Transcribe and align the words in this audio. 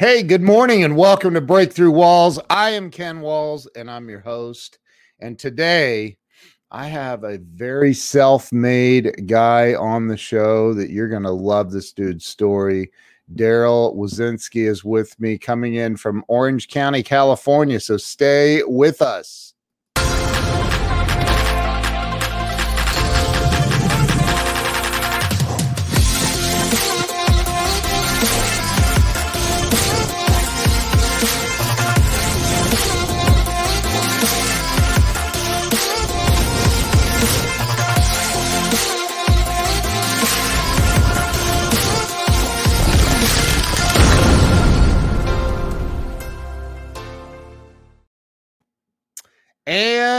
Hey, 0.00 0.22
good 0.22 0.40
morning 0.40 0.82
and 0.82 0.96
welcome 0.96 1.34
to 1.34 1.42
Breakthrough 1.42 1.90
Walls. 1.90 2.40
I 2.48 2.70
am 2.70 2.90
Ken 2.90 3.20
Walls 3.20 3.68
and 3.76 3.90
I'm 3.90 4.08
your 4.08 4.20
host. 4.20 4.78
And 5.18 5.38
today 5.38 6.16
I 6.70 6.86
have 6.86 7.22
a 7.22 7.36
very 7.36 7.92
self 7.92 8.50
made 8.50 9.26
guy 9.26 9.74
on 9.74 10.08
the 10.08 10.16
show 10.16 10.72
that 10.72 10.88
you're 10.88 11.10
going 11.10 11.24
to 11.24 11.30
love 11.30 11.70
this 11.70 11.92
dude's 11.92 12.24
story. 12.24 12.90
Daryl 13.34 13.94
Wizinsky 13.94 14.66
is 14.66 14.82
with 14.82 15.20
me 15.20 15.36
coming 15.36 15.74
in 15.74 15.98
from 15.98 16.24
Orange 16.28 16.68
County, 16.68 17.02
California. 17.02 17.78
So 17.78 17.98
stay 17.98 18.62
with 18.64 19.02
us. 19.02 19.49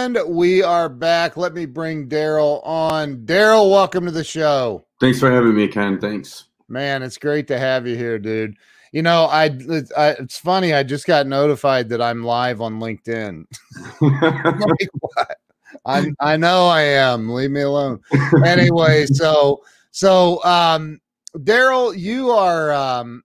And 0.04 0.18
we 0.26 0.64
are 0.64 0.90
back. 0.90 1.38
Let 1.38 1.54
me 1.54 1.68
bring 1.68 2.10
Daryl 2.10 2.66
on. 2.66 3.18
Daryl, 3.18 3.70
welcome 3.70 4.06
to 4.06 4.12
the 4.12 4.24
show. 4.24 4.84
Thanks 5.00 5.20
for 5.20 5.30
having 5.30 5.54
me, 5.54 5.68
Ken. 5.68 6.00
Thanks. 6.00 6.46
Man, 6.68 7.04
it's 7.04 7.20
great 7.20 7.48
to 7.50 7.60
have 7.60 7.86
you 7.86 7.96
here, 7.96 8.18
dude. 8.18 8.56
You 8.92 9.04
know, 9.04 9.26
I, 9.26 9.52
it's, 9.54 9.92
I, 9.92 10.10
it's 10.14 10.40
funny. 10.40 10.74
I 10.74 10.82
just 10.82 11.06
got 11.06 11.28
notified 11.28 11.90
that 11.90 12.02
I'm 12.02 12.24
live 12.24 12.62
on 12.62 12.80
LinkedIn. 12.80 13.46
like, 14.02 14.90
what? 15.02 15.38
I 15.86 16.12
I 16.20 16.36
know 16.36 16.66
I 16.66 16.82
am. 16.82 17.30
Leave 17.30 17.52
me 17.52 17.62
alone. 17.62 18.00
Anyway, 18.44 19.06
so 19.12 19.62
so 19.92 20.44
um, 20.44 21.00
Daryl, 21.38 21.96
you 21.96 22.32
are 22.32 22.72
um, 22.72 23.22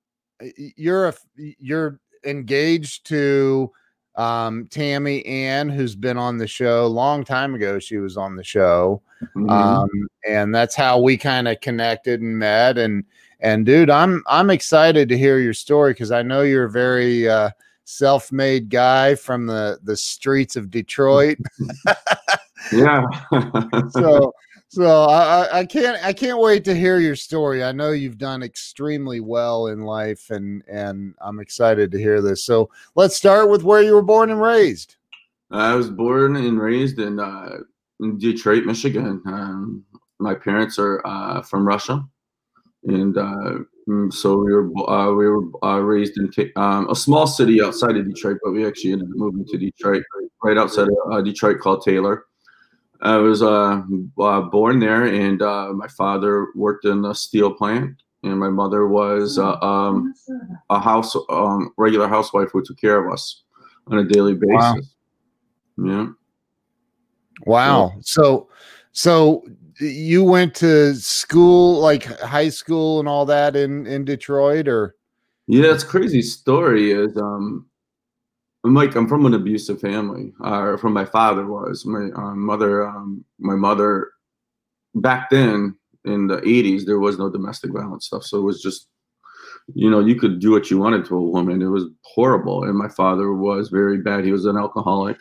you're 0.77 1.09
a 1.09 1.15
you're 1.37 2.01
engaged 2.27 3.07
to 3.07 3.73
um, 4.17 4.67
Tammy 4.71 5.25
Ann, 5.27 5.69
who's 5.69 5.95
been 5.95 6.17
on 6.17 6.39
the 6.39 6.47
show 6.47 6.85
a 6.85 6.89
long 6.89 7.25
time 7.25 7.55
ago. 7.55 7.79
She 7.79 7.99
was 7.99 8.17
on 8.17 8.37
the 8.37 8.45
show, 8.45 9.03
mm-hmm. 9.23 9.49
um, 9.49 9.89
and 10.29 10.55
that's 10.55 10.75
how 10.75 11.01
we 11.01 11.17
kind 11.17 11.49
of 11.49 11.61
connected 11.61 12.21
and 12.21 12.39
met. 12.39 12.79
And 12.79 13.05
and 13.41 13.67
dude, 13.67 13.91
I'm 13.91 14.23
I'm 14.27 14.51
excited 14.51 15.09
to 15.09 15.19
hear 15.19 15.39
your 15.39 15.55
story 15.55 15.93
because 15.93 16.11
I 16.11 16.23
know 16.23 16.43
you're 16.43 16.65
a 16.65 16.71
very 16.71 17.29
uh, 17.29 17.51
self-made 17.85 18.71
guy 18.71 19.15
from 19.15 19.47
the 19.47 19.79
the 19.83 19.97
streets 19.97 20.57
of 20.57 20.71
Detroit. 20.71 21.39
yeah. 22.73 23.05
so 23.91 24.33
so 24.69 25.05
I, 25.05 25.61
I 25.61 25.65
can't 25.65 26.03
I 26.05 26.13
can't 26.13 26.39
wait 26.39 26.65
to 26.65 26.75
hear 26.75 26.99
your 26.99 27.17
story. 27.17 27.63
I 27.63 27.73
know 27.73 27.93
you've 27.93 28.19
done 28.19 28.43
extremely 28.43 29.21
well 29.21 29.69
in 29.69 29.83
life, 29.83 30.31
and 30.31 30.63
and 30.69 31.15
I'm 31.21 31.41
excited 31.41 31.91
to 31.93 31.99
hear 31.99 32.21
this. 32.21 32.45
So 32.45 32.71
let's 32.95 33.17
start 33.17 33.49
with 33.49 33.63
where 33.63 33.83
you 33.83 33.95
were 33.95 34.03
born 34.03 34.31
and 34.31 34.41
raised. 34.41 34.97
I 35.51 35.75
was 35.75 35.89
born 35.89 36.37
and 36.37 36.61
raised 36.61 36.99
in, 36.99 37.21
uh, 37.21 37.59
in 38.01 38.19
Detroit, 38.19 38.65
Michigan. 38.65 39.23
Um, 39.27 39.85
my 40.19 40.35
parents 40.35 40.79
are 40.79 41.01
uh, 41.07 41.43
from 41.43 41.67
Russia, 41.67 42.05
and 42.85 43.17
uh, 43.17 43.59
mm, 43.89 44.13
so 44.13 44.37
we 44.39 44.53
were 44.53 44.91
uh, 44.91 45.13
we 45.13 45.29
were 45.29 45.45
uh, 45.63 45.79
raised 45.79 46.19
in 46.19 46.31
um, 46.57 46.91
a 46.91 46.97
small 46.97 47.27
city 47.27 47.63
outside 47.63 47.97
of 47.97 48.07
Detroit, 48.07 48.39
but 48.43 48.53
we 48.53 48.67
actually 48.67 48.93
ended 48.93 49.09
up 49.09 49.17
moving 49.17 49.45
to 49.47 49.59
Detroit, 49.59 50.03
right 50.43 50.59
outside 50.59 50.89
of 50.89 51.13
uh, 51.13 51.21
Detroit, 51.21 51.61
called 51.61 51.83
Taylor. 51.83 52.25
I 53.07 53.19
was 53.19 53.41
uh, 53.41 53.83
uh, 54.19 54.41
born 54.41 54.81
there, 54.81 55.05
and 55.05 55.41
uh, 55.41 55.73
my 55.73 55.87
father 55.87 56.49
worked 56.57 56.85
in 56.85 57.05
a 57.05 57.15
steel 57.15 57.53
plant, 57.53 58.03
and 58.25 58.37
my 58.37 58.49
mother 58.49 58.89
was 58.89 59.39
uh, 59.39 59.61
um, 59.61 60.13
a 60.71 60.81
house 60.81 61.15
um, 61.29 61.73
regular 61.77 62.09
housewife 62.09 62.49
who 62.53 62.65
took 62.65 62.79
care 62.79 62.99
of 63.05 63.13
us 63.13 63.45
on 63.87 63.99
a 63.99 64.05
daily 64.05 64.35
basis. 64.35 64.97
Wow. 65.77 65.87
Yeah. 65.87 66.07
Wow. 67.47 67.93
So, 68.01 68.49
so 68.91 69.45
you 69.79 70.25
went 70.25 70.57
to 70.57 70.97
school, 70.97 71.79
like 71.79 72.05
high 72.21 72.49
school 72.49 72.99
and 72.99 73.09
all 73.09 73.25
that 73.27 73.55
in 73.55 73.87
in 73.87 74.05
Detroit, 74.05 74.67
or? 74.67 74.97
Yeah, 75.47 75.73
it's 75.73 75.85
crazy 75.85 76.23
story. 76.23 76.91
Is 76.91 77.17
um, 77.17 77.67
I'm 78.65 78.75
like 78.75 78.95
I'm 78.97 79.09
from 79.09 79.27
an 79.27 79.35
abusive 79.35 79.81
family, 79.81 80.33
uh, 80.43 80.77
from 80.77 80.93
my 80.93 81.05
father 81.05 81.47
was. 81.47 81.87
My 81.87 82.11
um, 82.17 82.41
mother. 82.41 82.87
Um, 82.87 83.25
my 83.39 83.55
mother 83.55 84.11
back 84.97 85.31
then 85.31 85.77
in 86.05 86.27
the 86.27 86.39
80s 86.39 86.85
there 86.85 86.99
was 86.99 87.19
no 87.19 87.29
domestic 87.29 87.73
violence 87.73 88.07
stuff, 88.07 88.25
so 88.25 88.39
it 88.39 88.43
was 88.43 88.61
just 88.61 88.89
you 89.75 89.91
know 89.91 90.01
you 90.01 90.15
could 90.15 90.41
do 90.41 90.51
what 90.51 90.71
you 90.71 90.79
wanted 90.79 91.05
to 91.07 91.17
a 91.17 91.23
woman. 91.23 91.63
It 91.63 91.67
was 91.67 91.85
horrible, 92.03 92.65
and 92.65 92.77
my 92.77 92.89
father 92.89 93.33
was 93.33 93.69
very 93.69 93.99
bad. 93.99 94.25
He 94.25 94.33
was 94.33 94.47
an 94.47 94.57
alcoholic, 94.57 95.19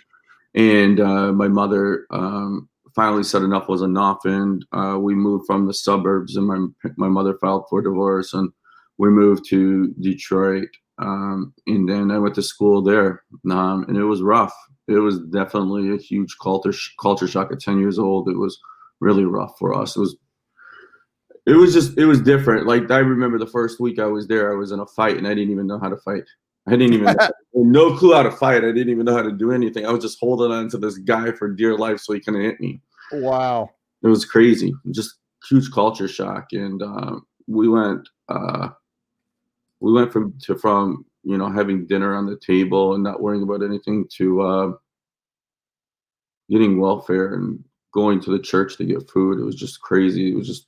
and 0.56 1.00
uh, 1.00 1.32
my 1.32 1.48
mother 1.48 2.06
um, 2.12 2.68
finally 2.96 3.24
said 3.24 3.44
enough 3.44 3.68
was 3.68 3.82
enough, 3.82 4.20
and 4.26 4.66
uh, 4.72 4.98
we 5.00 5.14
moved 5.14 5.46
from 5.46 5.68
the 5.68 5.74
suburbs, 5.74 6.36
and 6.36 6.48
my 6.48 6.92
my 6.98 7.10
mother 7.10 7.38
filed 7.40 7.66
for 7.70 7.82
divorce, 7.82 8.34
and 8.34 8.50
we 8.98 9.10
moved 9.10 9.48
to 9.50 9.94
Detroit 10.00 10.70
um, 11.00 11.54
and 11.68 11.88
then 11.88 12.12
I 12.12 12.20
went 12.20 12.36
to 12.36 12.42
school 12.42 12.82
there, 12.82 13.24
um, 13.52 13.86
and 13.88 13.98
it 13.98 14.04
was 14.04 14.22
rough. 14.22 14.56
It 14.88 15.00
was 15.00 15.20
definitely 15.20 15.94
a 15.94 15.98
huge 15.98 16.36
culture 16.42 16.74
culture 17.02 17.28
shock 17.28 17.52
at 17.52 17.60
ten 17.60 17.80
years 17.80 18.00
old. 18.00 18.30
It 18.30 18.38
was 18.38 18.60
really 19.00 19.26
rough 19.26 19.58
for 19.60 19.74
us. 19.74 19.96
It 19.96 20.00
was 20.00 20.16
it 21.46 21.54
was 21.54 21.74
just 21.74 21.98
it 21.98 22.06
was 22.06 22.22
different. 22.22 22.66
Like 22.66 22.90
I 22.92 23.00
remember 23.00 23.38
the 23.38 23.48
first 23.48 23.80
week 23.80 24.00
I 24.00 24.06
was 24.06 24.28
there, 24.28 24.52
I 24.52 24.56
was 24.56 24.72
in 24.72 24.80
a 24.80 24.86
fight, 24.86 25.18
and 25.18 25.28
I 25.28 25.34
didn't 25.34 25.52
even 25.52 25.68
know 25.68 25.80
how 25.80 25.90
to 25.90 25.98
fight. 25.98 26.24
I 26.68 26.72
didn't 26.72 26.94
even 26.94 27.16
no 27.54 27.96
clue 27.96 28.14
how 28.14 28.24
to 28.24 28.32
fight. 28.32 28.64
I 28.64 28.72
didn't 28.72 28.90
even 28.90 29.06
know 29.06 29.16
how 29.16 29.22
to 29.22 29.32
do 29.32 29.52
anything. 29.52 29.86
I 29.86 29.92
was 29.92 30.04
just 30.04 30.20
holding 30.20 30.52
on 30.52 30.70
to 30.70 30.78
this 30.78 30.98
guy 30.98 31.32
for 31.32 31.50
dear 31.50 31.78
life 31.78 32.00
so 32.00 32.14
he 32.14 32.20
couldn't 32.20 32.42
hit 32.42 32.60
me. 32.60 32.82
Wow, 33.12 33.70
it 34.02 34.08
was 34.08 34.26
crazy. 34.26 34.74
Just 34.92 35.16
huge 35.50 35.72
culture 35.72 36.08
shock, 36.08 36.48
and 36.54 36.82
um, 36.82 37.26
we 37.48 37.68
went. 37.68 38.08
Uh, 38.30 38.70
we 39.80 39.94
went 39.94 40.12
from 40.12 40.34
to 40.44 40.58
from 40.58 41.06
you 41.24 41.38
know 41.38 41.50
having 41.50 41.88
dinner 41.88 42.16
on 42.16 42.26
the 42.26 42.38
table 42.38 42.94
and 42.94 43.04
not 43.04 43.22
worrying 43.22 43.44
about 43.44 43.64
anything 43.64 44.08
to 44.18 44.42
uh, 44.42 44.72
getting 46.50 46.80
welfare 46.80 47.34
and 47.34 47.64
going 47.94 48.20
to 48.22 48.32
the 48.32 48.40
church 48.40 48.78
to 48.78 48.86
get 48.86 49.10
food. 49.10 49.40
It 49.40 49.44
was 49.44 49.56
just 49.56 49.82
crazy. 49.82 50.32
It 50.32 50.36
was 50.36 50.48
just 50.48 50.68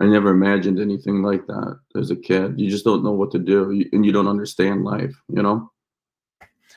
I 0.00 0.06
never 0.06 0.30
imagined 0.30 0.80
anything 0.80 1.22
like 1.22 1.46
that 1.46 1.78
as 1.96 2.10
a 2.10 2.16
kid. 2.16 2.58
You 2.58 2.70
just 2.70 2.84
don't 2.84 3.04
know 3.04 3.12
what 3.12 3.30
to 3.32 3.38
do, 3.38 3.70
and 3.92 4.04
you 4.04 4.12
don't 4.12 4.28
understand 4.28 4.84
life. 4.84 5.14
You 5.28 5.42
know. 5.42 5.70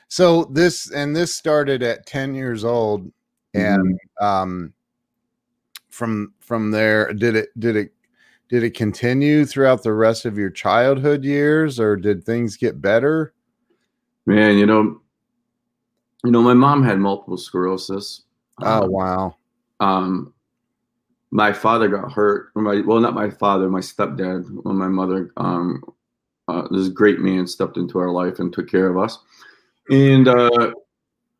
So 0.08 0.44
this 0.44 0.90
and 0.92 1.16
this 1.16 1.34
started 1.34 1.82
at 1.82 2.06
ten 2.06 2.34
years 2.34 2.64
old, 2.64 3.10
and 3.54 3.94
mm-hmm. 3.94 4.24
um, 4.24 4.72
from 5.88 6.34
from 6.40 6.70
there, 6.70 7.12
did 7.14 7.34
it 7.34 7.48
did 7.58 7.76
it 7.76 7.93
did 8.54 8.62
it 8.62 8.74
continue 8.74 9.44
throughout 9.44 9.82
the 9.82 9.92
rest 9.92 10.24
of 10.24 10.38
your 10.38 10.48
childhood 10.48 11.24
years 11.24 11.80
or 11.80 11.96
did 11.96 12.22
things 12.22 12.56
get 12.56 12.80
better? 12.80 13.34
Man 14.26 14.58
you 14.58 14.64
know 14.64 15.00
you 16.22 16.30
know 16.30 16.40
my 16.40 16.54
mom 16.54 16.84
had 16.84 17.00
multiple 17.00 17.36
sclerosis. 17.36 18.22
Oh 18.62 18.84
um, 18.84 18.92
wow. 18.92 19.36
um 19.80 20.34
my 21.32 21.52
father 21.52 21.88
got 21.88 22.12
hurt. 22.12 22.50
My 22.54 22.80
well 22.86 23.00
not 23.00 23.12
my 23.12 23.28
father 23.28 23.68
my 23.68 23.80
stepdad. 23.80 24.48
When 24.62 24.76
my 24.76 24.86
mother 24.86 25.32
um 25.36 25.82
uh, 26.46 26.68
this 26.70 26.88
great 26.90 27.18
man 27.18 27.48
stepped 27.48 27.76
into 27.76 27.98
our 27.98 28.10
life 28.10 28.38
and 28.38 28.52
took 28.52 28.70
care 28.70 28.86
of 28.86 28.96
us. 28.96 29.18
And 29.90 30.28
uh 30.28 30.74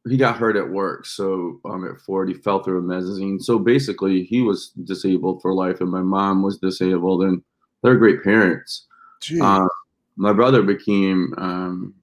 he 0.09 0.17
got 0.17 0.37
hurt 0.37 0.57
at 0.57 0.69
work. 0.69 1.07
So 1.07 1.61
um, 1.65 1.87
at 1.87 2.01
Ford, 2.01 2.29
he 2.29 2.35
fell 2.35 2.63
through 2.63 2.79
a 2.79 2.83
mezzanine. 2.83 3.41
So 3.41 3.59
basically, 3.59 4.25
he 4.25 4.43
was 4.43 4.71
disabled 4.85 5.41
for 5.41 5.55
life, 5.55 5.81
and 5.81 5.91
my 5.91 6.03
mom 6.03 6.43
was 6.43 6.59
disabled, 6.59 7.23
and 7.23 7.43
they're 7.83 7.97
great 7.97 8.23
parents. 8.23 8.87
Uh, 9.43 9.67
my 10.17 10.33
brother 10.33 10.63
became 10.63 11.35
um, 11.39 11.95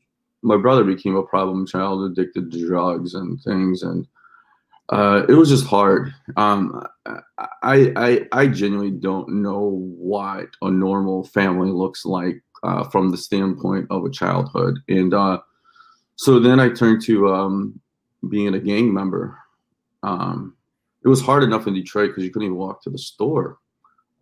my 0.42 0.58
brother 0.58 0.84
became 0.84 1.16
a 1.16 1.24
problem 1.24 1.68
child, 1.68 2.12
addicted 2.12 2.52
to 2.52 2.68
drugs 2.68 3.14
and 3.14 3.40
things, 3.42 3.84
and 3.84 4.08
uh, 4.90 5.24
it 5.30 5.34
was 5.34 5.50
just 5.50 5.66
hard. 5.66 6.14
Um, 6.38 6.84
I, 7.06 7.94
I 7.96 8.28
I 8.32 8.48
genuinely 8.48 8.92
don't 8.92 9.30
know 9.30 9.94
what 9.98 10.48
a 10.62 10.72
normal 10.72 11.24
family 11.24 11.70
looks 11.70 12.06
like 12.06 12.42
uh, 12.64 12.84
from 12.86 13.12
the 13.12 13.18
standpoint 13.18 13.88
of 13.92 14.04
a 14.04 14.10
childhood, 14.10 14.80
and 14.88 15.14
uh, 15.14 15.40
so 16.16 16.40
then 16.40 16.60
I 16.60 16.70
turned 16.70 17.04
to 17.04 17.34
um, 17.34 17.80
being 18.30 18.54
a 18.54 18.60
gang 18.60 18.94
member. 18.94 19.38
Um, 20.04 20.56
it 21.04 21.08
was 21.08 21.22
hard 21.22 21.44
enough 21.44 21.68
in 21.68 21.74
Detroit 21.74 22.10
because 22.10 22.24
you 22.24 22.30
couldn't 22.32 22.48
even 22.48 22.58
walk 22.58 22.82
to 22.84 22.90
the 22.90 22.98
store. 22.98 23.58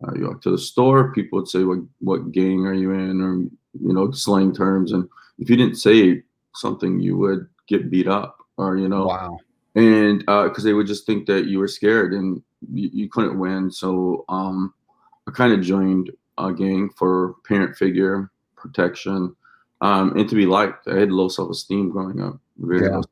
Uh, 0.02 0.14
you 0.14 0.26
walk 0.28 0.40
to 0.42 0.50
the 0.50 0.58
store, 0.58 1.12
people 1.12 1.38
would 1.38 1.48
say, 1.48 1.62
"What 1.64 1.80
what 1.98 2.32
gang 2.32 2.66
are 2.66 2.74
you 2.74 2.92
in?" 2.92 3.20
Or 3.20 3.34
you 3.78 3.92
know, 3.92 4.10
slang 4.10 4.54
terms. 4.54 4.92
And 4.92 5.08
if 5.38 5.48
you 5.50 5.56
didn't 5.56 5.76
say 5.76 6.22
something, 6.54 7.00
you 7.00 7.16
would 7.18 7.48
get 7.68 7.90
beat 7.90 8.08
up 8.08 8.38
or, 8.56 8.76
you 8.76 8.88
know, 8.88 9.06
Wow. 9.06 9.38
and 9.76 10.20
because 10.20 10.64
they 10.64 10.72
would 10.72 10.86
just 10.88 11.06
think 11.06 11.26
that 11.26 11.46
you 11.46 11.58
were 11.60 11.68
scared 11.68 12.12
and 12.12 12.42
you, 12.72 12.90
you 12.92 13.08
couldn't 13.08 13.38
win. 13.38 13.70
So 13.70 14.24
um, 14.28 14.74
I 15.28 15.30
kind 15.30 15.52
of 15.52 15.60
joined 15.60 16.10
a 16.38 16.52
gang 16.52 16.90
for 16.96 17.36
parent 17.44 17.76
figure 17.76 18.30
protection 18.56 19.36
um, 19.82 20.16
and 20.16 20.28
to 20.28 20.34
be 20.34 20.46
liked. 20.46 20.88
I 20.88 20.96
had 20.96 21.12
low 21.12 21.28
self 21.28 21.50
esteem 21.50 21.90
growing 21.90 22.20
up, 22.20 22.38
very 22.58 22.86
Yeah. 22.86 22.96
low 22.96 23.04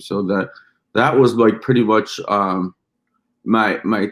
So 0.00 0.22
that 0.22 0.50
that 0.94 1.16
was 1.16 1.34
like 1.34 1.60
pretty 1.60 1.84
much 1.84 2.20
um, 2.28 2.74
my 3.44 3.80
my 3.84 4.08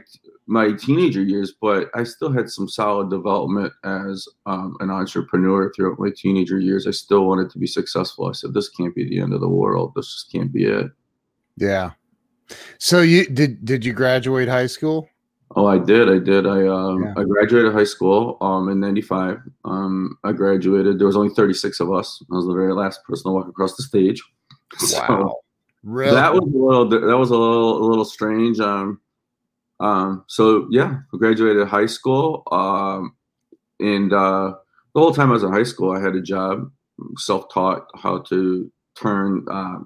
my 0.46 0.72
teenager 0.72 1.22
years. 1.22 1.52
But 1.60 1.90
I 1.94 2.04
still 2.04 2.32
had 2.32 2.50
some 2.50 2.68
solid 2.68 3.10
development 3.10 3.72
as 3.84 4.26
um, 4.46 4.76
an 4.80 4.90
entrepreneur 4.90 5.72
throughout 5.72 5.98
my 5.98 6.10
teenager 6.16 6.58
years. 6.58 6.86
I 6.86 6.92
still 6.92 7.26
wanted 7.26 7.50
to 7.50 7.58
be 7.58 7.66
successful. 7.66 8.28
I 8.28 8.32
said, 8.32 8.54
"This 8.54 8.68
can't 8.68 8.94
be 8.94 9.08
the 9.08 9.20
end 9.20 9.34
of 9.34 9.40
the 9.40 9.48
world. 9.48 9.92
This 9.94 10.12
just 10.12 10.32
can't 10.32 10.52
be 10.52 10.64
it." 10.64 10.90
Yeah. 11.56 11.92
So 12.78 13.02
you 13.02 13.26
did 13.26 13.64
did 13.64 13.84
you 13.84 13.92
graduate 13.92 14.48
high 14.48 14.66
school? 14.66 15.08
Oh, 15.56 15.66
I 15.66 15.78
did. 15.78 16.10
I 16.10 16.18
did. 16.18 16.46
I 16.46 16.66
um, 16.66 17.02
Yeah. 17.02 17.14
I 17.16 17.24
graduated 17.24 17.72
high 17.72 17.84
school 17.84 18.36
um, 18.40 18.68
in 18.68 18.80
'95. 18.80 19.38
Um, 19.64 20.18
I 20.24 20.32
graduated. 20.32 20.98
There 20.98 21.06
was 21.06 21.16
only 21.16 21.34
36 21.34 21.80
of 21.80 21.90
us. 21.92 22.22
I 22.30 22.36
was 22.36 22.46
the 22.46 22.52
very 22.52 22.74
last 22.74 23.02
person 23.04 23.30
to 23.30 23.34
walk 23.34 23.48
across 23.48 23.76
the 23.76 23.82
stage. 23.82 24.22
So 24.80 25.40
Really? 25.82 26.14
that 26.14 26.32
was 26.32 26.42
a 26.42 26.56
little. 26.56 26.88
That 26.88 27.18
was 27.18 27.30
a 27.30 27.36
little, 27.36 27.82
a 27.82 27.84
little 27.86 28.04
strange. 28.04 28.58
Um, 28.60 29.00
um, 29.80 30.24
so 30.26 30.66
yeah, 30.70 30.98
I 31.12 31.16
graduated 31.16 31.66
high 31.68 31.86
school. 31.86 32.42
Um, 32.50 33.14
and 33.80 34.12
uh, 34.12 34.54
the 34.94 35.00
whole 35.00 35.14
time 35.14 35.30
I 35.30 35.34
was 35.34 35.44
in 35.44 35.52
high 35.52 35.62
school, 35.62 35.92
I 35.96 36.00
had 36.00 36.16
a 36.16 36.22
job, 36.22 36.70
self-taught 37.16 37.86
how 37.94 38.18
to 38.22 38.70
turn 38.96 39.46
uh, 39.50 39.78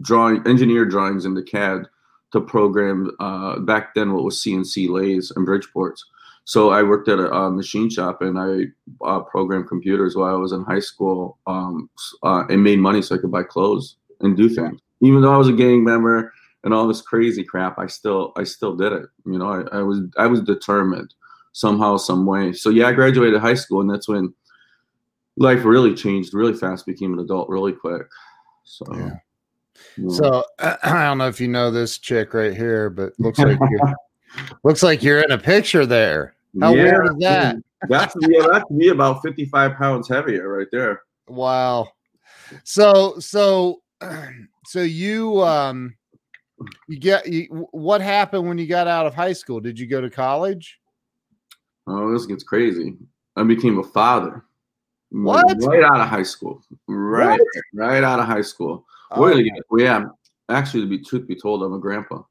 drawing, 0.00 0.46
engineer 0.46 0.84
drawings 0.84 1.24
into 1.24 1.42
CAD 1.42 1.86
to 2.32 2.40
program 2.40 3.10
uh, 3.20 3.58
back 3.60 3.94
then 3.94 4.12
what 4.12 4.24
was 4.24 4.42
CNC 4.42 4.88
lathes 4.88 5.32
and 5.34 5.46
Bridgeports. 5.46 6.00
So 6.44 6.70
I 6.70 6.82
worked 6.82 7.08
at 7.08 7.20
a, 7.20 7.30
a 7.32 7.50
machine 7.50 7.88
shop 7.88 8.20
and 8.20 8.38
I 8.38 9.06
uh, 9.06 9.20
programmed 9.20 9.68
computers 9.68 10.16
while 10.16 10.34
I 10.34 10.38
was 10.38 10.52
in 10.52 10.64
high 10.64 10.80
school 10.80 11.38
um, 11.46 11.88
uh, 12.22 12.44
and 12.48 12.64
made 12.64 12.80
money 12.80 13.00
so 13.00 13.14
I 13.14 13.18
could 13.18 13.30
buy 13.30 13.44
clothes 13.44 13.96
and 14.22 14.36
do 14.36 14.48
things. 14.48 14.80
Even 15.00 15.22
though 15.22 15.34
I 15.34 15.38
was 15.38 15.48
a 15.48 15.52
gang 15.52 15.84
member 15.84 16.32
and 16.64 16.72
all 16.72 16.86
this 16.86 17.02
crazy 17.02 17.44
crap, 17.44 17.78
I 17.78 17.86
still 17.86 18.32
I 18.36 18.44
still 18.44 18.76
did 18.76 18.92
it. 18.92 19.06
You 19.26 19.38
know, 19.38 19.48
I, 19.48 19.78
I 19.78 19.82
was 19.82 20.00
I 20.16 20.26
was 20.26 20.40
determined 20.40 21.14
somehow, 21.52 21.96
some 21.96 22.26
way. 22.26 22.52
So 22.52 22.70
yeah, 22.70 22.86
I 22.86 22.92
graduated 22.92 23.40
high 23.40 23.54
school 23.54 23.80
and 23.80 23.90
that's 23.90 24.08
when 24.08 24.32
life 25.36 25.64
really 25.64 25.94
changed 25.94 26.34
really 26.34 26.54
fast. 26.54 26.86
Became 26.86 27.12
an 27.12 27.18
adult 27.18 27.48
really 27.48 27.72
quick. 27.72 28.06
So. 28.64 28.84
Yeah. 28.94 29.16
yeah. 29.96 30.10
So 30.10 30.44
I 30.58 31.04
don't 31.04 31.18
know 31.18 31.28
if 31.28 31.40
you 31.40 31.48
know 31.48 31.70
this 31.70 31.98
chick 31.98 32.34
right 32.34 32.56
here, 32.56 32.90
but 32.90 33.12
looks 33.18 33.38
like 33.38 33.58
you're 33.70 33.94
looks 34.64 34.82
like 34.82 35.02
you're 35.02 35.20
in 35.20 35.32
a 35.32 35.38
picture 35.38 35.86
there. 35.86 36.34
How 36.60 36.72
weird 36.72 37.06
is 37.06 37.16
that? 37.20 37.56
That's 37.88 38.14
yeah, 38.20 38.46
that's 38.50 38.70
me 38.70 38.88
about 38.88 39.22
55 39.22 39.76
pounds 39.76 40.08
heavier 40.08 40.48
right 40.48 40.68
there. 40.70 41.02
Wow. 41.28 41.88
So 42.64 43.18
so 43.18 43.81
so 44.66 44.82
you 44.82 45.42
um 45.42 45.94
you 46.88 46.98
get 46.98 47.26
you, 47.26 47.68
what 47.72 48.00
happened 48.00 48.46
when 48.46 48.58
you 48.58 48.66
got 48.66 48.86
out 48.86 49.06
of 49.06 49.14
high 49.14 49.32
school? 49.32 49.60
Did 49.60 49.78
you 49.78 49.86
go 49.86 50.00
to 50.00 50.10
college? 50.10 50.78
Oh, 51.86 52.12
this 52.12 52.26
gets 52.26 52.44
crazy. 52.44 52.96
I 53.36 53.42
became 53.42 53.78
a 53.78 53.84
father. 53.84 54.44
What? 55.10 55.56
Right 55.62 55.84
out 55.84 56.00
of 56.00 56.08
high 56.08 56.22
school. 56.22 56.62
Right. 56.86 57.38
What? 57.38 57.64
Right 57.74 58.04
out 58.04 58.20
of 58.20 58.26
high 58.26 58.42
school. 58.42 58.86
Oh, 59.10 59.42
get, 59.42 59.52
well, 59.68 59.80
yeah. 59.80 60.04
Actually, 60.48 60.84
to 60.84 60.88
be 60.88 60.98
truth 60.98 61.26
be 61.26 61.36
told, 61.36 61.62
I'm 61.62 61.74
a 61.74 61.78
grandpa. 61.78 62.22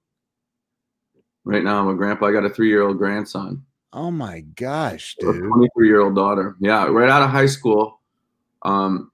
Right 1.43 1.63
now, 1.63 1.79
I'm 1.79 1.89
a 1.89 1.95
grandpa. 1.95 2.27
I 2.27 2.31
got 2.31 2.45
a 2.45 2.49
three 2.49 2.69
year 2.69 2.83
old 2.83 2.97
grandson. 2.97 3.63
oh 3.93 4.11
my 4.11 4.41
gosh, 4.55 5.15
dude. 5.19 5.29
a 5.29 5.39
dude. 5.39 5.49
23 5.49 5.87
year 5.87 6.01
old 6.01 6.15
daughter. 6.15 6.55
Yeah, 6.59 6.85
right 6.85 7.09
out 7.09 7.21
of 7.21 7.29
high 7.29 7.45
school. 7.45 7.99
Um, 8.63 9.11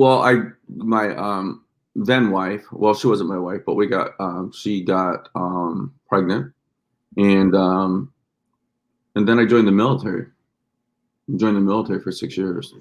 well, 0.00 0.22
I 0.22 0.44
my 0.74 1.14
um 1.14 1.62
then 1.94 2.30
wife. 2.30 2.64
Well, 2.72 2.94
she 2.94 3.06
wasn't 3.06 3.28
my 3.28 3.36
wife, 3.36 3.60
but 3.66 3.74
we 3.74 3.86
got 3.86 4.12
um 4.18 4.50
she 4.50 4.82
got 4.82 5.28
um 5.34 5.92
pregnant, 6.08 6.54
and 7.18 7.54
um 7.54 8.10
and 9.14 9.28
then 9.28 9.38
I 9.38 9.44
joined 9.44 9.68
the 9.68 9.72
military. 9.72 10.26
Joined 11.36 11.56
the 11.56 11.60
military 11.60 12.00
for 12.00 12.12
six 12.12 12.34
years. 12.34 12.72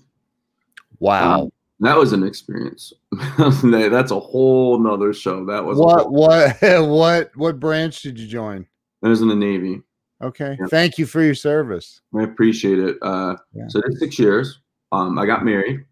Wow. 0.99 1.41
Um, 1.41 1.51
that 1.81 1.97
was 1.97 2.13
an 2.13 2.23
experience. 2.23 2.93
That's 3.37 4.11
a 4.11 4.19
whole 4.19 4.79
nother 4.79 5.11
show. 5.11 5.45
That 5.45 5.65
was 5.65 5.77
what 5.77 6.09
what 6.13 6.55
what 6.87 7.31
what 7.35 7.59
branch 7.59 8.01
did 8.01 8.17
you 8.17 8.27
join? 8.27 8.65
I 9.03 9.09
was 9.09 9.21
in 9.21 9.27
the 9.27 9.35
Navy. 9.35 9.81
Okay. 10.21 10.55
Yeah. 10.57 10.67
Thank 10.67 10.97
you 10.97 11.05
for 11.05 11.21
your 11.21 11.35
service. 11.35 11.99
I 12.17 12.23
appreciate 12.23 12.79
it. 12.79 12.95
Uh, 13.01 13.35
Yeah. 13.53 13.67
So 13.67 13.81
that's 13.81 13.99
six 13.99 14.17
years. 14.17 14.61
Um, 14.93 15.19
I 15.19 15.25
got 15.25 15.43
married. 15.43 15.83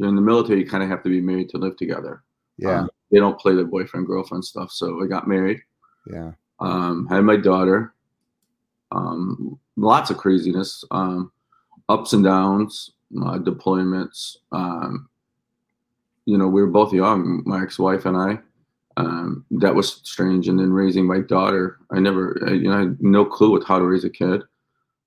In 0.00 0.14
the 0.14 0.22
military, 0.22 0.60
you 0.60 0.66
kind 0.66 0.82
of 0.82 0.88
have 0.88 1.02
to 1.02 1.08
be 1.08 1.20
married 1.20 1.48
to 1.50 1.58
live 1.58 1.76
together. 1.76 2.22
Yeah. 2.56 2.80
Um, 2.80 2.90
they 3.10 3.18
don't 3.18 3.38
play 3.38 3.54
the 3.54 3.64
boyfriend 3.64 4.06
girlfriend 4.06 4.44
stuff. 4.44 4.70
So 4.70 5.02
I 5.02 5.06
got 5.06 5.26
married. 5.26 5.60
yeah. 6.10 6.32
Um, 6.60 7.06
had 7.08 7.22
my 7.22 7.36
daughter. 7.36 7.94
Um, 8.90 9.58
lots 9.76 10.10
of 10.10 10.16
craziness, 10.16 10.84
um, 10.90 11.30
ups 11.88 12.12
and 12.12 12.24
downs, 12.24 12.90
uh, 13.16 13.38
deployments. 13.38 14.36
Um, 14.52 15.08
you 16.26 16.36
know, 16.36 16.48
we 16.48 16.60
were 16.60 16.68
both 16.68 16.92
young, 16.92 17.42
my 17.46 17.62
ex-wife 17.62 18.06
and 18.06 18.16
I. 18.16 18.38
Um, 18.96 19.44
that 19.52 19.74
was 19.74 20.00
strange. 20.02 20.48
And 20.48 20.58
then 20.58 20.72
raising 20.72 21.06
my 21.06 21.20
daughter, 21.20 21.78
I 21.90 22.00
never, 22.00 22.42
I, 22.46 22.52
you 22.52 22.68
know, 22.68 22.76
I 22.76 22.78
had 22.80 23.00
no 23.00 23.24
clue 23.24 23.50
with 23.50 23.64
how 23.64 23.78
to 23.78 23.84
raise 23.84 24.04
a 24.04 24.10
kid. 24.10 24.42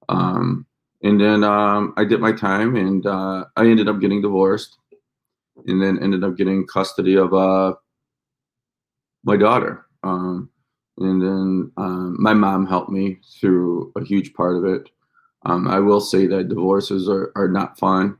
Um, 0.09 0.65
and 1.03 1.19
then 1.19 1.43
um, 1.43 1.93
I 1.97 2.05
did 2.05 2.19
my 2.19 2.31
time, 2.31 2.75
and 2.75 3.05
uh, 3.05 3.45
I 3.57 3.65
ended 3.65 3.89
up 3.89 3.99
getting 3.99 4.21
divorced, 4.21 4.77
and 5.67 5.81
then 5.81 5.99
ended 6.01 6.23
up 6.23 6.37
getting 6.37 6.67
custody 6.67 7.15
of 7.17 7.33
uh, 7.33 7.73
my 9.23 9.37
daughter. 9.37 9.85
Um, 10.03 10.49
and 10.97 11.21
then 11.21 11.71
um, 11.77 12.15
my 12.19 12.33
mom 12.33 12.65
helped 12.65 12.91
me 12.91 13.19
through 13.39 13.91
a 13.95 14.03
huge 14.03 14.33
part 14.33 14.57
of 14.57 14.65
it. 14.65 14.89
Um, 15.45 15.67
I 15.67 15.79
will 15.79 16.01
say 16.01 16.27
that 16.27 16.49
divorces 16.49 17.09
are, 17.09 17.31
are 17.35 17.47
not 17.47 17.79
fun, 17.79 18.17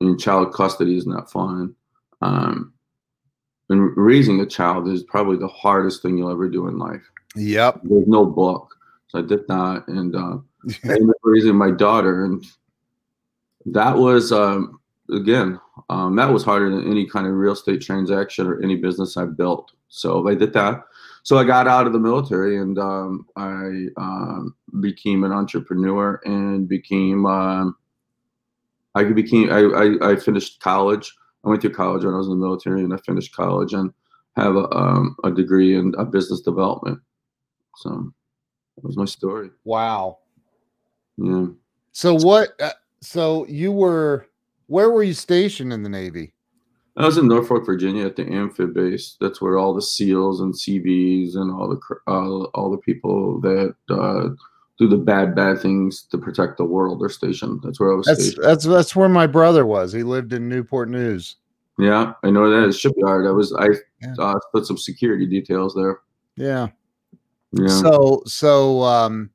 and 0.00 0.20
child 0.20 0.54
custody 0.54 0.96
is 0.96 1.06
not 1.06 1.30
fun. 1.30 1.74
Um, 2.22 2.72
and 3.68 3.96
raising 3.96 4.40
a 4.40 4.46
child 4.46 4.88
is 4.88 5.02
probably 5.02 5.36
the 5.36 5.48
hardest 5.48 6.02
thing 6.02 6.18
you'll 6.18 6.30
ever 6.30 6.48
do 6.48 6.68
in 6.68 6.78
life. 6.78 7.02
Yep. 7.36 7.80
There's 7.84 8.06
no 8.06 8.26
book, 8.26 8.74
so 9.08 9.20
I 9.20 9.22
did 9.22 9.46
that, 9.48 9.84
and 9.88 10.14
uh, 10.14 10.38
I 10.84 10.94
ended 10.94 11.10
up 11.10 11.16
raising 11.22 11.56
my 11.56 11.70
daughter, 11.70 12.24
and 12.24 12.44
that 13.66 13.96
was 13.96 14.32
um, 14.32 14.80
again 15.12 15.58
um, 15.90 16.14
that 16.14 16.32
was 16.32 16.44
harder 16.44 16.70
than 16.70 16.88
any 16.88 17.04
kind 17.04 17.26
of 17.26 17.32
real 17.32 17.52
estate 17.52 17.82
transaction 17.82 18.46
or 18.46 18.62
any 18.62 18.76
business 18.76 19.16
I 19.16 19.24
built. 19.24 19.72
So 19.88 20.28
I 20.28 20.36
did 20.36 20.52
that. 20.52 20.84
So 21.24 21.36
I 21.36 21.42
got 21.42 21.66
out 21.66 21.88
of 21.88 21.92
the 21.92 21.98
military 21.98 22.58
and 22.58 22.78
um, 22.78 23.26
I 23.34 23.86
um, 23.96 24.54
became 24.80 25.24
an 25.24 25.32
entrepreneur 25.32 26.20
and 26.24 26.68
became 26.68 27.26
um, 27.26 27.76
I 28.94 29.02
became 29.02 29.50
I, 29.50 29.58
I, 29.58 30.12
I 30.12 30.16
finished 30.16 30.60
college. 30.60 31.12
I 31.44 31.48
went 31.48 31.60
through 31.60 31.74
college 31.74 32.04
when 32.04 32.14
I 32.14 32.18
was 32.18 32.28
in 32.28 32.38
the 32.38 32.46
military 32.46 32.84
and 32.84 32.94
I 32.94 32.98
finished 32.98 33.34
college 33.34 33.72
and 33.72 33.92
have 34.36 34.54
a, 34.54 34.72
um, 34.72 35.16
a 35.24 35.30
degree 35.32 35.76
in 35.76 35.92
uh, 35.98 36.04
business 36.04 36.40
development. 36.40 37.00
So 37.78 38.12
that 38.76 38.84
was 38.84 38.96
my 38.96 39.06
story. 39.06 39.50
Wow. 39.64 40.18
Yeah. 41.16 41.46
So 41.90 42.14
what 42.14 42.50
uh, 42.60 42.70
so 43.00 43.44
you 43.46 43.72
were 43.72 44.29
where 44.70 44.90
were 44.90 45.02
you 45.02 45.12
stationed 45.14 45.72
in 45.72 45.82
the 45.82 45.88
Navy? 45.88 46.32
I 46.96 47.04
was 47.06 47.18
in 47.18 47.28
Norfolk, 47.28 47.66
Virginia, 47.66 48.06
at 48.06 48.16
the 48.16 48.24
amphib 48.26 48.74
base. 48.74 49.16
That's 49.20 49.40
where 49.40 49.58
all 49.58 49.74
the 49.74 49.82
SEALs 49.82 50.40
and 50.40 50.52
CVs 50.54 51.34
and 51.36 51.50
all 51.50 51.68
the 51.68 51.80
uh, 52.06 52.44
all 52.54 52.70
the 52.70 52.78
people 52.78 53.40
that 53.40 53.74
uh, 53.88 54.28
do 54.78 54.88
the 54.88 54.96
bad 54.96 55.34
bad 55.34 55.60
things 55.60 56.02
to 56.10 56.18
protect 56.18 56.56
the 56.56 56.64
world 56.64 57.02
are 57.02 57.08
stationed. 57.08 57.60
That's 57.62 57.80
where 57.80 57.92
I 57.92 57.96
was 57.96 58.06
That's 58.06 58.22
stationed. 58.24 58.44
that's 58.44 58.64
that's 58.64 58.96
where 58.96 59.08
my 59.08 59.26
brother 59.26 59.66
was. 59.66 59.92
He 59.92 60.02
lived 60.02 60.32
in 60.32 60.48
Newport 60.48 60.88
News. 60.88 61.36
Yeah, 61.78 62.12
I 62.22 62.30
know 62.30 62.48
that 62.66 62.72
shipyard. 62.74 63.26
I 63.26 63.30
was 63.30 63.52
I 63.54 63.68
Yeah. 64.02 64.14
uh, 64.18 64.38
put 64.52 64.66
some 64.66 64.76
security 64.76 65.26
details 65.26 65.74
there. 65.74 66.00
Yeah. 66.36 66.68
Yeah. 67.52 67.68
So 67.68 68.22
so 68.26 68.82
um 68.82 69.30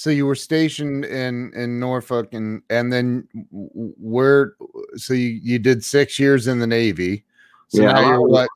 so 0.00 0.08
you 0.08 0.24
were 0.24 0.34
stationed 0.34 1.04
in 1.04 1.52
in 1.54 1.78
Norfolk 1.78 2.32
and 2.32 2.62
and 2.70 2.90
then 2.90 3.28
where 3.50 4.54
so 4.96 5.12
you, 5.12 5.38
you 5.42 5.58
did 5.58 5.84
6 5.84 6.18
years 6.18 6.46
in 6.46 6.58
the 6.58 6.66
Navy. 6.66 7.26
So 7.68 7.82
Yeah, 7.82 7.92
now 7.92 8.08
you're 8.08 8.22
what 8.22 8.48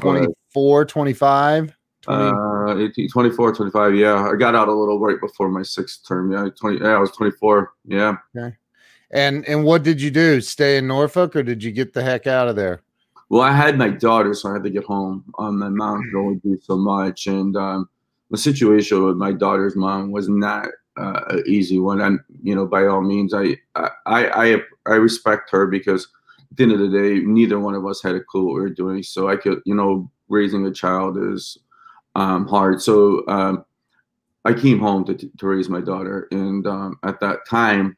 Go 0.00 0.12
24, 0.12 0.86
25? 0.86 1.76
20 2.00 2.22
uh, 2.22 2.78
18, 2.78 3.10
24, 3.10 3.54
25. 3.54 3.94
Yeah, 3.94 4.26
I 4.26 4.36
got 4.36 4.54
out 4.54 4.68
a 4.68 4.72
little 4.72 4.98
right 4.98 5.20
before 5.20 5.50
my 5.50 5.62
sixth 5.62 6.08
term. 6.08 6.32
Yeah, 6.32 6.48
20. 6.58 6.78
Yeah, 6.78 6.96
I 6.96 6.98
was 6.98 7.10
24. 7.10 7.74
Yeah. 7.84 8.16
Okay. 8.34 8.56
And 9.10 9.46
and 9.46 9.64
what 9.64 9.82
did 9.82 10.00
you 10.00 10.10
do? 10.10 10.40
Stay 10.40 10.78
in 10.78 10.86
Norfolk, 10.86 11.36
or 11.36 11.42
did 11.42 11.62
you 11.62 11.72
get 11.72 11.92
the 11.92 12.02
heck 12.02 12.26
out 12.26 12.48
of 12.48 12.56
there? 12.56 12.80
Well, 13.28 13.42
I 13.42 13.52
had 13.52 13.76
my 13.76 13.90
daughter, 13.90 14.32
so 14.32 14.48
I 14.48 14.54
had 14.54 14.64
to 14.64 14.70
get 14.70 14.84
home. 14.84 15.24
Um, 15.38 15.58
my 15.58 15.68
mom 15.68 16.02
could 16.04 16.18
only 16.18 16.36
do 16.36 16.58
so 16.62 16.76
much, 16.78 17.26
and 17.26 17.54
um, 17.54 17.88
the 18.30 18.38
situation 18.38 19.04
with 19.04 19.16
my 19.16 19.32
daughter's 19.32 19.76
mom 19.76 20.10
was 20.10 20.28
not 20.28 20.68
uh, 20.96 21.20
an 21.30 21.42
easy 21.46 21.78
one. 21.78 22.00
And 22.00 22.20
you 22.42 22.54
know, 22.54 22.66
by 22.66 22.86
all 22.86 23.02
means, 23.02 23.34
I 23.34 23.56
I 23.74 23.90
I 24.06 24.62
I 24.86 24.94
respect 24.94 25.50
her 25.50 25.66
because 25.66 26.08
at 26.50 26.56
the 26.56 26.62
end 26.64 26.72
of 26.72 26.78
the 26.78 26.88
day, 26.88 27.20
neither 27.24 27.58
one 27.58 27.74
of 27.74 27.86
us 27.86 28.02
had 28.02 28.14
a 28.14 28.20
clue 28.20 28.46
what 28.46 28.54
we 28.54 28.60
were 28.60 28.70
doing. 28.70 29.02
So 29.02 29.28
I 29.28 29.36
could, 29.36 29.60
you 29.64 29.74
know, 29.74 30.10
raising 30.28 30.66
a 30.66 30.72
child 30.72 31.18
is 31.18 31.58
um, 32.14 32.46
hard. 32.46 32.80
So 32.82 33.26
um, 33.28 33.64
I 34.44 34.52
came 34.52 34.78
home 34.78 35.04
to 35.06 35.14
to 35.14 35.46
raise 35.46 35.68
my 35.68 35.80
daughter, 35.80 36.28
and 36.30 36.66
um, 36.66 36.98
at 37.02 37.20
that 37.20 37.46
time 37.48 37.96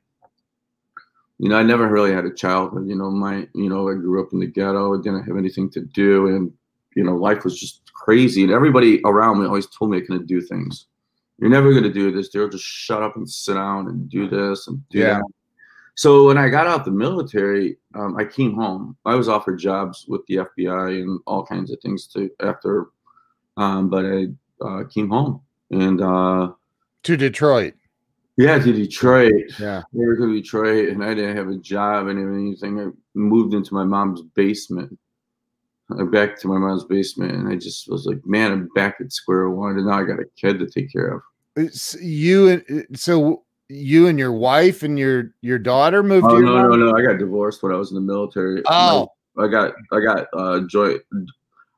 you 1.38 1.48
know, 1.48 1.56
I 1.56 1.62
never 1.62 1.88
really 1.88 2.12
had 2.12 2.24
a 2.24 2.34
childhood. 2.34 2.88
You 2.88 2.96
know, 2.96 3.10
my, 3.10 3.48
you 3.54 3.68
know, 3.68 3.88
I 3.88 3.94
grew 3.94 4.22
up 4.22 4.32
in 4.32 4.40
the 4.40 4.46
ghetto. 4.46 4.98
I 4.98 5.02
didn't 5.02 5.24
have 5.24 5.36
anything 5.36 5.70
to 5.70 5.80
do, 5.80 6.26
and 6.26 6.52
you 6.96 7.04
know, 7.04 7.14
life 7.14 7.44
was 7.44 7.58
just 7.58 7.92
crazy. 7.92 8.42
And 8.42 8.52
everybody 8.52 9.00
around 9.04 9.40
me 9.40 9.46
always 9.46 9.66
told 9.66 9.92
me 9.92 9.98
I 9.98 10.00
couldn't 10.00 10.26
do 10.26 10.40
things. 10.40 10.86
You're 11.38 11.50
never 11.50 11.70
going 11.70 11.84
to 11.84 11.92
do 11.92 12.10
this. 12.10 12.30
They'll 12.30 12.48
just 12.48 12.64
shut 12.64 13.02
up 13.02 13.16
and 13.16 13.28
sit 13.28 13.54
down 13.54 13.88
and 13.88 14.08
do 14.08 14.28
this 14.28 14.66
and 14.66 14.86
do 14.90 14.98
yeah. 14.98 15.14
that. 15.14 15.24
So 15.94 16.26
when 16.26 16.38
I 16.38 16.48
got 16.48 16.66
out 16.66 16.84
the 16.84 16.92
military, 16.92 17.76
um, 17.94 18.16
I 18.16 18.24
came 18.24 18.54
home. 18.54 18.96
I 19.04 19.14
was 19.16 19.28
offered 19.28 19.58
jobs 19.58 20.04
with 20.06 20.24
the 20.26 20.36
FBI 20.36 21.02
and 21.02 21.20
all 21.26 21.44
kinds 21.44 21.72
of 21.72 21.80
things 21.80 22.06
to 22.08 22.30
after, 22.40 22.90
um, 23.56 23.90
but 23.90 24.04
I 24.06 24.26
uh, 24.64 24.84
came 24.84 25.10
home 25.10 25.42
and 25.70 26.00
uh, 26.00 26.52
to 27.02 27.16
Detroit. 27.16 27.74
Yeah, 28.36 28.58
to 28.60 28.72
Detroit. 28.72 29.32
Yeah. 29.58 29.82
Here 29.92 30.14
to 30.14 30.32
Detroit, 30.32 30.90
and 30.90 31.02
I 31.02 31.14
didn't 31.14 31.36
have 31.36 31.48
a 31.48 31.56
job 31.56 32.06
and 32.06 32.18
anything. 32.18 32.80
I 32.80 32.86
moved 33.14 33.52
into 33.54 33.74
my 33.74 33.82
mom's 33.82 34.22
basement. 34.22 34.96
I 35.90 36.02
back 36.04 36.38
to 36.40 36.48
my 36.48 36.58
mom's 36.58 36.84
basement, 36.84 37.32
and 37.32 37.48
I 37.48 37.56
just 37.56 37.88
was 37.88 38.06
like, 38.06 38.24
"Man, 38.26 38.52
I'm 38.52 38.68
back 38.74 38.96
at 39.00 39.12
square 39.12 39.48
one, 39.50 39.76
and 39.76 39.86
now 39.86 39.98
I 39.98 40.04
got 40.04 40.20
a 40.20 40.26
kid 40.36 40.58
to 40.58 40.66
take 40.66 40.92
care 40.92 41.08
of." 41.08 41.22
It's 41.56 41.94
you 42.00 42.48
and 42.48 42.86
so 42.94 43.44
you 43.68 44.06
and 44.06 44.18
your 44.18 44.32
wife 44.32 44.82
and 44.82 44.98
your 44.98 45.34
your 45.40 45.58
daughter 45.58 46.02
moved. 46.02 46.26
Oh 46.28 46.38
no, 46.38 46.56
mom? 46.56 46.70
no, 46.70 46.76
no! 46.76 46.96
I 46.96 47.02
got 47.02 47.18
divorced 47.18 47.62
when 47.62 47.72
I 47.72 47.76
was 47.76 47.90
in 47.90 47.94
the 47.94 48.00
military. 48.00 48.62
Oh, 48.66 49.08
I 49.38 49.46
got, 49.48 49.74
I 49.92 50.00
got 50.00 50.26
uh, 50.32 50.60
joint. 50.68 51.00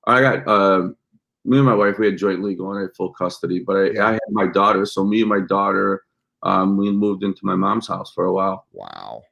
I 0.06 0.20
got 0.20 0.48
uh, 0.48 0.88
me 1.44 1.58
and 1.58 1.66
my 1.66 1.74
wife. 1.74 1.98
We 1.98 2.06
had 2.06 2.18
joint 2.18 2.42
legal 2.42 2.70
and 2.70 2.78
I 2.78 2.82
had 2.82 2.96
full 2.96 3.12
custody, 3.12 3.60
but 3.60 3.76
I, 3.76 3.90
yeah. 3.90 4.06
I 4.06 4.12
had 4.12 4.20
my 4.30 4.46
daughter. 4.46 4.86
So 4.86 5.04
me 5.04 5.20
and 5.20 5.28
my 5.28 5.40
daughter 5.40 6.04
um, 6.42 6.76
we 6.76 6.90
moved 6.90 7.22
into 7.22 7.44
my 7.44 7.54
mom's 7.54 7.88
house 7.88 8.12
for 8.12 8.24
a 8.24 8.32
while. 8.32 8.66
Wow. 8.72 9.22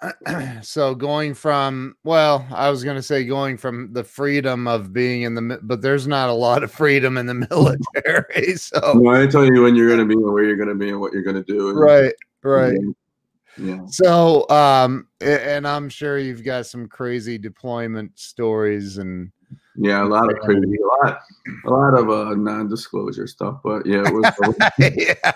so 0.62 0.94
going 0.94 1.34
from 1.34 1.94
well 2.04 2.46
i 2.52 2.70
was 2.70 2.84
going 2.84 2.96
to 2.96 3.02
say 3.02 3.24
going 3.24 3.56
from 3.56 3.92
the 3.92 4.04
freedom 4.04 4.68
of 4.68 4.92
being 4.92 5.22
in 5.22 5.34
the 5.34 5.58
but 5.62 5.82
there's 5.82 6.06
not 6.06 6.28
a 6.28 6.32
lot 6.32 6.62
of 6.62 6.70
freedom 6.70 7.18
in 7.18 7.26
the 7.26 7.34
military 7.50 8.54
so 8.54 8.92
no, 8.94 9.10
i 9.10 9.26
tell 9.26 9.44
you 9.44 9.62
when 9.62 9.74
you're 9.74 9.88
going 9.88 9.98
to 9.98 10.04
be 10.06 10.14
and 10.14 10.32
where 10.32 10.44
you're 10.44 10.56
going 10.56 10.68
to 10.68 10.74
be 10.74 10.88
and 10.88 11.00
what 11.00 11.12
you're 11.12 11.22
going 11.22 11.36
to 11.36 11.42
do 11.42 11.72
right 11.72 12.14
right. 12.42 12.78
Yeah. 13.60 13.84
So 13.88 14.48
um 14.50 15.08
and 15.20 15.66
i'm 15.66 15.88
sure 15.88 16.16
you've 16.16 16.44
got 16.44 16.66
some 16.66 16.86
crazy 16.86 17.38
deployment 17.38 18.16
stories 18.16 18.98
and 18.98 19.32
yeah, 19.80 20.02
a 20.02 20.06
lot 20.06 20.30
of 20.30 20.38
crazy, 20.40 20.76
a 20.76 21.06
lot, 21.06 21.20
a 21.64 21.70
lot 21.70 21.94
of 21.94 22.10
uh, 22.10 22.34
non-disclosure 22.34 23.28
stuff. 23.28 23.60
But 23.62 23.86
yeah, 23.86 24.02
it 24.04 24.12
was. 24.12 24.68
yeah, 24.78 25.32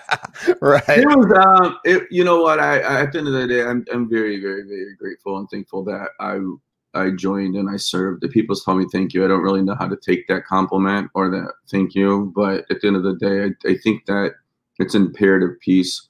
right. 0.61 0.83
It 0.89 1.07
was. 1.07 1.31
Um, 1.45 1.79
it, 1.85 2.03
you 2.11 2.25
know 2.25 2.41
what? 2.41 2.59
I, 2.59 2.79
I, 2.79 3.01
at 3.01 3.13
the 3.13 3.19
end 3.19 3.27
of 3.27 3.33
the 3.33 3.47
day, 3.47 3.63
I'm 3.63 3.85
I'm 3.91 4.09
very 4.09 4.41
very 4.41 4.63
very 4.63 4.95
grateful 4.95 5.37
and 5.37 5.49
thankful 5.49 5.85
that 5.85 6.09
I 6.19 6.39
I 6.93 7.11
joined 7.11 7.55
and 7.55 7.69
I 7.69 7.77
served. 7.77 8.21
The 8.21 8.27
people 8.27 8.55
tell 8.55 8.75
me 8.75 8.85
thank 8.91 9.13
you. 9.13 9.23
I 9.23 9.29
don't 9.29 9.43
really 9.43 9.61
know 9.61 9.75
how 9.75 9.87
to 9.87 9.95
take 9.95 10.27
that 10.27 10.45
compliment 10.45 11.09
or 11.13 11.29
that 11.29 11.53
thank 11.71 11.95
you, 11.95 12.33
but 12.35 12.65
at 12.69 12.81
the 12.81 12.87
end 12.87 12.97
of 12.97 13.03
the 13.03 13.15
day, 13.15 13.45
I, 13.45 13.71
I 13.71 13.77
think 13.77 14.05
that 14.07 14.33
it's 14.77 14.93
an 14.93 15.03
imperative 15.03 15.57
piece 15.61 16.09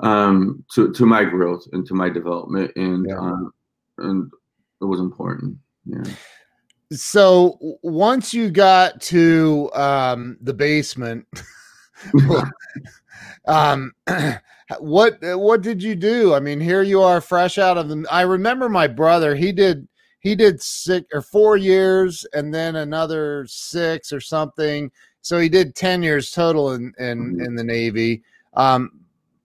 um, 0.00 0.64
to 0.74 0.92
to 0.92 1.06
my 1.06 1.22
growth 1.22 1.68
and 1.72 1.86
to 1.86 1.94
my 1.94 2.08
development, 2.08 2.72
and 2.74 3.06
yeah. 3.08 3.16
um, 3.16 3.54
and 3.98 4.32
it 4.80 4.86
was 4.86 4.98
important. 4.98 5.56
Yeah 5.86 6.02
so 6.94 7.58
once 7.82 8.32
you 8.32 8.50
got 8.50 9.00
to 9.00 9.70
um, 9.74 10.36
the 10.40 10.54
basement 10.54 11.26
um 13.46 13.92
what 14.78 15.18
what 15.20 15.62
did 15.62 15.82
you 15.82 15.94
do? 15.94 16.34
I 16.34 16.40
mean 16.40 16.60
here 16.60 16.82
you 16.82 17.02
are 17.02 17.20
fresh 17.20 17.58
out 17.58 17.76
of 17.78 17.88
the 17.88 18.04
i 18.10 18.22
remember 18.22 18.68
my 18.68 18.86
brother 18.86 19.34
he 19.34 19.52
did 19.52 19.86
he 20.20 20.34
did 20.34 20.60
six 20.62 21.06
or 21.12 21.20
four 21.20 21.56
years 21.56 22.26
and 22.32 22.52
then 22.52 22.76
another 22.76 23.46
six 23.46 24.12
or 24.12 24.20
something. 24.20 24.90
So 25.20 25.38
he 25.38 25.48
did 25.48 25.74
10 25.74 26.02
years 26.02 26.30
total 26.30 26.72
in 26.72 26.94
in, 26.98 27.18
mm-hmm. 27.18 27.44
in 27.44 27.54
the 27.54 27.64
navy. 27.64 28.22
Um 28.54 29.00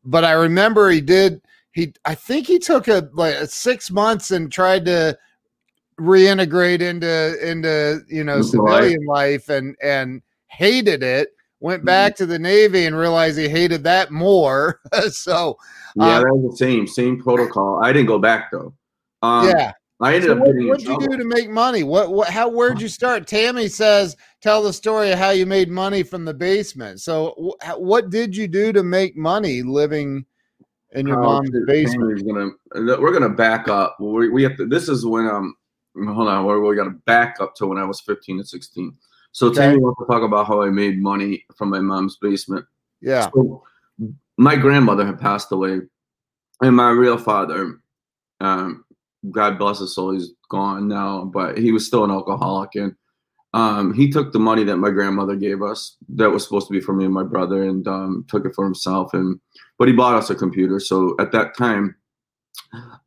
but 0.06 0.24
i 0.24 0.32
remember 0.32 0.90
he 0.90 1.02
did 1.02 1.42
he 1.74 1.94
i 2.06 2.16
think 2.16 2.48
he 2.48 2.58
took 2.58 2.88
a 2.88 3.10
like 3.14 3.36
six 3.48 3.92
months 3.92 4.32
and 4.32 4.50
tried 4.50 4.86
to 4.86 5.18
reintegrate 6.00 6.82
into 6.82 7.38
into 7.48 8.02
you 8.08 8.24
know 8.24 8.42
civilian 8.42 9.06
life 9.06 9.50
and 9.50 9.76
and 9.82 10.22
hated 10.48 11.04
it 11.04 11.30
went 11.60 11.80
mm-hmm. 11.80 11.88
back 11.88 12.16
to 12.16 12.26
the 12.26 12.40
navy 12.40 12.86
and 12.86 12.96
realized 12.98 13.38
he 13.38 13.50
hated 13.50 13.84
that 13.84 14.12
more 14.12 14.80
so 15.10 15.58
yeah 15.96 16.18
um, 16.18 16.24
that 16.24 16.36
was 16.36 16.52
the 16.52 16.58
same 16.58 16.88
same 16.88 17.22
protocol 17.22 17.80
i 17.84 17.92
didn't 17.92 18.08
go 18.08 18.20
back 18.20 18.50
though 18.52 18.74
um, 19.22 19.48
yeah 19.48 19.72
I 20.02 20.16
ended 20.16 20.30
so 20.30 20.38
up 20.38 20.46
getting. 20.46 20.68
What 20.68 20.80
did 20.80 20.88
you 20.88 20.98
do 21.00 21.18
to 21.18 21.26
make 21.26 21.50
money? 21.50 21.84
What? 21.84 22.12
What? 22.12 22.30
How? 22.30 22.48
Where'd 22.48 22.80
you 22.80 22.88
start? 22.88 23.28
Tammy 23.28 23.68
says, 23.68 24.16
"Tell 24.42 24.64
the 24.64 24.72
story 24.72 25.12
of 25.12 25.20
how 25.20 25.32
you 25.32 25.46
made 25.46 25.70
money 25.70 26.04
from 26.04 26.24
the 26.24 26.34
basement." 26.34 27.02
So, 27.02 27.34
wh- 27.38 27.80
what 27.80 28.10
did 28.10 28.36
you 28.36 28.48
do 28.48 28.72
to 28.72 28.82
make 28.82 29.18
money 29.18 29.62
living 29.62 30.26
in 30.94 31.06
your 31.06 31.20
oh, 31.20 31.24
mom's 31.24 31.50
basement? 31.68 32.26
Gonna, 32.26 33.02
we're 33.02 33.12
gonna 33.12 33.28
back 33.28 33.68
up. 33.68 33.98
We, 34.00 34.30
we 34.30 34.42
have 34.44 34.56
to. 34.58 34.66
This 34.66 34.88
is 34.88 35.06
when 35.06 35.28
um 35.28 35.56
hold 35.96 36.28
on, 36.28 36.46
we, 36.46 36.60
we 36.60 36.76
got 36.76 36.86
to 36.86 36.92
back 37.06 37.38
up 37.40 37.56
to 37.56 37.68
when 37.68 37.78
I 37.78 37.86
was 37.86 38.02
15 38.02 38.38
and 38.38 38.48
16. 38.48 38.96
So 39.32 39.48
okay. 39.48 39.60
Tammy 39.60 39.78
wants 39.78 40.00
to 40.00 40.08
talk 40.08 40.24
about 40.24 40.48
how 40.48 40.62
I 40.62 40.70
made 40.70 41.02
money 41.02 41.46
from 41.56 41.70
my 41.70 41.80
mom's 41.80 42.18
basement. 42.18 42.66
Yeah. 43.02 43.30
So 43.34 43.64
my 44.38 44.56
grandmother 44.56 45.06
had 45.06 45.20
passed 45.20 45.52
away, 45.52 45.82
and 46.62 46.76
my 46.76 46.90
real 46.90 47.18
father, 47.18 47.80
um, 48.40 48.86
God 49.32 49.60
bless 49.60 49.80
his 49.80 49.96
soul, 49.96 50.14
he's 50.14 50.32
gone 50.50 50.88
now, 50.88 51.26
but 51.26 51.58
he 51.58 51.72
was 51.72 51.86
still 51.86 52.04
an 52.04 52.12
alcoholic, 52.12 52.76
and 52.76 52.96
um, 53.54 53.94
he 53.94 54.10
took 54.10 54.32
the 54.32 54.40
money 54.40 54.64
that 54.64 54.78
my 54.78 54.92
grandmother 54.92 55.36
gave 55.36 55.62
us 55.62 55.98
that 56.10 56.30
was 56.30 56.44
supposed 56.44 56.68
to 56.68 56.74
be 56.74 56.80
for 56.80 56.94
me 56.94 57.06
and 57.06 57.14
my 57.14 57.24
brother, 57.24 57.64
and 57.64 57.88
um, 57.88 58.26
took 58.28 58.46
it 58.46 58.56
for 58.56 58.64
himself. 58.64 59.14
And 59.14 59.40
but 59.78 59.88
he 59.88 59.94
bought 59.94 60.16
us 60.16 60.30
a 60.30 60.36
computer. 60.36 60.80
So 60.80 61.16
at 61.20 61.32
that 61.32 61.58
time, 61.58 61.96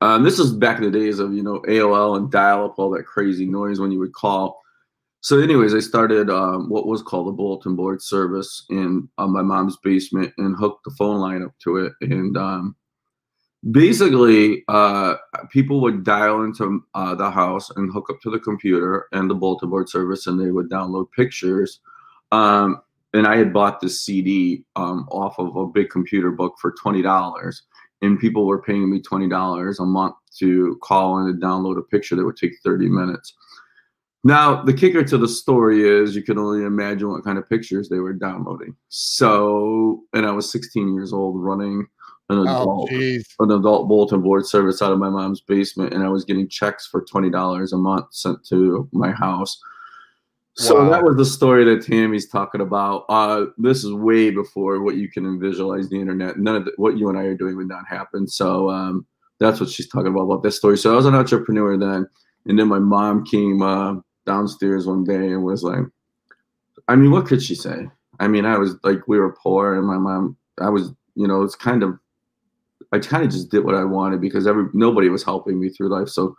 um, 0.01 0.25
this 0.25 0.39
is 0.39 0.53
back 0.53 0.79
in 0.79 0.85
the 0.85 0.91
days 0.91 1.19
of 1.19 1.33
you 1.35 1.43
know 1.43 1.61
AOL 1.69 2.17
and 2.17 2.31
dial-up, 2.31 2.79
all 2.79 2.91
that 2.91 3.07
crazy 3.07 3.47
noise 3.47 3.81
when 3.81 3.93
you 3.93 3.99
would 3.99 4.13
call. 4.13 4.61
So, 5.21 5.39
anyways, 5.39 5.73
I 5.73 5.79
started 5.79 6.31
um, 6.31 6.69
what 6.69 6.87
was 6.87 7.01
called 7.01 7.29
a 7.29 7.33
bulletin 7.33 7.77
board 7.77 8.03
service 8.03 8.65
in 8.71 9.09
uh, 9.19 9.29
my 9.29 9.43
mom's 9.43 9.77
basement 9.85 10.33
and 10.39 10.57
hooked 10.57 10.85
the 10.85 10.91
phone 10.99 11.21
line 11.21 11.45
up 11.45 11.53
to 11.63 11.77
it. 11.77 11.93
And 12.01 12.37
um, 12.37 12.75
basically, 13.71 14.65
uh, 14.67 15.15
people 15.51 15.81
would 15.83 16.03
dial 16.03 16.43
into 16.43 16.85
uh, 16.95 17.15
the 17.15 17.31
house 17.31 17.71
and 17.71 17.93
hook 17.93 18.11
up 18.11 18.21
to 18.23 18.31
the 18.31 18.41
computer 18.41 19.07
and 19.13 19.31
the 19.31 19.35
bulletin 19.37 19.71
board 19.71 19.89
service, 19.89 20.27
and 20.27 20.41
they 20.41 20.51
would 20.51 20.69
download 20.69 21.07
pictures. 21.13 21.79
Um, 22.33 22.83
and 23.15 23.27
I 23.27 23.37
had 23.37 23.53
bought 23.53 23.81
this 23.81 24.05
CD 24.05 24.65
um, 24.75 25.07
off 25.13 25.39
of 25.39 25.55
a 25.55 25.67
big 25.67 25.89
computer 25.91 26.33
book 26.33 26.57
for 26.61 26.73
twenty 26.73 27.03
dollars 27.03 27.63
and 28.03 28.19
people 28.19 28.47
were 28.47 28.61
paying 28.61 28.91
me 28.91 29.01
$20 29.01 29.79
a 29.79 29.85
month 29.85 30.15
to 30.39 30.79
call 30.83 31.19
and 31.19 31.41
download 31.41 31.79
a 31.79 31.83
picture 31.83 32.17
that 32.17 32.25
would 32.25 32.37
take 32.37 32.53
30 32.65 32.89
minutes. 32.89 33.35
Now, 34.25 34.63
the 34.63 34.73
kicker 34.73 35.03
to 35.03 35.19
the 35.19 35.29
story 35.29 35.89
is 35.89 36.15
you 36.15 36.23
can 36.23 36.39
only 36.39 36.65
imagine 36.65 37.09
what 37.09 37.25
kind 37.25 37.39
of 37.39 37.49
pictures 37.49 37.89
they 37.89 37.99
were 37.99 38.13
downloading. 38.13 38.77
So, 38.89 40.03
and 40.13 40.27
I 40.27 40.31
was 40.31 40.51
16 40.53 40.95
years 40.95 41.13
old 41.13 41.43
running 41.43 41.87
an 42.29 42.39
oh, 42.39 42.43
adult, 42.43 42.91
oh, 42.93 43.45
an 43.45 43.51
adult 43.51 43.89
bulletin 43.89 44.23
board 44.23 44.47
service 44.47 44.81
out 44.81 44.93
of 44.93 44.99
my 44.99 45.11
mom's 45.11 45.41
basement, 45.41 45.93
and 45.93 46.05
I 46.05 46.09
was 46.09 46.25
getting 46.25 46.49
checks 46.49 46.87
for 46.87 47.05
$20 47.05 47.73
a 47.73 47.77
month 47.77 48.07
sent 48.11 48.45
to 48.47 48.89
my 48.93 49.11
house 49.11 49.61
so 50.55 50.83
wow. 50.83 50.91
that 50.91 51.05
was 51.05 51.17
the 51.17 51.25
story 51.25 51.65
that 51.65 51.85
Tammy's 51.85 52.29
talking 52.29 52.61
about. 52.61 53.07
Uh, 53.09 53.47
this 53.57 53.85
is 53.85 53.93
way 53.93 54.31
before 54.31 54.83
what 54.83 54.97
you 54.97 55.09
can 55.09 55.41
visualize 55.41 55.89
the 55.89 55.99
internet. 55.99 56.39
None 56.39 56.57
of 56.57 56.65
the, 56.67 56.73
what 56.77 56.99
you 56.99 57.09
and 57.09 57.19
I 57.19 57.23
are 57.23 57.37
doing 57.37 57.57
would 57.57 57.69
not 57.69 57.87
happen. 57.89 58.29
So 58.29 58.71
um, 58.71 59.07
that's 59.41 59.61
what 59.61 59.71
she's 59.71 59.89
talking 59.89 60.09
about 60.09 60.23
about 60.23 60.43
this 60.43 60.57
story. 60.57 60.77
So 60.77 60.93
I 60.93 60.97
was 60.97 61.07
an 61.07 61.15
entrepreneur 61.15 61.79
then, 61.79 62.07
and 62.47 62.59
then 62.59 62.69
my 62.69 62.79
mom 62.79 63.25
came 63.25 63.63
uh, 63.63 63.95
downstairs 64.27 64.87
one 64.87 65.05
day 65.05 65.15
and 65.15 65.43
was 65.43 65.63
like, 65.63 65.85
"I 66.89 66.97
mean, 66.97 67.11
what 67.11 67.27
could 67.27 67.43
she 67.43 67.55
say? 67.55 67.89
I 68.21 68.29
mean, 68.29 68.45
I 68.45 68.59
was 68.59 68.77
like, 68.85 69.09
we 69.09 69.19
were 69.19 69.37
poor, 69.43 69.75
and 69.75 69.87
my 69.87 69.99
mom, 69.99 70.37
I 70.61 70.69
was, 70.69 70.93
you 71.15 71.27
know, 71.27 71.43
it's 71.43 71.57
kind 71.57 71.83
of 71.83 71.99
I 72.93 72.99
kind 72.99 73.25
of 73.25 73.31
just 73.31 73.51
did 73.51 73.65
what 73.65 73.75
I 73.75 73.85
wanted 73.85 74.21
because 74.21 74.47
every 74.47 74.67
nobody 74.75 75.09
was 75.09 75.25
helping 75.25 75.59
me 75.59 75.71
through 75.71 75.89
life. 75.89 76.09
So 76.09 76.37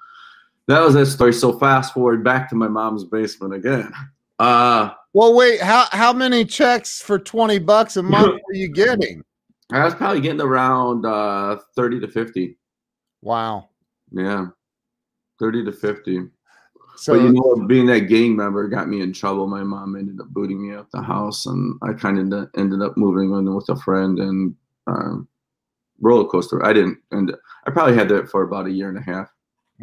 that 0.67 0.81
was 0.81 0.93
that 0.93 1.05
story. 1.07 1.33
So 1.33 1.57
fast 1.57 1.93
forward 1.93 2.23
back 2.23 2.49
to 2.49 2.55
my 2.55 2.67
mom's 2.67 3.03
basement 3.03 3.53
again. 3.53 3.91
Uh 4.39 4.91
well, 5.13 5.35
wait, 5.35 5.61
how 5.61 5.85
how 5.91 6.11
many 6.11 6.43
checks 6.45 7.01
for 7.01 7.19
20 7.19 7.59
bucks 7.59 7.97
a 7.97 8.03
month 8.03 8.41
were 8.47 8.53
you 8.53 8.69
getting? 8.69 9.23
I 9.71 9.83
was 9.83 9.95
probably 9.95 10.21
getting 10.21 10.41
around 10.41 11.05
uh 11.05 11.57
30 11.75 11.99
to 12.01 12.07
50. 12.07 12.57
Wow. 13.21 13.69
Yeah. 14.11 14.47
30 15.39 15.65
to 15.65 15.71
50. 15.71 16.21
So 16.95 17.13
but 17.13 17.23
you 17.23 17.33
know, 17.33 17.67
being 17.67 17.87
that 17.87 18.07
gang 18.07 18.35
member 18.35 18.67
got 18.67 18.87
me 18.87 19.01
in 19.01 19.13
trouble. 19.13 19.47
My 19.47 19.63
mom 19.63 19.95
ended 19.95 20.19
up 20.21 20.27
booting 20.27 20.61
me 20.61 20.75
out 20.75 20.91
the 20.91 21.01
house, 21.01 21.45
and 21.45 21.79
I 21.81 21.93
kind 21.93 22.33
of 22.33 22.49
ended 22.55 22.81
up 22.81 22.97
moving 22.97 23.31
in 23.31 23.53
with 23.53 23.67
a 23.69 23.75
friend 23.77 24.19
and 24.19 24.55
um, 24.87 25.27
roller 25.99 26.27
coaster. 26.27 26.63
I 26.63 26.73
didn't, 26.73 26.99
and 27.11 27.35
I 27.65 27.71
probably 27.71 27.95
had 27.95 28.09
that 28.09 28.29
for 28.29 28.43
about 28.43 28.67
a 28.67 28.71
year 28.71 28.89
and 28.89 28.97
a 28.97 29.01
half. 29.01 29.32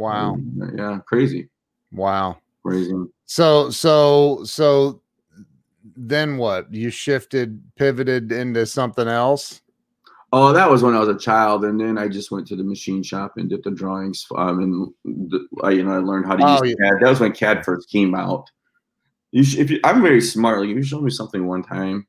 Wow. 0.00 0.38
yeah, 0.74 0.98
crazy. 1.06 1.48
Wow. 1.92 2.38
Crazy. 2.64 2.94
So 3.26 3.70
so 3.70 4.42
so 4.44 5.02
then 5.96 6.38
what? 6.38 6.72
You 6.72 6.90
shifted, 6.90 7.62
pivoted 7.76 8.32
into 8.32 8.66
something 8.66 9.08
else? 9.08 9.60
Oh, 10.32 10.52
that 10.52 10.70
was 10.70 10.82
when 10.82 10.94
I 10.94 11.00
was 11.00 11.08
a 11.08 11.18
child, 11.18 11.64
and 11.64 11.80
then 11.80 11.98
I 11.98 12.06
just 12.06 12.30
went 12.30 12.46
to 12.48 12.56
the 12.56 12.62
machine 12.62 13.02
shop 13.02 13.32
and 13.36 13.50
did 13.50 13.64
the 13.64 13.70
drawings. 13.70 14.26
Um, 14.36 14.94
and 15.04 15.30
the, 15.30 15.46
I, 15.62 15.70
you 15.70 15.82
know, 15.82 15.92
I 15.92 15.98
learned 15.98 16.26
how 16.26 16.36
to 16.36 16.44
oh, 16.44 16.62
use 16.62 16.76
yeah. 16.78 16.90
CAD. 16.90 17.00
That 17.00 17.10
was 17.10 17.20
when 17.20 17.32
CAD 17.32 17.64
first 17.64 17.90
came 17.90 18.14
out. 18.14 18.48
You, 19.32 19.42
should, 19.42 19.58
if 19.60 19.70
you, 19.70 19.80
I'm 19.82 20.02
very 20.02 20.20
smart. 20.20 20.60
Like, 20.60 20.70
if 20.70 20.76
you 20.76 20.82
show 20.82 21.00
me 21.00 21.10
something 21.10 21.46
one 21.46 21.64
time, 21.64 22.06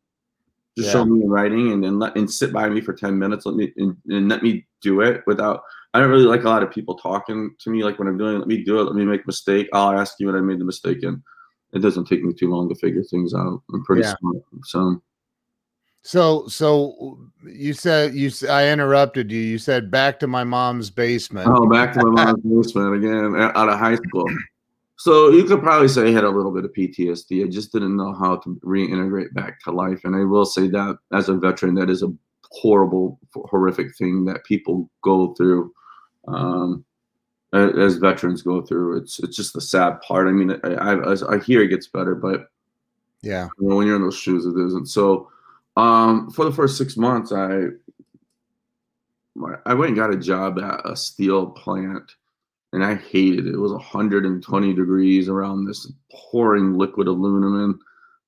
just 0.77 0.87
yeah. 0.87 0.93
show 0.93 1.05
me 1.05 1.25
writing, 1.25 1.71
and 1.71 1.83
then 1.83 1.99
let 1.99 2.15
and 2.15 2.29
sit 2.29 2.53
by 2.53 2.69
me 2.69 2.79
for 2.79 2.93
ten 2.93 3.17
minutes. 3.17 3.45
Let 3.45 3.55
me 3.55 3.73
and, 3.77 3.97
and 4.07 4.29
let 4.29 4.43
me 4.43 4.67
do 4.81 5.01
it 5.01 5.23
without. 5.25 5.63
I 5.93 5.99
don't 5.99 6.09
really 6.09 6.25
like 6.25 6.43
a 6.43 6.49
lot 6.49 6.63
of 6.63 6.71
people 6.71 6.95
talking 6.95 7.55
to 7.59 7.69
me. 7.69 7.83
Like 7.83 7.99
when 7.99 8.07
I'm 8.07 8.17
doing, 8.17 8.39
let 8.39 8.47
me 8.47 8.63
do 8.63 8.79
it. 8.79 8.83
Let 8.83 8.95
me 8.95 9.05
make 9.05 9.21
a 9.21 9.27
mistake. 9.27 9.67
I'll 9.73 9.97
ask 9.97 10.15
you 10.19 10.27
what 10.27 10.35
I 10.35 10.41
made 10.41 10.59
the 10.59 10.65
mistake 10.65 11.03
in. 11.03 11.21
It 11.73 11.79
doesn't 11.79 12.05
take 12.05 12.23
me 12.23 12.33
too 12.33 12.49
long 12.49 12.69
to 12.69 12.75
figure 12.75 13.03
things 13.03 13.33
out. 13.33 13.61
I'm 13.73 13.83
pretty 13.83 14.03
yeah. 14.03 14.15
smart. 14.19 14.43
So 14.63 15.01
so, 16.03 16.47
so 16.47 17.19
you 17.45 17.73
said 17.73 18.15
you. 18.15 18.31
I 18.49 18.69
interrupted 18.69 19.31
you. 19.31 19.39
You 19.39 19.57
said 19.57 19.91
back 19.91 20.19
to 20.19 20.27
my 20.27 20.43
mom's 20.43 20.89
basement. 20.89 21.47
Oh, 21.47 21.69
back 21.69 21.93
to 21.93 22.05
my 22.05 22.25
mom's 22.25 22.41
basement 22.43 22.95
again 22.95 23.35
out 23.35 23.69
of 23.69 23.77
high 23.77 23.95
school. 23.95 24.27
So 24.97 25.29
you 25.29 25.43
could 25.43 25.61
probably 25.61 25.87
say 25.87 26.07
I 26.07 26.11
had 26.11 26.23
a 26.23 26.29
little 26.29 26.51
bit 26.51 26.65
of 26.65 26.73
PTSD. 26.73 27.45
I 27.45 27.49
just 27.49 27.71
didn't 27.71 27.97
know 27.97 28.13
how 28.13 28.37
to 28.37 28.59
reintegrate 28.63 29.33
back 29.33 29.59
to 29.61 29.71
life. 29.71 30.01
And 30.03 30.15
I 30.15 30.23
will 30.23 30.45
say 30.45 30.67
that 30.67 30.97
as 31.11 31.29
a 31.29 31.33
veteran, 31.33 31.75
that 31.75 31.89
is 31.89 32.03
a 32.03 32.13
horrible, 32.51 33.19
horrific 33.33 33.95
thing 33.95 34.25
that 34.25 34.43
people 34.45 34.89
go 35.03 35.33
through. 35.33 35.71
Um, 36.27 36.85
as 37.53 37.97
veterans 37.97 38.41
go 38.41 38.61
through, 38.61 38.97
it's 38.97 39.19
it's 39.19 39.35
just 39.35 39.53
the 39.53 39.61
sad 39.61 39.99
part. 40.01 40.27
I 40.27 40.31
mean, 40.31 40.59
I, 40.63 40.93
I, 40.93 41.35
I 41.35 41.39
hear 41.39 41.61
it 41.61 41.67
gets 41.67 41.87
better, 41.87 42.15
but 42.15 42.49
yeah, 43.21 43.49
you 43.59 43.67
know, 43.67 43.75
when 43.75 43.87
you're 43.87 43.97
in 43.97 44.03
those 44.03 44.17
shoes, 44.17 44.45
it 44.45 44.57
isn't. 44.57 44.87
So 44.87 45.29
um, 45.75 46.31
for 46.31 46.45
the 46.45 46.51
first 46.51 46.77
six 46.77 46.95
months, 46.95 47.31
I 47.31 47.67
I 49.65 49.73
went 49.73 49.89
and 49.89 49.97
got 49.97 50.13
a 50.13 50.17
job 50.17 50.59
at 50.59 50.81
a 50.89 50.95
steel 50.95 51.47
plant, 51.47 52.15
and 52.73 52.83
I 52.83 52.95
hated 52.95 53.47
it. 53.47 53.53
It 53.53 53.59
was 53.59 53.71
120 53.73 54.73
degrees 54.73 55.27
around 55.27 55.65
this 55.65 55.91
pouring 56.11 56.73
liquid 56.73 57.07
aluminum. 57.07 57.79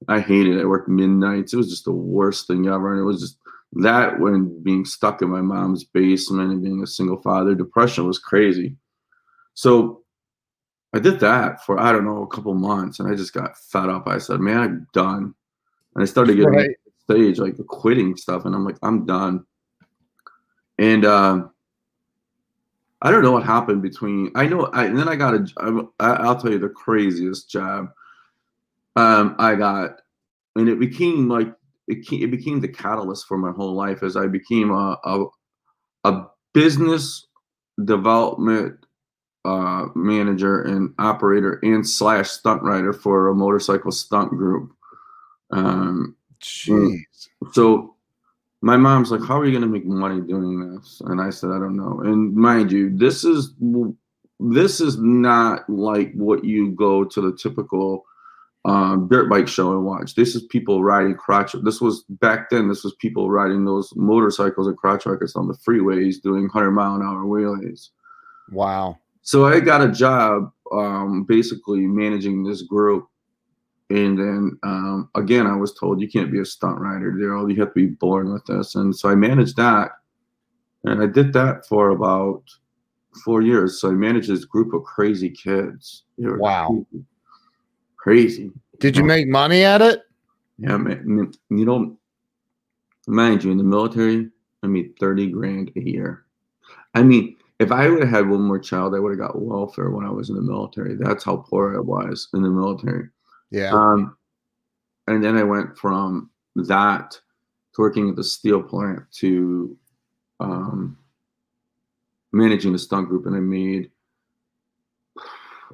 I 0.10 0.20
hated 0.20 0.58
it. 0.58 0.62
I 0.62 0.66
worked 0.66 0.90
midnights. 0.90 1.54
It 1.54 1.58
was 1.58 1.70
just 1.70 1.86
the 1.86 1.92
worst 1.92 2.48
thing 2.48 2.68
ever, 2.68 2.92
and 2.92 3.00
it 3.00 3.06
was 3.06 3.22
just 3.22 3.38
that 3.76 4.20
when 4.20 4.62
being 4.64 4.86
stuck 4.86 5.22
in 5.22 5.30
my 5.30 5.42
mom's 5.42 5.84
basement 5.84 6.52
and 6.52 6.64
being 6.64 6.84
a 6.84 6.88
single 6.88 7.22
father, 7.22 7.56
depression 7.56 8.06
was 8.06 8.20
crazy. 8.20 8.76
So 9.54 10.04
I 10.94 11.00
did 11.00 11.20
that 11.22 11.64
for 11.66 11.80
I 11.80 11.92
don't 11.92 12.06
know 12.06 12.24
a 12.24 12.28
couple 12.28 12.54
months, 12.54 13.00
and 13.00 13.12
I 13.12 13.16
just 13.16 13.34
got 13.34 13.58
fed 13.58 13.90
up. 13.90 14.08
I 14.08 14.20
said, 14.20 14.40
"Man, 14.40 14.60
I'm 14.60 14.88
done." 14.94 15.34
And 15.96 16.04
I 16.04 16.06
started 16.06 16.36
getting 16.36 16.52
right 16.52 16.70
stage, 17.04 17.40
like 17.40 17.58
quitting 17.68 18.16
stuff, 18.16 18.46
and 18.46 18.56
I'm 18.56 18.66
like, 18.66 18.78
I'm 18.82 19.06
done. 19.06 19.46
And 20.78 21.06
uh, 21.06 21.44
I 23.02 23.12
don't 23.12 23.24
know 23.24 23.32
what 23.32 23.44
happened 23.44 23.82
between. 23.82 24.32
I 24.36 24.48
know, 24.48 24.66
I, 24.74 24.86
and 24.86 24.98
then 24.98 25.08
I 25.08 25.16
got 25.16 25.36
a. 25.36 25.88
I, 26.00 26.14
I'll 26.14 26.40
tell 26.40 26.52
you 26.52 26.60
the 26.60 26.70
craziest 26.70 27.50
job. 27.50 27.90
Um, 28.96 29.36
I 29.40 29.56
got, 29.56 30.02
and 30.56 30.70
it 30.70 30.80
became 30.80 31.28
like 31.28 31.54
it, 31.88 32.06
it 32.12 32.32
became 32.32 32.60
the 32.60 32.68
catalyst 32.68 33.28
for 33.28 33.38
my 33.38 33.52
whole 33.52 33.74
life 33.74 34.04
as 34.04 34.16
I 34.16 34.28
became 34.28 34.72
a 34.72 34.98
a, 35.04 35.26
a 36.04 36.26
business 36.54 37.28
development 37.84 38.78
uh, 39.46 39.88
manager 39.96 40.62
and 40.62 40.94
operator 41.00 41.60
and 41.64 41.88
slash 41.88 42.30
stunt 42.30 42.64
rider 42.64 42.94
for 42.94 43.28
a 43.28 43.36
motorcycle 43.36 43.92
stunt 43.92 44.30
group. 44.30 44.72
Um, 45.52 46.16
Jeez. 46.42 47.02
So 47.52 47.96
my 48.62 48.78
mom's 48.78 49.12
like, 49.12 49.24
"How 49.24 49.40
are 49.40 49.46
you 49.46 49.52
going 49.52 49.64
to 49.64 49.68
make 49.68 49.86
money 49.86 50.22
doing 50.22 50.74
this?" 50.74 51.02
And 51.06 51.22
I 51.22 51.30
said, 51.30 51.52
"I 51.52 51.60
don't 51.60 51.76
know." 51.76 52.02
And 52.02 52.34
mind 52.36 52.72
you, 52.72 52.96
this 52.96 53.24
is 53.24 53.54
this 54.40 54.82
is 54.82 54.98
not 54.98 55.70
like 55.70 56.14
what 56.14 56.44
you 56.44 56.72
go 56.72 57.04
to 57.04 57.22
the 57.22 57.38
typical 57.38 58.06
um, 58.66 59.08
dirt 59.10 59.30
bike 59.30 59.48
show 59.48 59.72
and 59.72 59.86
watch. 59.86 60.16
This 60.16 60.36
is 60.36 60.44
people 60.44 60.84
riding 60.84 61.16
crotch. 61.16 61.56
This 61.64 61.82
was 61.82 62.04
back 62.10 62.50
then. 62.50 62.70
This 62.70 62.84
was 62.84 62.96
people 62.96 63.30
riding 63.30 63.66
those 63.66 63.94
motorcycles 63.96 64.68
and 64.68 64.78
crotch 64.78 65.06
rockets 65.06 65.36
on 65.36 65.48
the 65.48 65.56
freeways, 65.56 66.22
doing 66.22 66.48
hundred 66.50 66.72
mile 66.72 66.96
an 66.96 67.02
hour 67.02 67.26
wheelies. 67.26 67.90
Wow. 68.52 68.98
So 69.22 69.46
I 69.46 69.60
got 69.60 69.82
a 69.82 69.92
job, 69.92 70.52
um, 70.72 71.24
basically 71.24 71.88
managing 71.88 72.44
this 72.44 72.62
group 72.62 73.08
and 73.94 74.18
then 74.18 74.58
um, 74.64 75.10
again, 75.14 75.46
I 75.46 75.56
was 75.56 75.74
told 75.76 76.02
you 76.02 76.10
can't 76.10 76.32
be 76.32 76.40
a 76.40 76.46
stunt 76.46 76.80
rider, 76.80 77.12
Daryl. 77.12 77.50
You 77.52 77.60
have 77.60 77.74
to 77.74 77.74
be 77.76 77.88
born 77.88 78.34
with 78.34 78.44
this. 78.46 78.74
And 78.74 78.96
so 78.96 79.08
I 79.08 79.14
managed 79.14 79.56
that, 79.58 79.92
and 80.84 81.02
I 81.02 81.06
did 81.06 81.32
that 81.34 81.68
for 81.68 81.90
about 81.90 82.42
four 83.24 83.44
years. 83.44 83.80
So 83.80 83.90
I 83.90 83.94
managed 83.94 84.30
this 84.30 84.46
group 84.46 84.74
of 84.74 84.84
crazy 84.84 85.30
kids. 85.30 86.06
Wow, 86.18 86.86
crazy. 86.90 87.06
Crazy. 88.04 88.52
Did 88.80 88.98
you 88.98 89.04
make 89.06 89.30
money 89.30 89.64
at 89.64 89.82
it? 89.82 90.02
Yeah, 90.58 90.76
man. 90.76 91.32
You 91.50 91.66
know, 91.66 91.98
mind 93.08 93.44
you, 93.46 93.52
in 93.52 93.58
the 93.58 93.64
military, 93.64 94.30
I 94.62 94.68
made 94.68 95.00
thirty 95.00 95.32
grand 95.32 95.72
a 95.78 95.80
year. 95.80 96.26
I 96.94 97.02
mean, 97.02 97.38
if 97.60 97.72
I 97.72 97.88
would 97.88 98.02
have 98.02 98.10
had 98.10 98.30
one 98.30 98.42
more 98.42 98.60
child, 98.60 98.94
I 98.94 99.00
would 99.00 99.12
have 99.12 99.20
got 99.20 99.42
welfare 99.42 99.90
when 99.90 100.06
I 100.06 100.10
was 100.10 100.30
in 100.30 100.36
the 100.36 100.42
military. 100.42 100.96
That's 100.96 101.24
how 101.24 101.38
poor 101.38 101.78
I 101.78 101.80
was 101.80 102.28
in 102.34 102.44
the 102.44 102.50
military. 102.50 103.08
Yeah. 103.52 103.72
Um, 103.72 104.18
and 105.08 105.24
then 105.24 105.38
I 105.38 105.44
went 105.44 105.78
from 105.78 106.30
that 106.56 107.12
to 107.12 107.82
working 107.82 108.10
at 108.10 108.18
the 108.18 108.24
steel 108.24 108.62
plant 108.62 109.04
to 109.20 109.78
um, 110.42 110.98
managing 112.34 112.74
the 112.74 112.80
stunt 112.80 113.08
group, 113.08 113.28
and 113.28 113.36
I 113.36 113.40
made 113.40 113.92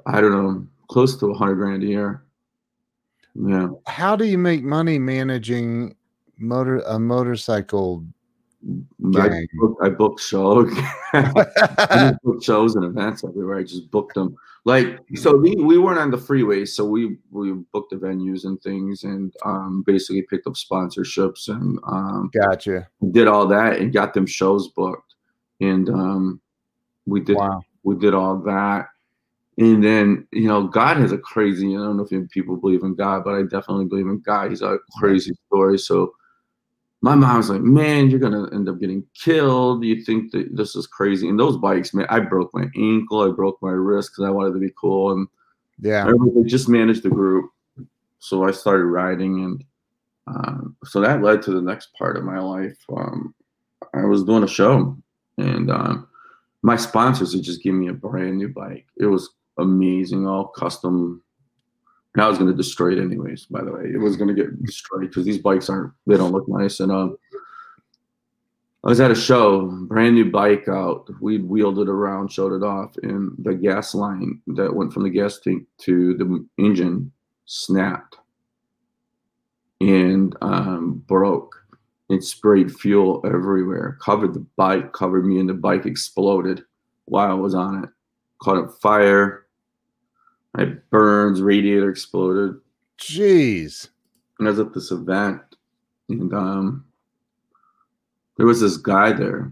I 0.06 0.22
don't 0.22 0.32
know 0.32 0.68
close 0.90 1.18
to 1.18 1.28
a 1.28 1.34
hundred 1.34 1.56
grand 1.56 1.84
a 1.84 1.88
year. 1.88 2.24
Yeah. 3.36 3.70
How 3.88 4.16
do 4.16 4.26
you 4.26 4.38
make 4.38 4.64
money 4.64 5.00
managing 5.00 5.96
motor 6.38 6.80
a 6.80 7.00
motorcycle 7.00 8.06
I 9.16 9.48
booked, 9.54 9.84
I 9.84 9.90
booked 9.90 10.20
shows. 10.20 10.70
I 11.14 12.14
booked 12.24 12.44
shows 12.44 12.76
and 12.76 12.84
events 12.84 13.24
everywhere. 13.24 13.58
I 13.58 13.64
just 13.64 13.90
booked 13.90 14.16
them. 14.16 14.36
Like 14.66 15.00
so, 15.16 15.38
we, 15.38 15.56
we 15.56 15.78
weren't 15.78 16.00
on 16.00 16.12
the 16.12 16.18
freeway, 16.18 16.66
so 16.66 16.84
we 16.84 17.18
we 17.32 17.54
booked 17.72 17.92
the 17.92 17.96
venues 17.96 18.44
and 18.44 18.62
things, 18.62 19.04
and 19.04 19.34
um, 19.46 19.84
basically 19.88 20.24
picked 20.24 20.46
up 20.46 20.54
sponsorships 20.54 21.48
and 21.48 21.80
um, 21.88 22.30
gotcha. 22.34 22.90
Did 23.12 23.28
all 23.28 23.48
that 23.48 23.80
and 23.80 23.94
got 23.94 24.14
them 24.14 24.26
shows 24.26 24.68
booked, 24.68 25.16
and 25.62 25.90
um, 25.90 26.42
we 27.06 27.22
did 27.22 27.38
wow. 27.38 27.62
we 27.84 27.96
did 27.96 28.14
all 28.14 28.38
that. 28.40 28.88
And 29.60 29.84
then, 29.84 30.26
you 30.32 30.48
know, 30.48 30.68
God 30.68 30.98
has 30.98 31.12
a 31.12 31.18
crazy, 31.18 31.76
I 31.76 31.80
don't 31.80 31.98
know 31.98 32.08
if 32.10 32.30
people 32.30 32.56
believe 32.56 32.82
in 32.84 32.96
God, 32.96 33.26
but 33.26 33.36
I 33.36 33.42
definitely 33.42 33.86
believe 33.86 34.08
in 34.08 34.22
God. 34.22 34.50
He's 34.50 34.62
a 34.62 34.80
crazy 34.98 35.34
story. 35.48 35.78
So 35.78 36.14
my 37.02 37.14
mom's 37.14 37.50
like, 37.50 37.62
"Man, 37.62 38.10
you're 38.10 38.20
gonna 38.20 38.50
end 38.54 38.70
up 38.70 38.80
getting 38.80 39.06
killed. 39.14 39.84
You 39.84 40.04
think 40.04 40.32
that 40.32 40.56
this 40.56 40.76
is 40.76 40.88
crazy?" 40.88 41.28
And 41.28 41.40
those 41.40 41.58
bikes, 41.58 41.94
man, 41.94 42.08
I 42.10 42.20
broke 42.22 42.54
my 42.54 42.68
ankle, 42.76 43.22
I 43.22 43.34
broke 43.34 43.58
my 43.62 43.72
wrist 43.72 44.12
because 44.12 44.26
I 44.26 44.32
wanted 44.32 44.54
to 44.54 44.60
be 44.60 44.74
cool, 44.80 45.12
and 45.12 45.28
yeah, 45.82 46.06
I 46.08 46.14
just 46.46 46.70
managed 46.70 47.04
the 47.04 47.10
group. 47.10 47.52
So 48.20 48.44
I 48.46 48.52
started 48.52 48.86
riding, 48.86 49.44
and 49.44 49.64
uh, 50.28 50.58
so 50.86 51.02
that 51.02 51.22
led 51.22 51.42
to 51.44 51.52
the 51.52 51.62
next 51.62 51.94
part 51.98 52.18
of 52.18 52.26
my 52.26 52.40
life. 52.40 52.78
Um, 52.96 53.34
I 53.94 54.06
was 54.06 54.24
doing 54.24 54.44
a 54.44 54.48
show, 54.48 54.98
and 55.38 55.72
um, 55.72 56.08
my 56.64 56.76
sponsors 56.76 57.34
had 57.34 57.44
just 57.44 57.64
given 57.64 57.80
me 57.80 57.88
a 57.88 57.94
brand 57.94 58.38
new 58.38 58.50
bike. 58.50 58.88
It 58.98 59.06
was 59.06 59.30
amazing, 59.60 60.28
all 60.28 60.48
custom 60.48 61.22
and 62.14 62.24
I 62.24 62.28
was 62.28 62.38
going 62.38 62.50
to 62.50 62.58
destroy 62.58 62.94
it 62.94 63.00
anyways. 63.00 63.46
By 63.46 63.64
the 63.64 63.72
way, 63.72 63.84
it 63.94 64.00
was 64.00 64.18
going 64.18 64.34
to 64.34 64.34
get 64.34 64.64
destroyed 64.64 65.02
because 65.02 65.26
these 65.26 65.38
bikes 65.38 65.70
aren't 65.70 65.94
they 66.08 66.18
don't 66.18 66.32
look 66.32 66.48
nice. 66.48 66.80
And 66.80 66.92
um, 66.92 67.18
I 68.84 68.90
was 68.90 69.00
at 69.00 69.12
a 69.12 69.16
show, 69.16 69.68
brand 69.88 70.16
new 70.16 70.32
bike 70.32 70.68
out. 70.68 71.10
We 71.22 71.40
wheeled 71.40 71.80
it 71.80 71.90
around, 71.90 72.32
showed 72.32 72.54
it 72.54 72.66
off, 72.66 72.96
and 73.04 73.34
the 73.40 73.54
gas 73.54 73.94
line 73.94 74.42
that 74.48 74.76
went 74.76 74.94
from 74.94 75.04
the 75.04 75.10
gas 75.10 75.40
tank 75.40 75.64
to 75.80 76.16
the 76.16 76.46
engine 76.58 77.12
snapped 77.46 78.18
and 79.82 80.36
um, 80.42 81.04
broke. 81.08 81.56
It 82.10 82.24
sprayed 82.24 82.74
fuel 82.74 83.22
everywhere, 83.24 84.00
covered 84.02 84.34
the 84.34 84.46
bike, 84.56 84.94
covered 84.94 85.26
me, 85.26 85.40
and 85.40 85.48
the 85.48 85.54
bike 85.54 85.86
exploded 85.86 86.64
while 87.06 87.30
I 87.30 87.36
was 87.36 87.54
on 87.54 87.84
it. 87.84 87.90
Caught 88.42 88.58
up 88.58 88.72
fire. 88.82 89.46
I 90.56 90.66
burns, 90.66 91.42
radiator 91.42 91.90
exploded. 91.90 92.60
Jeez. 93.00 93.90
And 94.38 94.48
I 94.48 94.52
was 94.52 94.60
at 94.60 94.74
this 94.74 94.92
event, 94.92 95.42
and 96.10 96.34
um, 96.34 96.86
there 98.38 98.46
was 98.46 98.62
this 98.62 98.78
guy 98.78 99.12
there 99.12 99.52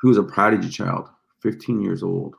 who 0.00 0.08
was 0.08 0.18
a 0.18 0.22
prodigy 0.22 0.68
child, 0.68 1.08
15 1.40 1.80
years 1.80 2.02
old, 2.02 2.34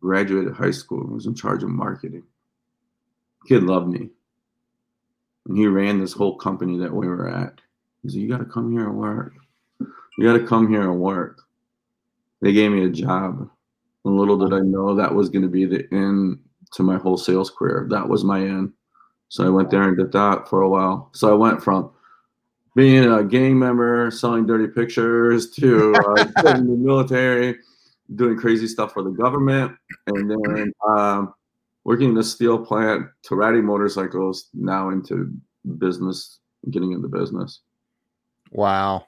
graduated 0.00 0.52
high 0.52 0.70
school, 0.70 1.06
was 1.06 1.26
in 1.26 1.34
charge 1.34 1.62
of 1.62 1.70
marketing. 1.70 2.24
Kid 3.46 3.62
loved 3.62 3.88
me. 3.88 4.10
And 5.46 5.56
he 5.56 5.66
ran 5.66 6.00
this 6.00 6.12
whole 6.12 6.36
company 6.36 6.78
that 6.78 6.92
we 6.92 7.08
were 7.08 7.28
at. 7.28 7.60
He 8.02 8.10
said, 8.10 8.20
You 8.20 8.28
got 8.28 8.38
to 8.38 8.44
come 8.44 8.72
here 8.72 8.88
and 8.88 8.98
work. 8.98 9.32
You 9.80 10.24
got 10.24 10.34
to 10.34 10.46
come 10.46 10.68
here 10.68 10.82
and 10.82 11.00
work. 11.00 11.40
They 12.42 12.52
gave 12.52 12.72
me 12.72 12.84
a 12.84 12.90
job. 12.90 13.48
And 14.04 14.16
little 14.16 14.38
did 14.38 14.54
I 14.54 14.60
know 14.60 14.94
that 14.94 15.14
was 15.14 15.28
going 15.28 15.42
to 15.42 15.48
be 15.48 15.64
the 15.64 15.86
end 15.92 16.38
to 16.72 16.82
my 16.82 16.96
whole 16.96 17.16
sales 17.16 17.50
career. 17.50 17.86
That 17.90 18.08
was 18.08 18.24
my 18.24 18.40
end. 18.40 18.72
So 19.28 19.46
I 19.46 19.50
went 19.50 19.70
there 19.70 19.82
and 19.82 19.96
did 19.96 20.12
that 20.12 20.48
for 20.48 20.62
a 20.62 20.68
while. 20.68 21.10
So 21.12 21.30
I 21.30 21.34
went 21.34 21.62
from 21.62 21.90
being 22.74 23.10
a 23.12 23.22
gang 23.22 23.58
member, 23.58 24.10
selling 24.10 24.46
dirty 24.46 24.68
pictures, 24.68 25.50
to 25.52 25.94
uh, 25.94 26.24
in 26.56 26.66
the 26.66 26.76
military, 26.76 27.58
doing 28.14 28.36
crazy 28.36 28.66
stuff 28.66 28.92
for 28.92 29.02
the 29.02 29.10
government, 29.10 29.76
and 30.06 30.30
then 30.30 30.72
um, 30.88 31.34
working 31.84 32.10
in 32.10 32.14
the 32.14 32.24
steel 32.24 32.58
plant 32.64 33.06
to 33.24 33.34
riding 33.34 33.64
motorcycles. 33.64 34.48
Now 34.54 34.90
into 34.90 35.32
business, 35.78 36.40
getting 36.70 36.92
into 36.92 37.08
business. 37.08 37.60
Wow. 38.50 39.06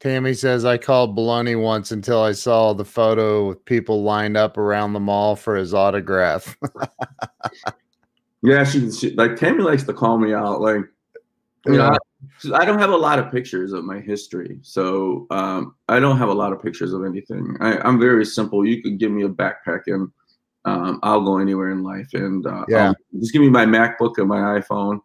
Tammy 0.00 0.32
says 0.32 0.64
I 0.64 0.78
called 0.78 1.16
Baloney 1.16 1.60
once 1.60 1.92
until 1.92 2.22
I 2.22 2.32
saw 2.32 2.72
the 2.72 2.86
photo 2.86 3.48
with 3.48 3.62
people 3.66 4.02
lined 4.02 4.36
up 4.36 4.56
around 4.56 4.94
the 4.94 5.00
mall 5.00 5.36
for 5.36 5.56
his 5.56 5.74
autograph. 5.74 6.56
yeah, 8.42 8.64
she, 8.64 8.90
she 8.90 9.10
like 9.10 9.36
Tammy 9.36 9.62
likes 9.62 9.82
to 9.84 9.92
call 9.92 10.18
me 10.18 10.32
out. 10.32 10.62
Like, 10.62 10.84
you 11.66 11.76
know, 11.76 11.94
I 12.54 12.64
don't 12.64 12.78
have 12.78 12.90
a 12.90 12.96
lot 12.96 13.18
of 13.18 13.30
pictures 13.30 13.74
of 13.74 13.84
my 13.84 14.00
history, 14.00 14.58
so 14.62 15.26
um, 15.30 15.74
I 15.90 16.00
don't 16.00 16.16
have 16.16 16.30
a 16.30 16.34
lot 16.34 16.54
of 16.54 16.62
pictures 16.62 16.94
of 16.94 17.04
anything. 17.04 17.54
I, 17.60 17.86
am 17.86 18.00
very 18.00 18.24
simple. 18.24 18.66
You 18.66 18.82
could 18.82 18.98
give 18.98 19.12
me 19.12 19.24
a 19.24 19.28
backpack 19.28 19.82
and 19.86 20.10
um, 20.64 20.98
I'll 21.02 21.20
go 21.20 21.36
anywhere 21.36 21.72
in 21.72 21.82
life, 21.82 22.08
and 22.14 22.46
uh, 22.46 22.64
yeah, 22.68 22.94
just 23.18 23.34
give 23.34 23.42
me 23.42 23.50
my 23.50 23.66
MacBook 23.66 24.16
and 24.16 24.28
my 24.28 24.58
iPhone, 24.58 25.00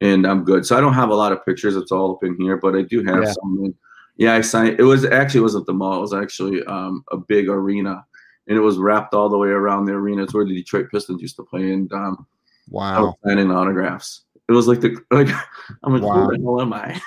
and 0.00 0.24
I'm 0.24 0.44
good. 0.44 0.64
So 0.64 0.76
I 0.76 0.80
don't 0.80 0.94
have 0.94 1.10
a 1.10 1.14
lot 1.16 1.32
of 1.32 1.44
pictures. 1.44 1.74
It's 1.74 1.90
all 1.90 2.12
up 2.12 2.22
in 2.22 2.36
here, 2.40 2.56
but 2.56 2.76
I 2.76 2.82
do 2.82 3.02
have 3.02 3.24
Yeah. 3.24 3.32
some. 3.32 3.74
Yeah, 4.16 4.34
I 4.34 4.40
signed. 4.40 4.80
It 4.80 4.84
was 4.84 5.04
actually 5.04 5.40
it 5.40 5.42
wasn't 5.42 5.66
the 5.66 5.74
mall. 5.74 5.98
It 5.98 6.00
was 6.00 6.14
actually 6.14 6.64
um, 6.64 7.04
a 7.12 7.16
big 7.16 7.48
arena, 7.48 8.04
and 8.46 8.56
it 8.56 8.60
was 8.60 8.78
wrapped 8.78 9.14
all 9.14 9.28
the 9.28 9.38
way 9.38 9.48
around 9.48 9.84
the 9.84 9.92
arena. 9.92 10.22
It's 10.22 10.34
where 10.34 10.44
the 10.44 10.54
Detroit 10.54 10.90
Pistons 10.90 11.20
used 11.20 11.36
to 11.36 11.44
play, 11.44 11.72
and 11.72 11.92
um, 11.92 12.26
I 12.68 12.72
wow. 12.72 13.04
was 13.04 13.14
signing 13.24 13.50
autographs. 13.50 14.22
It 14.48 14.52
was 14.52 14.68
like 14.68 14.80
the 14.80 14.96
like 15.10 15.28
I'm 15.82 15.92
like 15.92 16.02
Wow. 16.02 16.26
who 16.26 16.36
the 16.36 16.42
hell 16.42 16.60
am 16.60 16.72
I? 16.72 17.00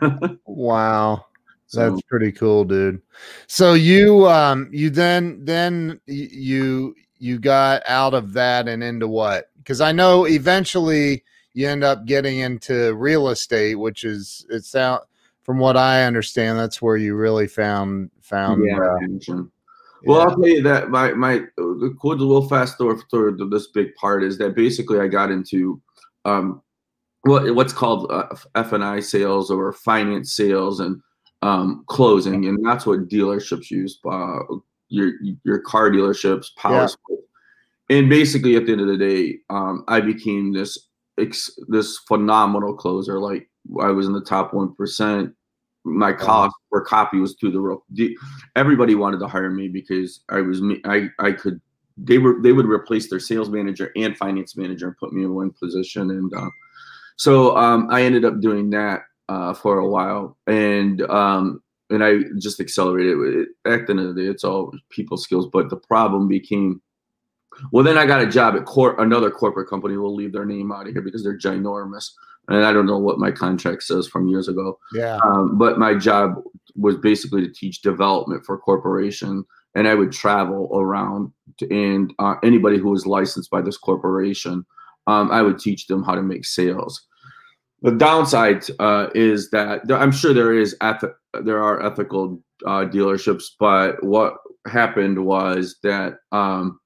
Wow. 0.46 1.26
So, 1.68 1.90
That's 1.90 2.02
pretty 2.02 2.32
cool, 2.32 2.64
dude. 2.64 3.02
So 3.48 3.74
you 3.74 4.28
um 4.28 4.68
you 4.72 4.88
then 4.90 5.44
then 5.44 6.00
you 6.06 6.94
you 7.18 7.38
got 7.38 7.82
out 7.88 8.14
of 8.14 8.32
that 8.34 8.68
and 8.68 8.82
into 8.82 9.08
what? 9.08 9.50
Because 9.58 9.80
I 9.80 9.92
know 9.92 10.26
eventually 10.26 11.24
you 11.54 11.68
end 11.68 11.82
up 11.82 12.06
getting 12.06 12.38
into 12.38 12.94
real 12.94 13.28
estate, 13.28 13.76
which 13.76 14.04
is 14.04 14.46
it's 14.48 14.74
out 14.74 15.08
from 15.46 15.58
what 15.60 15.76
I 15.76 16.02
understand. 16.02 16.58
That's 16.58 16.82
where 16.82 16.96
you 16.96 17.14
really 17.14 17.46
found 17.46 18.10
found. 18.20 18.64
yeah, 18.66 18.80
uh, 18.80 18.98
passion. 18.98 19.52
Well, 20.04 20.18
yeah. 20.18 20.24
I'll 20.24 20.36
tell 20.36 20.48
you 20.48 20.62
that 20.64 20.90
my 20.90 21.12
my 21.12 21.42
the 21.56 21.96
cool 22.02 22.16
little 22.16 22.48
fast 22.48 22.74
story 22.74 22.98
for 23.08 23.30
this 23.48 23.68
big 23.68 23.94
part 23.94 24.24
is 24.24 24.38
that 24.38 24.56
basically 24.56 24.98
I 24.98 25.06
got 25.06 25.30
into 25.30 25.80
um 26.24 26.60
what 27.22 27.54
what's 27.54 27.72
called 27.72 28.10
uh, 28.10 28.26
F 28.56 28.72
and 28.72 28.84
I 28.84 28.98
sales 28.98 29.48
or 29.48 29.72
finance 29.72 30.32
sales 30.34 30.80
and 30.80 31.00
um 31.42 31.84
closing, 31.86 32.46
and 32.46 32.58
that's 32.66 32.84
what 32.84 33.08
dealerships 33.08 33.70
use. 33.70 34.00
Uh, 34.04 34.40
your 34.88 35.12
your 35.44 35.60
car 35.60 35.90
dealerships, 35.92 36.48
power 36.56 36.80
Yeah. 36.80 36.86
sports, 36.86 37.22
and 37.88 38.10
basically 38.10 38.56
at 38.56 38.66
the 38.66 38.72
end 38.72 38.80
of 38.80 38.88
the 38.88 38.98
day, 38.98 39.38
um, 39.48 39.84
I 39.86 40.00
became 40.00 40.52
this 40.52 40.88
ex, 41.18 41.56
this 41.68 41.98
phenomenal 42.08 42.74
closer. 42.74 43.20
Like 43.20 43.48
I 43.80 43.90
was 43.90 44.06
in 44.06 44.12
the 44.12 44.24
top 44.24 44.52
one 44.52 44.74
percent. 44.74 45.35
My 45.86 46.12
cost 46.12 46.54
per 46.70 46.84
copy 46.84 47.18
was 47.18 47.36
through 47.38 47.52
the 47.52 47.60
roof. 47.60 47.80
Everybody 48.56 48.94
wanted 48.96 49.20
to 49.20 49.28
hire 49.28 49.50
me 49.50 49.68
because 49.68 50.20
I 50.28 50.40
was 50.40 50.60
me. 50.60 50.80
I 50.84 51.08
I 51.18 51.32
could. 51.32 51.60
They 51.96 52.18
were 52.18 52.36
they 52.42 52.52
would 52.52 52.66
replace 52.66 53.08
their 53.08 53.20
sales 53.20 53.48
manager 53.48 53.92
and 53.96 54.16
finance 54.16 54.56
manager 54.56 54.88
and 54.88 54.96
put 54.98 55.12
me 55.12 55.22
in 55.22 55.34
one 55.34 55.52
position. 55.52 56.10
And 56.10 56.32
uh, 56.34 56.50
so 57.16 57.56
um, 57.56 57.88
I 57.90 58.02
ended 58.02 58.24
up 58.24 58.40
doing 58.40 58.70
that 58.70 59.02
uh, 59.28 59.54
for 59.54 59.78
a 59.78 59.88
while, 59.88 60.36
and 60.46 61.02
um, 61.02 61.62
and 61.90 62.02
I 62.02 62.18
just 62.38 62.60
accelerated 62.60 63.16
with 63.18 63.34
it. 63.34 63.48
At 63.64 63.86
the 63.86 63.92
end 63.92 64.00
of 64.00 64.14
the 64.14 64.22
day, 64.22 64.28
it's 64.28 64.44
all 64.44 64.72
people 64.90 65.16
skills. 65.16 65.46
But 65.46 65.70
the 65.70 65.76
problem 65.76 66.26
became 66.26 66.82
well, 67.72 67.84
then 67.84 67.98
I 67.98 68.06
got 68.06 68.22
a 68.22 68.26
job 68.26 68.54
at 68.54 68.64
cor- 68.64 69.00
another 69.00 69.30
corporate 69.30 69.68
company. 69.68 69.96
We'll 69.96 70.14
leave 70.14 70.32
their 70.32 70.44
name 70.44 70.72
out 70.72 70.86
of 70.86 70.92
here 70.92 71.02
because 71.02 71.22
they're 71.22 71.38
ginormous. 71.38 72.10
And 72.48 72.64
I 72.64 72.72
don't 72.72 72.86
know 72.86 72.98
what 72.98 73.18
my 73.18 73.30
contract 73.30 73.82
says 73.82 74.06
from 74.06 74.28
years 74.28 74.48
ago. 74.48 74.78
yeah. 74.92 75.18
Um, 75.24 75.58
but 75.58 75.78
my 75.78 75.94
job 75.94 76.34
was 76.76 76.96
basically 76.96 77.42
to 77.42 77.52
teach 77.52 77.82
development 77.82 78.44
for 78.44 78.58
corporation. 78.58 79.44
And 79.74 79.88
I 79.88 79.94
would 79.94 80.12
travel 80.12 80.70
around 80.72 81.32
to, 81.58 81.70
and 81.70 82.12
uh, 82.18 82.36
anybody 82.42 82.78
who 82.78 82.90
was 82.90 83.06
licensed 83.06 83.50
by 83.50 83.62
this 83.62 83.76
corporation, 83.76 84.64
um, 85.06 85.30
I 85.30 85.42
would 85.42 85.58
teach 85.58 85.86
them 85.86 86.02
how 86.02 86.14
to 86.14 86.22
make 86.22 86.44
sales. 86.44 87.06
The 87.82 87.92
downside 87.92 88.64
uh, 88.78 89.08
is 89.14 89.50
that 89.50 89.86
there, 89.86 89.98
I'm 89.98 90.12
sure 90.12 90.32
there 90.32 90.54
is 90.54 90.74
eth- 90.80 91.04
there 91.44 91.62
are 91.62 91.84
ethical 91.84 92.40
uh, 92.64 92.86
dealerships, 92.86 93.44
but 93.60 94.02
what 94.02 94.34
happened 94.66 95.24
was 95.24 95.76
that 95.82 96.14
um, 96.32 96.80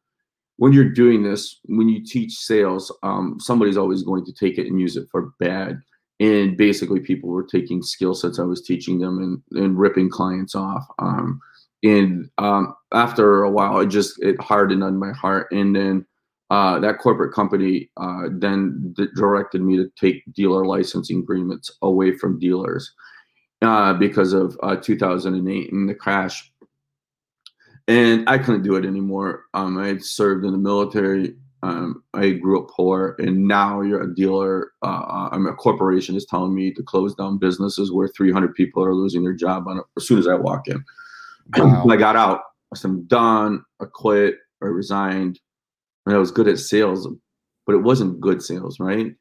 when 0.60 0.74
you're 0.74 0.84
doing 0.84 1.22
this, 1.22 1.58
when 1.64 1.88
you 1.88 2.04
teach 2.04 2.34
sales, 2.34 2.94
um, 3.02 3.38
somebody's 3.40 3.78
always 3.78 4.02
going 4.02 4.26
to 4.26 4.32
take 4.34 4.58
it 4.58 4.66
and 4.66 4.78
use 4.78 4.94
it 4.94 5.08
for 5.10 5.32
bad. 5.40 5.80
And 6.20 6.54
basically, 6.54 7.00
people 7.00 7.30
were 7.30 7.46
taking 7.46 7.82
skill 7.82 8.14
sets 8.14 8.38
I 8.38 8.42
was 8.42 8.60
teaching 8.60 8.98
them 8.98 9.42
and, 9.50 9.62
and 9.62 9.78
ripping 9.78 10.10
clients 10.10 10.54
off. 10.54 10.84
Um, 10.98 11.40
and 11.82 12.28
um, 12.36 12.74
after 12.92 13.42
a 13.42 13.50
while, 13.50 13.80
it 13.80 13.86
just 13.86 14.22
it 14.22 14.38
hardened 14.38 14.84
on 14.84 14.98
my 14.98 15.12
heart. 15.12 15.50
And 15.50 15.74
then 15.74 16.04
uh, 16.50 16.78
that 16.80 16.98
corporate 16.98 17.32
company 17.32 17.90
uh, 17.96 18.24
then 18.30 18.92
d- 18.94 19.08
directed 19.16 19.62
me 19.62 19.78
to 19.78 19.90
take 19.98 20.30
dealer 20.34 20.66
licensing 20.66 21.20
agreements 21.20 21.70
away 21.80 22.14
from 22.18 22.38
dealers 22.38 22.92
uh, 23.62 23.94
because 23.94 24.34
of 24.34 24.58
uh, 24.62 24.76
2008 24.76 25.72
and 25.72 25.88
the 25.88 25.94
crash 25.94 26.52
and 27.90 28.28
I 28.28 28.38
couldn't 28.38 28.62
do 28.62 28.76
it 28.76 28.86
anymore. 28.86 29.46
Um, 29.52 29.76
I 29.76 29.88
had 29.88 30.04
served 30.04 30.44
in 30.44 30.52
the 30.52 30.58
military. 30.58 31.34
Um, 31.64 32.04
I 32.14 32.30
grew 32.30 32.62
up 32.62 32.70
poor, 32.70 33.16
and 33.18 33.48
now 33.48 33.80
you're 33.80 34.04
a 34.04 34.14
dealer. 34.14 34.70
Uh, 34.80 35.28
I'm 35.32 35.46
a 35.46 35.54
corporation 35.54 36.14
is 36.14 36.24
telling 36.24 36.54
me 36.54 36.72
to 36.72 36.84
close 36.84 37.16
down 37.16 37.38
businesses 37.38 37.90
where 37.90 38.06
300 38.06 38.54
people 38.54 38.84
are 38.84 38.94
losing 38.94 39.24
their 39.24 39.34
job 39.34 39.66
on 39.66 39.78
it 39.78 39.84
as 39.96 40.06
soon 40.06 40.20
as 40.20 40.28
I 40.28 40.34
walk 40.34 40.68
in. 40.68 40.84
Wow. 41.56 41.84
I 41.90 41.96
got 41.96 42.14
out. 42.14 42.42
I 42.72 42.76
said, 42.76 42.92
I'm 42.92 43.02
done. 43.06 43.64
I 43.80 43.86
quit. 43.92 44.36
I 44.62 44.66
resigned. 44.66 45.40
And 46.06 46.14
I 46.14 46.18
was 46.18 46.30
good 46.30 46.46
at 46.46 46.60
sales, 46.60 47.08
but 47.66 47.74
it 47.74 47.82
wasn't 47.82 48.20
good 48.20 48.40
sales, 48.40 48.78
right? 48.78 49.12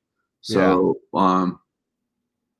So 0.41 0.99
um, 1.15 1.58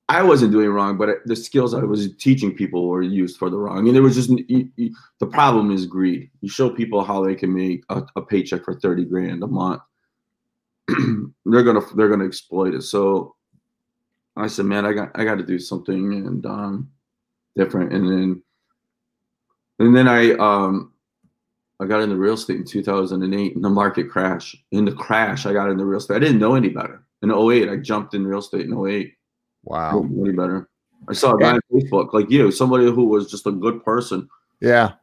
I 0.10 0.24
wasn't 0.24 0.52
doing 0.52 0.70
wrong, 0.70 0.98
but 0.98 1.20
the 1.26 1.36
skills 1.36 1.76
I 1.76 1.84
was 1.84 2.16
teaching 2.16 2.56
people 2.56 2.88
were 2.88 3.04
used 3.04 3.38
for 3.38 3.52
the 3.52 3.58
wrong. 3.58 3.88
And 3.88 3.96
it 3.96 4.02
was 4.02 4.16
just 4.16 4.30
you, 4.30 4.68
you, 4.76 4.96
the 5.20 5.28
problem 5.28 5.72
is 5.72 5.86
greed. 5.86 6.32
You 6.42 6.50
show 6.50 6.72
people 6.72 7.04
how 7.04 7.24
they 7.24 7.36
can 7.36 7.54
make 7.54 7.84
a, 7.90 8.04
a 8.16 8.22
paycheck 8.22 8.66
for 8.66 8.74
thirty 8.74 9.06
grand 9.06 9.44
a 9.44 9.48
month. 9.48 9.82
they're 11.46 11.64
gonna 11.64 11.82
they're 11.96 12.10
gonna 12.10 12.26
exploit 12.26 12.74
it. 12.74 12.82
So 12.82 13.36
I 14.36 14.48
said, 14.48 14.66
man, 14.66 14.84
I 14.84 14.94
got 14.94 15.12
I 15.14 15.24
got 15.24 15.36
to 15.36 15.46
do 15.46 15.60
something 15.60 16.14
and 16.14 16.44
um, 16.46 16.90
different. 17.56 17.94
And 17.94 18.10
then 18.10 18.44
and 19.78 19.96
then 19.96 20.08
I 20.08 20.32
um 20.32 20.92
I 21.80 21.86
got 21.86 22.02
into 22.02 22.16
real 22.16 22.34
estate 22.34 22.58
in 22.58 22.66
2008 22.66 23.56
and 23.56 23.64
the 23.64 23.70
market 23.70 24.10
crash. 24.10 24.56
In 24.72 24.86
the 24.86 24.92
crash, 24.92 25.46
I 25.46 25.54
got 25.54 25.70
into 25.70 25.86
real 25.86 26.00
estate. 26.00 26.16
I 26.16 26.20
didn't 26.20 26.40
know 26.40 26.56
any 26.56 26.70
better. 26.70 27.06
In 27.22 27.32
08, 27.32 27.70
I 27.70 27.76
jumped 27.78 28.16
in 28.16 28.26
real 28.26 28.40
estate 28.40 28.66
in 28.66 28.74
08. 28.74 29.14
Wow. 29.64 30.04
Any 30.04 30.32
better. 30.32 30.70
I 31.08 31.14
saw 31.14 31.36
a 31.36 31.40
guy 31.40 31.52
on 31.52 31.62
Facebook 31.72 32.14
like 32.14 32.30
you, 32.30 32.52
somebody 32.52 32.86
who 32.86 33.06
was 33.06 33.30
just 33.30 33.48
a 33.48 33.52
good 33.52 33.84
person. 33.84 34.28
Yeah. 34.60 34.94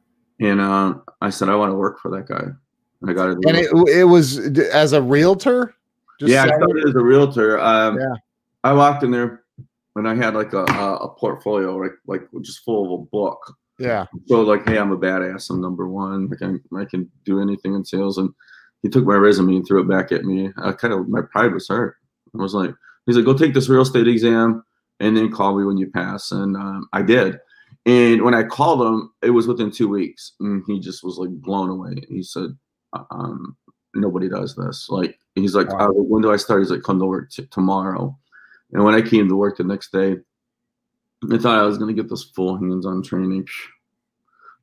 And 0.40 0.60
uh, 0.60 0.94
I 1.20 1.30
said, 1.30 1.48
I 1.48 1.54
want 1.56 1.72
to 1.72 1.76
work 1.76 2.00
for 2.00 2.10
that 2.10 2.28
guy. 2.28 2.44
And 3.00 3.10
I 3.10 3.12
got 3.12 3.30
it. 3.30 3.38
And 3.46 3.56
it, 3.56 3.70
it 3.88 4.04
was 4.04 4.38
as 4.38 4.92
a 4.92 5.00
realtor? 5.02 5.74
Just 6.20 6.32
yeah, 6.32 6.44
I 6.44 6.46
started 6.48 6.88
as 6.88 6.94
a 6.94 7.04
realtor. 7.04 7.58
Um, 7.60 7.98
yeah. 7.98 8.14
I 8.64 8.72
walked 8.72 9.02
in 9.02 9.10
there 9.10 9.44
and 9.96 10.08
I 10.08 10.14
had 10.14 10.34
like 10.34 10.52
a, 10.52 10.64
a 10.64 11.08
portfolio, 11.08 11.76
like, 11.76 11.92
like 12.06 12.28
just 12.42 12.64
full 12.64 12.84
of 12.84 13.00
a 13.00 13.04
book. 13.04 13.54
Yeah. 13.78 14.06
So 14.26 14.42
like, 14.42 14.66
hey, 14.66 14.78
I'm 14.78 14.92
a 14.92 14.98
badass. 14.98 15.50
I'm 15.50 15.60
number 15.60 15.88
one. 15.88 16.30
I, 16.40 16.80
I 16.80 16.84
can 16.84 17.10
do 17.24 17.40
anything 17.40 17.74
in 17.74 17.84
sales. 17.84 18.18
And 18.18 18.30
he 18.82 18.88
took 18.88 19.04
my 19.04 19.14
resume 19.14 19.56
and 19.56 19.66
threw 19.66 19.80
it 19.82 19.88
back 19.88 20.12
at 20.12 20.24
me. 20.24 20.50
I 20.58 20.72
kind 20.72 20.94
of 20.94 21.08
my 21.08 21.22
pride 21.32 21.52
was 21.52 21.68
hurt. 21.68 21.96
I 22.34 22.42
was 22.42 22.54
like, 22.54 22.74
he's 23.06 23.16
like, 23.16 23.24
go 23.24 23.34
take 23.34 23.54
this 23.54 23.68
real 23.68 23.82
estate 23.82 24.08
exam 24.08 24.64
and 25.00 25.16
then 25.16 25.32
call 25.32 25.56
me 25.56 25.64
when 25.64 25.78
you 25.78 25.90
pass. 25.90 26.32
And 26.32 26.56
um, 26.56 26.88
I 26.92 27.02
did. 27.02 27.38
And 27.86 28.22
when 28.22 28.34
I 28.34 28.42
called 28.42 28.82
him, 28.82 29.12
it 29.22 29.30
was 29.30 29.46
within 29.46 29.70
two 29.70 29.88
weeks, 29.88 30.32
and 30.40 30.64
he 30.66 30.80
just 30.80 31.04
was 31.04 31.18
like 31.18 31.30
blown 31.30 31.70
away. 31.70 32.02
He 32.08 32.20
said, 32.20 32.50
uh, 32.92 33.04
um, 33.12 33.56
"Nobody 33.94 34.28
does 34.28 34.56
this." 34.56 34.88
Like 34.90 35.20
he's 35.36 35.54
like, 35.54 35.72
wow. 35.72 35.90
uh, 35.90 35.92
"When 35.92 36.20
do 36.20 36.32
I 36.32 36.36
start?" 36.36 36.62
He's 36.62 36.70
like, 36.70 36.82
"Come 36.82 36.98
to 36.98 37.06
work 37.06 37.30
t- 37.30 37.46
tomorrow." 37.46 38.18
And 38.72 38.82
when 38.82 38.96
I 38.96 39.02
came 39.02 39.28
to 39.28 39.36
work 39.36 39.56
the 39.56 39.64
next 39.64 39.92
day, 39.92 40.16
I 41.32 41.38
thought 41.38 41.60
I 41.60 41.62
was 41.62 41.78
going 41.78 41.94
to 41.94 42.02
get 42.02 42.10
this 42.10 42.24
full 42.24 42.56
hands-on 42.56 43.04
training. 43.04 43.46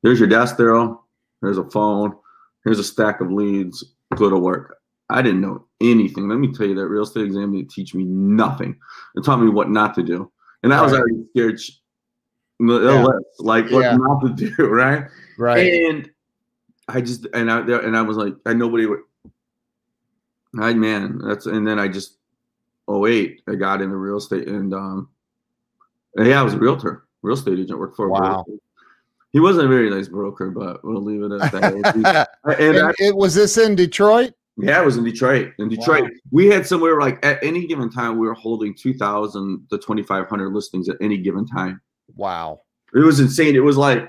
There's 0.02 0.20
your 0.20 0.28
desk, 0.28 0.58
Daryl. 0.58 0.98
There's 1.40 1.56
a 1.56 1.70
phone. 1.70 2.14
Here's 2.62 2.78
a 2.78 2.84
stack 2.84 3.22
of 3.22 3.32
leads. 3.32 3.82
Go 4.16 4.28
to 4.28 4.36
work. 4.36 4.76
I 5.10 5.22
didn't 5.22 5.40
know 5.40 5.66
anything. 5.80 6.28
Let 6.28 6.38
me 6.38 6.52
tell 6.52 6.66
you 6.66 6.74
that 6.76 6.88
real 6.88 7.02
estate 7.02 7.24
exam 7.24 7.52
didn't 7.52 7.70
teach 7.70 7.94
me 7.94 8.04
nothing. 8.04 8.78
It 9.14 9.24
taught 9.24 9.40
me 9.40 9.50
what 9.50 9.70
not 9.70 9.94
to 9.94 10.02
do. 10.02 10.30
And 10.62 10.72
I 10.72 10.80
was 10.82 10.94
already 10.94 11.24
scared 11.30 11.60
yeah. 12.60 13.06
like 13.38 13.70
what 13.70 13.82
yeah. 13.82 13.96
not 13.96 14.20
to 14.20 14.30
do, 14.30 14.54
right? 14.66 15.04
Right. 15.38 15.72
And 15.72 16.10
I 16.88 17.00
just 17.00 17.26
and 17.34 17.50
I 17.50 17.60
and 17.60 17.96
I 17.96 18.02
was 18.02 18.16
like, 18.16 18.34
I 18.46 18.54
nobody 18.54 18.86
would 18.86 19.00
I 20.58 20.72
man, 20.72 21.18
that's 21.18 21.46
and 21.46 21.66
then 21.66 21.78
I 21.78 21.88
just 21.88 22.16
oh 22.88 23.00
wait, 23.00 23.42
I 23.48 23.56
got 23.56 23.82
into 23.82 23.96
real 23.96 24.18
estate 24.18 24.48
and 24.48 24.72
um 24.72 25.08
yeah, 26.16 26.40
I 26.40 26.42
was 26.42 26.54
a 26.54 26.58
realtor, 26.58 27.04
real 27.22 27.34
estate 27.34 27.58
agent, 27.58 27.78
worked 27.78 27.96
for 27.96 28.06
a 28.06 28.10
wow. 28.10 28.44
He 29.32 29.40
wasn't 29.40 29.66
a 29.66 29.68
very 29.68 29.90
nice 29.90 30.06
broker, 30.06 30.50
but 30.50 30.84
we'll 30.84 31.02
leave 31.02 31.22
it 31.22 31.32
at 31.32 31.50
that. 31.50 31.74
and, 31.74 31.86
and 32.60 32.86
I, 32.86 32.92
it 33.00 33.16
was 33.16 33.34
this 33.34 33.58
in 33.58 33.74
Detroit? 33.74 34.32
Yeah, 34.56 34.80
it 34.80 34.84
was 34.84 34.96
in 34.96 35.04
Detroit. 35.04 35.52
In 35.58 35.68
Detroit, 35.68 36.04
wow. 36.04 36.10
we 36.30 36.46
had 36.46 36.66
somewhere 36.66 37.00
like 37.00 37.24
at 37.24 37.42
any 37.42 37.66
given 37.66 37.90
time, 37.90 38.18
we 38.18 38.26
were 38.26 38.34
holding 38.34 38.74
2,000 38.74 39.66
to 39.70 39.78
2,500 39.78 40.52
listings 40.52 40.88
at 40.88 40.96
any 41.00 41.18
given 41.18 41.46
time. 41.46 41.80
Wow. 42.14 42.60
It 42.94 43.00
was 43.00 43.18
insane. 43.18 43.56
It 43.56 43.64
was 43.64 43.76
like, 43.76 44.08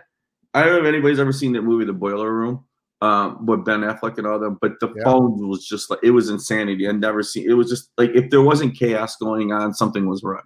I 0.54 0.64
don't 0.64 0.74
know 0.74 0.80
if 0.80 0.86
anybody's 0.86 1.20
ever 1.20 1.34
seen 1.34 1.54
that 1.54 1.64
movie, 1.64 1.86
The 1.86 1.94
Boiler 1.94 2.32
Room, 2.32 2.64
um, 3.02 3.46
with 3.46 3.66
Ben 3.66 3.82
Affleck 3.82 4.20
and 4.20 4.28
all 4.28 4.40
them, 4.40 4.58
but 4.62 4.80
the 4.80 4.94
yeah. 4.96 5.04
phone 5.04 5.48
was 5.48 5.68
just 5.68 5.90
like, 5.90 6.00
it 6.04 6.12
was 6.12 6.30
insanity. 6.30 6.88
I'd 6.88 7.00
never 7.00 7.24
seen, 7.24 7.50
it 7.50 7.54
was 7.54 7.70
just 7.70 7.90
like, 7.98 8.12
if 8.12 8.30
there 8.30 8.42
wasn't 8.42 8.78
chaos 8.78 9.16
going 9.16 9.52
on, 9.52 9.74
something 9.74 10.08
was 10.08 10.24
wrong. 10.24 10.44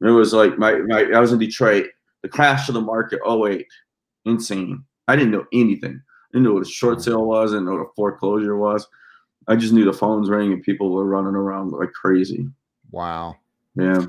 It 0.00 0.10
was 0.10 0.32
like, 0.32 0.56
my, 0.56 0.74
my 0.86 1.10
I 1.14 1.20
was 1.20 1.32
in 1.32 1.38
Detroit, 1.38 1.86
the 2.22 2.28
crash 2.28 2.68
of 2.68 2.74
the 2.74 2.80
market, 2.80 3.18
oh 3.24 3.38
wait, 3.38 3.66
insane. 4.24 4.84
I 5.08 5.16
didn't 5.16 5.32
know 5.32 5.46
anything. 5.52 6.00
I 6.00 6.28
didn't 6.32 6.44
know 6.44 6.54
what 6.54 6.66
a 6.66 6.70
short 6.70 7.02
sale 7.02 7.24
was. 7.26 7.52
I 7.52 7.56
didn't 7.56 7.66
know 7.66 7.76
what 7.76 7.86
a 7.86 7.94
foreclosure 7.94 8.56
was. 8.56 8.86
I 9.48 9.56
just 9.56 9.72
knew 9.72 9.84
the 9.84 9.92
phones 9.92 10.28
rang 10.28 10.52
and 10.52 10.62
people 10.62 10.92
were 10.92 11.04
running 11.04 11.34
around 11.34 11.70
like 11.70 11.92
crazy. 11.92 12.48
Wow. 12.90 13.36
Yeah. 13.74 14.06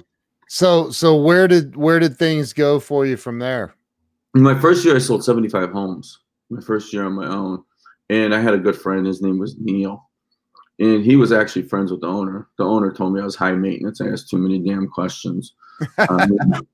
So 0.48 0.90
so 0.92 1.16
where 1.16 1.48
did 1.48 1.76
where 1.76 2.00
did 2.00 2.18
things 2.18 2.54
go 2.54 2.80
for 2.80 3.06
you 3.06 3.18
from 3.18 3.40
there? 3.40 3.74
In 4.36 4.42
my 4.42 4.60
first 4.60 4.86
year, 4.86 4.96
I 4.96 5.00
sold 5.00 5.24
75 5.24 5.72
homes. 5.72 6.20
My 6.50 6.62
first 6.62 6.94
year 6.94 7.06
on 7.06 7.14
my 7.14 7.28
own, 7.28 7.64
and 8.10 8.34
I 8.34 8.40
had 8.40 8.54
a 8.54 8.60
good 8.60 8.78
friend. 8.78 9.06
His 9.06 9.22
name 9.22 9.38
was 9.38 9.58
Neil, 9.60 10.10
and 10.80 11.04
he 11.04 11.18
was 11.18 11.34
actually 11.34 11.64
friends 11.64 11.92
with 11.92 12.02
the 12.02 12.08
owner. 12.08 12.48
The 12.58 12.64
owner 12.64 12.94
told 12.94 13.14
me 13.14 13.20
I 13.20 13.26
was 13.26 13.36
high 13.36 13.52
maintenance. 13.52 14.00
I 14.00 14.08
asked 14.08 14.30
too 14.30 14.38
many 14.38 14.60
damn 14.60 14.88
questions. 14.88 15.54
Um, 16.10 16.68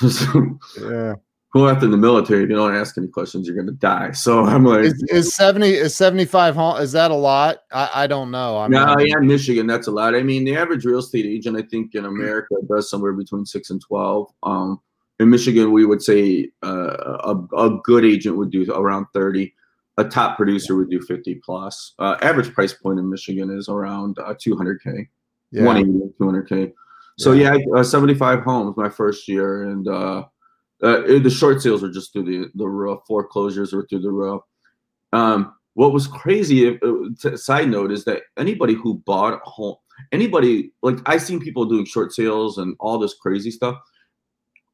yeah 0.80 1.14
well, 1.52 1.68
after 1.68 1.88
the 1.88 1.96
military, 1.96 2.44
if 2.44 2.50
you 2.50 2.54
don't 2.54 2.76
ask 2.76 2.96
any 2.96 3.08
questions, 3.08 3.46
you're 3.46 3.56
gonna 3.56 3.72
die. 3.72 4.12
So 4.12 4.44
I'm 4.44 4.64
like, 4.64 4.84
is, 4.84 5.02
is 5.10 5.34
seventy 5.34 5.70
is 5.70 5.96
seventy 5.96 6.24
five? 6.24 6.56
Is 6.80 6.92
that 6.92 7.10
a 7.10 7.14
lot? 7.14 7.58
I, 7.72 7.90
I 7.94 8.06
don't 8.06 8.30
know. 8.30 8.58
I'm 8.58 8.70
no, 8.70 8.84
not, 8.84 9.06
yeah, 9.06 9.16
Michigan, 9.16 9.66
that's 9.66 9.88
a 9.88 9.90
lot. 9.90 10.14
I 10.14 10.22
mean, 10.22 10.44
the 10.44 10.56
average 10.56 10.84
real 10.84 11.00
estate 11.00 11.26
agent, 11.26 11.56
I 11.56 11.62
think, 11.62 11.94
in 11.94 12.04
America 12.04 12.54
does 12.68 12.88
somewhere 12.88 13.12
between 13.12 13.44
six 13.46 13.70
and 13.70 13.80
twelve. 13.80 14.32
Um, 14.44 14.80
in 15.18 15.28
Michigan, 15.28 15.72
we 15.72 15.84
would 15.84 16.02
say 16.02 16.50
uh, 16.62 17.18
a, 17.24 17.56
a 17.56 17.80
good 17.82 18.04
agent 18.04 18.36
would 18.36 18.50
do 18.50 18.72
around 18.72 19.06
thirty. 19.12 19.54
A 19.98 20.04
top 20.04 20.36
producer 20.36 20.76
would 20.76 20.88
do 20.88 21.00
fifty 21.00 21.34
plus. 21.44 21.94
Uh, 21.98 22.16
average 22.22 22.54
price 22.54 22.72
point 22.72 23.00
in 23.00 23.10
Michigan 23.10 23.50
is 23.50 23.68
around 23.68 24.18
uh, 24.20 24.34
two 24.40 24.56
hundred 24.56 24.82
k, 24.82 25.08
one 25.50 25.78
eighty, 25.78 25.90
two 25.90 26.24
hundred 26.24 26.48
k. 26.48 26.72
So 27.18 27.32
yeah, 27.32 27.54
yeah 27.54 27.80
uh, 27.80 27.82
seventy 27.82 28.14
five 28.14 28.44
homes 28.44 28.76
my 28.76 28.88
first 28.88 29.26
year, 29.28 29.64
and 29.64 29.86
uh, 29.88 30.24
uh, 30.82 31.02
the 31.18 31.30
short 31.30 31.60
sales 31.60 31.82
were 31.82 31.90
just 31.90 32.12
through 32.12 32.24
the 32.24 32.50
the 32.54 32.68
roof. 32.68 33.00
Foreclosures 33.06 33.72
were 33.72 33.86
through 33.88 34.00
the 34.00 34.10
roof. 34.10 34.42
Um, 35.12 35.54
what 35.74 35.92
was 35.92 36.06
crazy, 36.06 36.78
uh, 36.80 37.36
side 37.36 37.70
note, 37.70 37.92
is 37.92 38.04
that 38.04 38.22
anybody 38.36 38.74
who 38.74 38.94
bought 39.06 39.34
a 39.34 39.40
home, 39.48 39.76
anybody 40.12 40.72
like 40.82 40.98
I've 41.06 41.22
seen 41.22 41.40
people 41.40 41.64
doing 41.64 41.84
short 41.84 42.12
sales 42.12 42.58
and 42.58 42.76
all 42.80 42.98
this 42.98 43.14
crazy 43.14 43.50
stuff. 43.50 43.78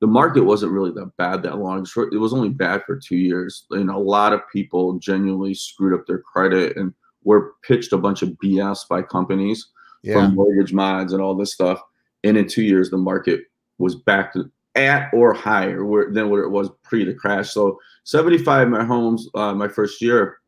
The 0.01 0.07
market 0.07 0.45
wasn't 0.45 0.73
really 0.73 0.91
that 0.93 1.13
bad 1.17 1.43
that 1.43 1.59
long. 1.59 1.85
Short, 1.85 2.13
it 2.13 2.19
was 2.19 2.35
only 2.35 2.51
bad 2.51 2.83
for 2.87 2.97
two 2.97 3.17
years, 3.17 3.65
and 3.71 3.91
a 3.91 3.99
lot 3.99 4.33
of 4.33 4.41
people 4.53 4.99
genuinely 4.99 5.55
screwed 5.55 5.99
up 5.99 6.07
their 6.07 6.19
credit 6.19 6.77
and 6.77 6.93
were 7.25 7.55
pitched 7.63 7.93
a 7.93 7.99
bunch 7.99 8.23
of 8.23 8.31
BS 8.43 8.87
by 8.89 9.03
companies 9.03 9.69
yeah. 10.03 10.15
from 10.15 10.35
mortgage 10.35 10.73
mods 10.73 11.13
and 11.13 11.23
all 11.23 11.35
this 11.35 11.53
stuff. 11.53 11.81
And 12.25 12.37
in 12.37 12.47
two 12.47 12.63
years, 12.63 12.91
the 12.91 12.99
market 12.99 13.41
was 13.79 13.95
back 13.95 14.33
to 14.33 14.51
at 14.77 15.13
or 15.13 15.33
higher 15.33 15.85
where, 15.85 16.11
than 16.11 16.31
what 16.31 16.41
it 16.41 16.49
was 16.49 16.71
pre 16.83 17.05
the 17.05 17.15
crash. 17.15 17.51
So 17.51 17.79
75 18.05 18.69
my 18.69 18.85
homes 18.85 19.29
uh, 19.35 19.55
my 19.55 19.69
first 19.69 20.01
year, 20.01 20.39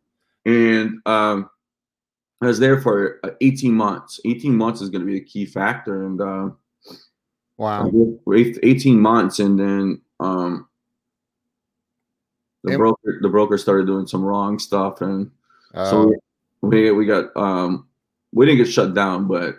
and 0.44 1.00
um, 1.06 1.50
I 2.40 2.46
was 2.46 2.58
there 2.58 2.80
for 2.80 3.18
uh, 3.24 3.30
18 3.40 3.72
months. 3.72 4.20
18 4.24 4.54
months 4.54 4.80
is 4.80 4.90
going 4.90 5.00
to 5.00 5.06
be 5.06 5.18
a 5.18 5.24
key 5.24 5.44
factor, 5.44 6.06
and 6.06 6.20
uh, 6.20 6.50
wow, 7.56 7.90
18 8.32 9.00
months, 9.00 9.38
and 9.40 9.58
then 9.58 10.00
um, 10.20 10.68
the 12.64 12.76
broker 12.76 13.18
the 13.20 13.28
broker 13.28 13.58
started 13.58 13.86
doing 13.86 14.06
some 14.06 14.24
wrong 14.24 14.58
stuff, 14.58 15.00
and 15.00 15.30
so 15.74 16.12
oh. 16.12 16.14
we 16.60 16.90
we 16.92 17.06
got 17.06 17.36
um, 17.36 17.88
we 18.32 18.46
didn't 18.46 18.64
get 18.64 18.72
shut 18.72 18.94
down, 18.94 19.26
but 19.26 19.56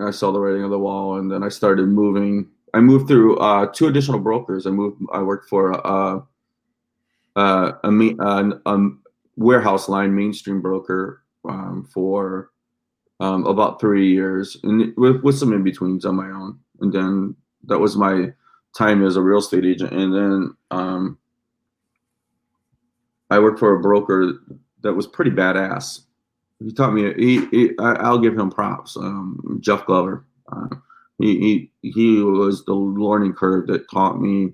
I 0.00 0.10
saw 0.10 0.32
the 0.32 0.40
writing 0.40 0.64
on 0.64 0.70
the 0.70 0.78
wall, 0.78 1.18
and 1.18 1.30
then 1.30 1.42
I 1.42 1.48
started 1.48 1.88
moving 1.88 2.48
I 2.76 2.80
moved 2.80 3.08
through 3.08 3.38
uh, 3.38 3.66
two 3.72 3.86
additional 3.86 4.18
brokers. 4.18 4.66
I 4.66 4.70
moved. 4.70 5.00
I 5.10 5.22
worked 5.22 5.48
for 5.48 5.74
uh, 5.86 6.20
uh, 7.34 7.72
a, 7.82 7.88
a, 7.88 8.50
a, 8.66 8.88
warehouse 9.36 9.88
line 9.88 10.14
mainstream 10.14 10.60
broker 10.60 11.22
um, 11.48 11.88
for 11.92 12.50
um, 13.18 13.46
about 13.46 13.80
three 13.80 14.12
years, 14.12 14.58
and 14.62 14.92
with, 14.98 15.22
with 15.22 15.38
some 15.38 15.54
in 15.54 15.62
betweens 15.62 16.04
on 16.04 16.16
my 16.16 16.28
own. 16.28 16.58
And 16.80 16.92
then 16.92 17.34
that 17.64 17.78
was 17.78 17.96
my 17.96 18.34
time 18.76 19.02
as 19.02 19.16
a 19.16 19.22
real 19.22 19.38
estate 19.38 19.64
agent. 19.64 19.92
And 19.92 20.14
then 20.14 20.56
um, 20.70 21.18
I 23.30 23.38
worked 23.38 23.58
for 23.58 23.74
a 23.74 23.80
broker 23.80 24.34
that 24.82 24.92
was 24.92 25.06
pretty 25.06 25.30
badass. 25.30 26.00
He 26.62 26.72
taught 26.72 26.92
me. 26.92 27.14
He, 27.14 27.46
he 27.46 27.70
I, 27.78 28.10
will 28.10 28.18
give 28.18 28.38
him 28.38 28.50
props. 28.50 28.98
Um, 28.98 29.60
Jeff 29.62 29.86
Glover. 29.86 30.26
Uh, 30.52 30.68
he, 31.18 31.70
he 31.82 31.90
he 31.90 32.22
was 32.22 32.64
the 32.64 32.74
learning 32.74 33.34
curve 33.34 33.66
that 33.68 33.90
taught 33.90 34.20
me 34.20 34.52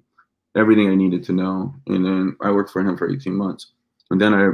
everything 0.57 0.89
I 0.89 0.95
needed 0.95 1.25
to 1.25 1.33
know. 1.33 1.75
And 1.87 2.05
then 2.05 2.37
I 2.41 2.51
worked 2.51 2.71
for 2.71 2.81
him 2.81 2.97
for 2.97 3.11
18 3.11 3.35
months. 3.35 3.69
And 4.11 4.21
then 4.21 4.35
I 4.35 4.47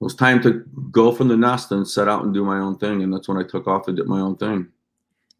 it 0.00 0.04
was 0.04 0.14
time 0.14 0.42
to 0.42 0.64
go 0.90 1.12
from 1.12 1.28
the 1.28 1.36
nest 1.36 1.70
and 1.72 1.86
set 1.86 2.08
out 2.08 2.24
and 2.24 2.32
do 2.32 2.42
my 2.44 2.58
own 2.58 2.78
thing. 2.78 3.02
And 3.02 3.12
that's 3.12 3.28
when 3.28 3.36
I 3.36 3.42
took 3.42 3.66
off 3.66 3.86
and 3.86 3.96
did 3.96 4.06
my 4.06 4.20
own 4.20 4.36
thing. 4.36 4.68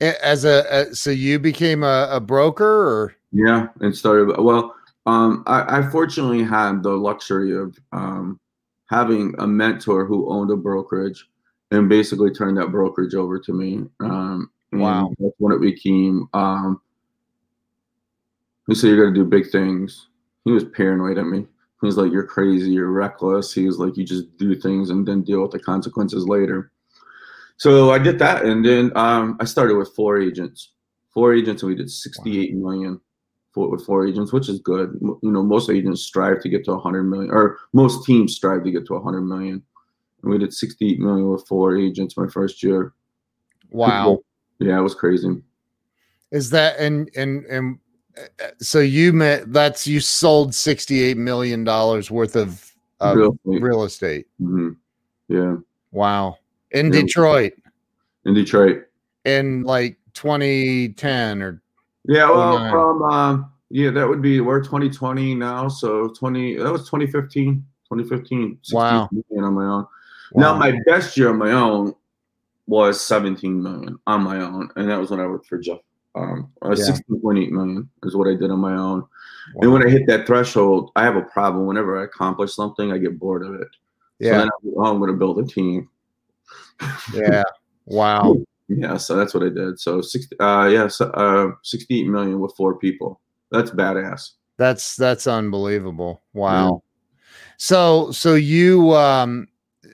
As 0.00 0.44
a, 0.44 0.64
a 0.70 0.94
so 0.94 1.10
you 1.10 1.38
became 1.38 1.82
a, 1.82 2.08
a, 2.10 2.20
broker 2.20 2.64
or 2.64 3.14
yeah, 3.32 3.68
and 3.80 3.94
started 3.94 4.38
well. 4.38 4.74
Um, 5.06 5.44
I, 5.46 5.78
I 5.78 5.90
fortunately 5.90 6.42
had 6.42 6.82
the 6.82 6.90
luxury 6.90 7.56
of 7.56 7.78
um, 7.92 8.38
having 8.86 9.34
a 9.38 9.46
mentor 9.46 10.04
who 10.04 10.30
owned 10.30 10.50
a 10.50 10.56
brokerage 10.56 11.26
and 11.70 11.88
basically 11.88 12.30
turned 12.30 12.56
that 12.58 12.70
brokerage 12.70 13.14
over 13.14 13.38
to 13.38 13.52
me. 13.52 13.84
Um, 14.00 14.50
Wow. 14.72 15.12
That's 15.18 15.34
when 15.38 15.52
it 15.52 15.60
became 15.60 16.28
um 16.32 16.80
he 18.66 18.74
said 18.74 18.88
you're 18.88 19.02
gonna 19.04 19.14
do 19.14 19.24
big 19.24 19.50
things. 19.50 20.08
He 20.44 20.52
was 20.52 20.64
paranoid 20.64 21.18
at 21.18 21.26
me. 21.26 21.46
He 21.80 21.86
was 21.86 21.96
like, 21.96 22.12
You're 22.12 22.26
crazy, 22.26 22.70
you're 22.70 22.90
reckless. 22.90 23.52
He 23.52 23.66
was 23.66 23.78
like, 23.78 23.96
You 23.96 24.04
just 24.04 24.36
do 24.36 24.54
things 24.54 24.90
and 24.90 25.06
then 25.06 25.22
deal 25.22 25.42
with 25.42 25.50
the 25.50 25.58
consequences 25.58 26.26
later. 26.26 26.70
So 27.56 27.90
I 27.90 27.98
did 27.98 28.18
that 28.20 28.44
and 28.44 28.64
then 28.64 28.96
um 28.96 29.36
I 29.40 29.44
started 29.44 29.76
with 29.76 29.94
four 29.94 30.20
agents. 30.20 30.72
four 31.12 31.34
agents, 31.34 31.62
and 31.62 31.70
we 31.70 31.76
did 31.76 31.90
68 31.90 32.54
wow. 32.54 32.70
million 32.70 33.00
for, 33.52 33.68
with 33.68 33.84
four 33.84 34.06
agents, 34.06 34.32
which 34.32 34.48
is 34.48 34.60
good. 34.60 34.96
You 35.00 35.32
know, 35.32 35.42
most 35.42 35.70
agents 35.70 36.02
strive 36.02 36.40
to 36.42 36.48
get 36.48 36.64
to 36.66 36.72
100 36.72 37.02
million, 37.04 37.30
or 37.30 37.58
most 37.72 38.06
teams 38.06 38.36
strive 38.36 38.62
to 38.64 38.70
get 38.70 38.86
to 38.86 38.94
100 38.94 39.22
million. 39.22 39.62
And 40.22 40.30
we 40.30 40.38
did 40.38 40.52
68 40.52 41.00
million 41.00 41.28
with 41.28 41.46
four 41.48 41.76
agents 41.76 42.16
my 42.16 42.28
first 42.28 42.62
year. 42.62 42.92
Wow. 43.70 44.20
Yeah, 44.60 44.78
it 44.78 44.82
was 44.82 44.94
crazy. 44.94 45.42
Is 46.30 46.50
that 46.50 46.78
and 46.78 47.10
and 47.16 47.44
and 47.46 47.78
uh, 48.16 48.48
so 48.60 48.78
you 48.78 49.12
met 49.12 49.52
that's 49.52 49.86
you 49.86 50.00
sold 50.00 50.54
68 50.54 51.16
million 51.16 51.64
dollars 51.64 52.10
worth 52.10 52.36
of, 52.36 52.72
of 53.00 53.16
real 53.16 53.32
estate. 53.32 53.62
Real 53.62 53.84
estate. 53.84 54.26
Mm-hmm. 54.40 54.70
Yeah. 55.28 55.56
Wow. 55.90 56.36
In 56.70 56.92
yeah. 56.92 57.00
Detroit. 57.00 57.52
In 58.26 58.34
Detroit. 58.34 58.84
In 59.24 59.64
like 59.64 59.98
2010 60.14 61.42
or 61.42 61.62
yeah, 62.06 62.30
well, 62.30 62.70
from 62.70 63.02
uh, 63.02 63.44
yeah, 63.68 63.90
that 63.90 64.08
would 64.08 64.22
be 64.22 64.40
we're 64.40 64.62
2020 64.62 65.34
now, 65.34 65.68
so 65.68 66.08
20 66.08 66.56
that 66.56 66.72
was 66.72 66.82
2015, 66.82 67.56
2015. 67.84 68.58
Wow, 68.72 69.08
on 69.38 69.54
my 69.54 69.64
own. 69.64 69.86
Wow. 70.32 70.54
Now 70.54 70.54
my 70.58 70.78
best 70.86 71.16
year 71.16 71.28
on 71.28 71.38
my 71.38 71.52
own 71.52 71.94
was 72.70 73.04
17 73.04 73.60
million 73.60 73.98
on 74.06 74.22
my 74.22 74.40
own, 74.40 74.70
and 74.76 74.88
that 74.88 74.98
was 74.98 75.10
when 75.10 75.18
I 75.18 75.26
worked 75.26 75.48
for 75.48 75.58
Jeff. 75.58 75.80
Um, 76.14 76.52
uh, 76.64 76.70
yeah. 76.70 76.84
16.8 76.84 77.50
million 77.50 77.90
is 78.04 78.16
what 78.16 78.28
I 78.28 78.34
did 78.34 78.50
on 78.50 78.60
my 78.60 78.74
own. 78.74 79.00
Wow. 79.00 79.62
And 79.62 79.72
when 79.72 79.86
I 79.86 79.90
hit 79.90 80.06
that 80.06 80.24
threshold, 80.26 80.92
I 80.94 81.02
have 81.02 81.16
a 81.16 81.22
problem. 81.22 81.66
Whenever 81.66 82.00
I 82.00 82.04
accomplish 82.04 82.54
something, 82.54 82.92
I 82.92 82.98
get 82.98 83.18
bored 83.18 83.44
of 83.44 83.54
it. 83.54 83.68
Yeah, 84.20 84.44
so 84.44 84.74
oh, 84.76 84.84
I'm 84.84 84.98
going 84.98 85.10
to 85.10 85.16
build 85.16 85.40
a 85.40 85.46
team. 85.46 85.88
yeah. 87.14 87.42
Wow. 87.86 88.36
Yeah, 88.68 88.98
so 88.98 89.16
that's 89.16 89.34
what 89.34 89.42
I 89.42 89.48
did. 89.48 89.80
So 89.80 90.00
sixty, 90.00 90.38
uh, 90.38 90.66
yeah, 90.66 90.86
so, 90.86 91.06
uh, 91.10 91.52
sixty-eight 91.62 92.06
million 92.06 92.38
with 92.38 92.54
four 92.56 92.76
people. 92.76 93.20
That's 93.50 93.72
badass. 93.72 94.30
That's 94.58 94.94
that's 94.94 95.26
unbelievable. 95.26 96.22
Wow. 96.34 96.68
Yeah. 96.70 97.36
So 97.56 98.12
so 98.12 98.34
you 98.34 98.94
um, 98.94 99.48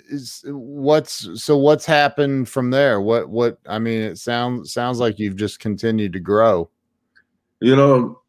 is 0.08 0.44
what's 0.46 1.42
so 1.42 1.56
what's 1.56 1.84
happened 1.84 2.48
from 2.48 2.70
there? 2.70 3.00
What 3.00 3.28
what 3.28 3.58
I 3.66 3.78
mean, 3.78 4.00
it 4.00 4.18
sounds 4.18 4.72
sounds 4.72 4.98
like 4.98 5.18
you've 5.18 5.36
just 5.36 5.60
continued 5.60 6.12
to 6.14 6.20
grow. 6.20 6.70
You 7.60 7.76
know, 7.76 8.20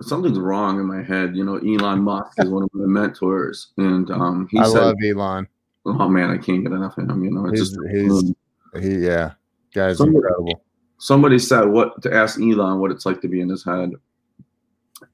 something's 0.00 0.38
wrong 0.38 0.78
in 0.78 0.86
my 0.86 1.02
head. 1.02 1.36
You 1.36 1.44
know, 1.44 1.56
Elon 1.56 2.02
Musk 2.02 2.32
is 2.38 2.48
one 2.48 2.62
of 2.62 2.70
my 2.72 2.86
mentors, 2.86 3.72
and 3.76 4.10
um, 4.10 4.48
he 4.50 4.58
I 4.58 4.64
said, 4.64 4.80
love 4.80 4.96
Elon. 5.04 5.48
Oh 5.84 6.08
man, 6.08 6.30
I 6.30 6.38
can't 6.38 6.62
get 6.62 6.72
enough 6.72 6.96
of 6.98 7.08
him. 7.08 7.24
You 7.24 7.30
know, 7.30 7.46
it's 7.46 7.58
he's, 7.58 7.70
just 7.70 8.34
he's, 8.74 8.82
he 8.82 9.06
yeah 9.06 9.32
Guy's 9.74 9.98
somebody, 9.98 10.16
incredible. 10.18 10.64
Somebody 10.98 11.38
said 11.38 11.64
what 11.64 12.00
to 12.02 12.14
ask 12.14 12.40
Elon 12.40 12.78
what 12.78 12.90
it's 12.90 13.06
like 13.06 13.20
to 13.22 13.28
be 13.28 13.40
in 13.40 13.48
his 13.48 13.64
head, 13.64 13.92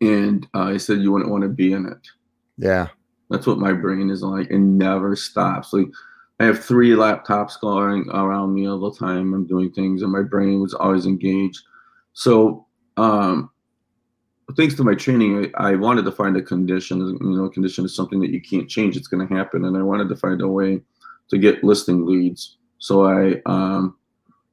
and 0.00 0.46
uh, 0.54 0.70
he 0.70 0.78
said 0.78 0.98
you 0.98 1.12
wouldn't 1.12 1.30
want 1.30 1.42
to 1.42 1.48
be 1.48 1.72
in 1.72 1.86
it. 1.86 2.06
Yeah, 2.58 2.88
that's 3.30 3.46
what 3.46 3.58
my 3.58 3.72
brain 3.72 4.10
is 4.10 4.22
like. 4.22 4.50
It 4.50 4.58
never 4.58 5.16
stops. 5.16 5.72
Like 5.72 5.88
I 6.40 6.44
have 6.44 6.64
three 6.64 6.90
laptops 6.90 7.60
going 7.60 8.08
around 8.10 8.54
me 8.54 8.68
all 8.68 8.78
the 8.78 8.96
time. 8.96 9.34
I'm 9.34 9.46
doing 9.46 9.72
things, 9.72 10.02
and 10.02 10.12
my 10.12 10.22
brain 10.22 10.60
was 10.60 10.74
always 10.74 11.06
engaged. 11.06 11.60
So, 12.12 12.66
um, 12.96 13.50
thanks 14.56 14.74
to 14.74 14.84
my 14.84 14.94
training, 14.94 15.52
I, 15.58 15.72
I, 15.72 15.74
wanted 15.74 16.04
to 16.04 16.12
find 16.12 16.36
a 16.36 16.42
condition. 16.42 17.00
You 17.00 17.18
know, 17.36 17.48
condition 17.48 17.84
is 17.84 17.94
something 17.94 18.20
that 18.20 18.30
you 18.30 18.40
can't 18.40 18.68
change. 18.68 18.96
It's 18.96 19.08
going 19.08 19.26
to 19.26 19.34
happen, 19.34 19.64
and 19.64 19.76
I 19.76 19.82
wanted 19.82 20.08
to 20.08 20.16
find 20.16 20.40
a 20.40 20.48
way 20.48 20.80
to 21.30 21.38
get 21.38 21.64
listing 21.64 22.06
leads. 22.06 22.56
So 22.78 23.04
I 23.04 23.42
um, 23.46 23.96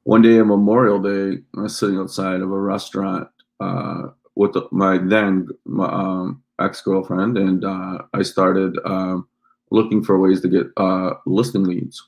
one 0.02 0.22
day 0.22 0.38
on 0.38 0.48
Memorial 0.48 1.00
Day, 1.00 1.42
I 1.56 1.62
was 1.62 1.76
sitting 1.76 1.98
outside 1.98 2.40
of 2.40 2.50
a 2.50 2.60
restaurant 2.60 3.28
uh, 3.60 4.08
with 4.34 4.56
my 4.70 4.98
then 4.98 5.48
my, 5.64 5.86
um, 5.86 6.42
ex 6.60 6.80
girlfriend, 6.80 7.36
and 7.38 7.64
uh, 7.64 7.98
I 8.14 8.22
started 8.22 8.78
um, 8.84 9.28
looking 9.70 10.02
for 10.02 10.18
ways 10.18 10.40
to 10.42 10.48
get 10.48 10.66
uh, 10.76 11.14
listing 11.26 11.64
leads. 11.64 12.02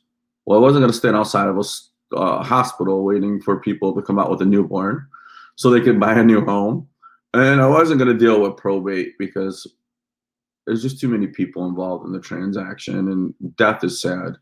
Well, 0.46 0.58
I 0.58 0.62
wasn't 0.62 0.82
going 0.82 0.92
to 0.92 0.98
stand 0.98 1.16
outside 1.16 1.48
of 1.48 1.58
a 1.58 2.16
uh, 2.16 2.42
hospital 2.42 3.04
waiting 3.04 3.40
for 3.40 3.61
people 3.61 3.94
to 3.94 4.02
come 4.02 4.18
out 4.18 4.30
with 4.30 4.40
a 4.40 4.46
newborn 4.46 5.06
so 5.56 5.70
they 5.70 5.80
could 5.80 6.00
buy 6.00 6.14
a 6.14 6.24
new 6.24 6.44
home. 6.44 6.88
And 7.34 7.61
I 7.61 7.66
wasn't 7.66 7.98
going 7.98 8.12
to 8.12 8.18
deal 8.18 8.40
with 8.40 8.56
probate 8.56 9.18
because 9.18 9.66
there's 10.66 10.82
just 10.82 11.00
too 11.00 11.08
many 11.08 11.26
people 11.26 11.66
involved 11.66 12.06
in 12.06 12.12
the 12.12 12.20
transaction, 12.20 13.08
and 13.08 13.34
death 13.56 13.84
is 13.84 14.00
sad. 14.00 14.37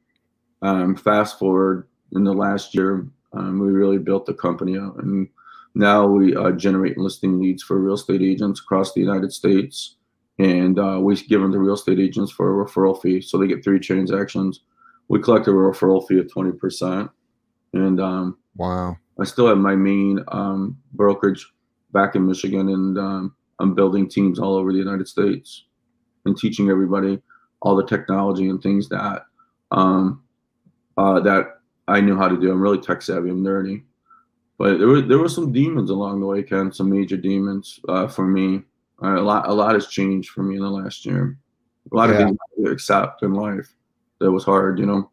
um, 0.62 0.96
fast 0.96 1.38
forward 1.38 1.86
in 2.14 2.24
the 2.24 2.32
last 2.32 2.74
year, 2.74 3.06
um, 3.34 3.60
we 3.60 3.68
really 3.72 3.98
built 3.98 4.26
the 4.26 4.34
company 4.34 4.80
out, 4.80 5.04
and 5.04 5.28
now 5.76 6.08
we 6.08 6.34
uh, 6.34 6.52
generate 6.52 6.98
listing 6.98 7.42
leads 7.42 7.62
for 7.62 7.78
real 7.78 7.96
estate 7.96 8.22
agents 8.22 8.62
across 8.62 8.94
the 8.94 9.02
United 9.02 9.34
States, 9.34 9.98
and 10.38 10.80
uh, 10.80 10.98
we 11.02 11.14
give 11.18 11.42
them 11.42 11.52
the 11.52 11.60
real 11.60 11.74
estate 11.74 12.00
agents 12.00 12.32
for 12.32 12.62
a 12.62 12.66
referral 12.66 13.02
fee, 13.02 13.20
so 13.20 13.38
they 13.38 13.48
get 13.48 13.66
three 13.66 13.82
transactions. 13.82 14.62
We 15.10 15.20
collect 15.20 15.48
a 15.48 15.52
referral 15.52 16.08
fee 16.08 16.20
of 16.20 16.32
twenty 16.32 16.54
percent, 16.54 17.12
and 17.74 18.00
um, 18.00 18.38
wow, 18.56 18.96
I 19.20 19.26
still 19.26 19.48
have 19.48 19.58
my 19.58 19.76
main 19.76 20.24
um, 20.30 20.78
brokerage 20.94 21.46
back 21.92 22.16
in 22.16 22.26
Michigan, 22.26 22.70
and 22.70 22.98
um, 22.98 23.36
I'm 23.60 23.76
building 23.76 24.08
teams 24.08 24.40
all 24.40 24.56
over 24.56 24.72
the 24.72 24.80
United 24.80 25.10
States 25.10 25.66
and 26.24 26.38
teaching 26.38 26.70
everybody 26.70 27.22
all 27.62 27.76
the 27.76 27.86
technology 27.86 28.50
and 28.50 28.62
things 28.62 28.90
that 28.90 29.26
um, 29.72 30.24
uh, 30.98 31.20
that 31.22 31.60
I 31.88 32.02
knew 32.02 32.16
how 32.16 32.28
to 32.28 32.40
do. 32.40 32.52
I'm 32.52 32.62
really 32.62 32.80
tech 32.80 33.02
savvy. 33.02 33.30
I'm 33.30 33.44
nerdy, 33.44 33.84
but 34.58 34.78
there 34.78 34.88
were 34.88 35.02
there 35.02 35.18
were 35.18 35.30
some 35.30 35.52
demons 35.52 35.90
along 35.90 36.20
the 36.20 36.26
way, 36.26 36.44
Ken. 36.44 36.72
Some 36.72 36.90
major 36.90 37.18
demons 37.18 37.80
uh, 37.90 38.08
for 38.08 38.26
me. 38.26 38.64
Uh, 39.02 39.20
a 39.20 39.24
lot 39.24 39.48
a 39.48 39.54
lot 39.54 39.74
has 39.74 39.88
changed 39.88 40.30
for 40.30 40.44
me 40.44 40.56
in 40.56 40.62
the 40.62 40.70
last 40.70 41.06
year. 41.06 41.38
A 41.92 41.96
lot 41.96 42.10
yeah. 42.10 42.16
of 42.16 42.28
things 42.28 42.38
to 42.58 42.72
accept 42.72 43.24
in 43.24 43.34
life 43.34 43.74
that 44.20 44.32
was 44.32 44.44
hard, 44.44 44.80
you 44.80 44.86
know. 44.86 45.10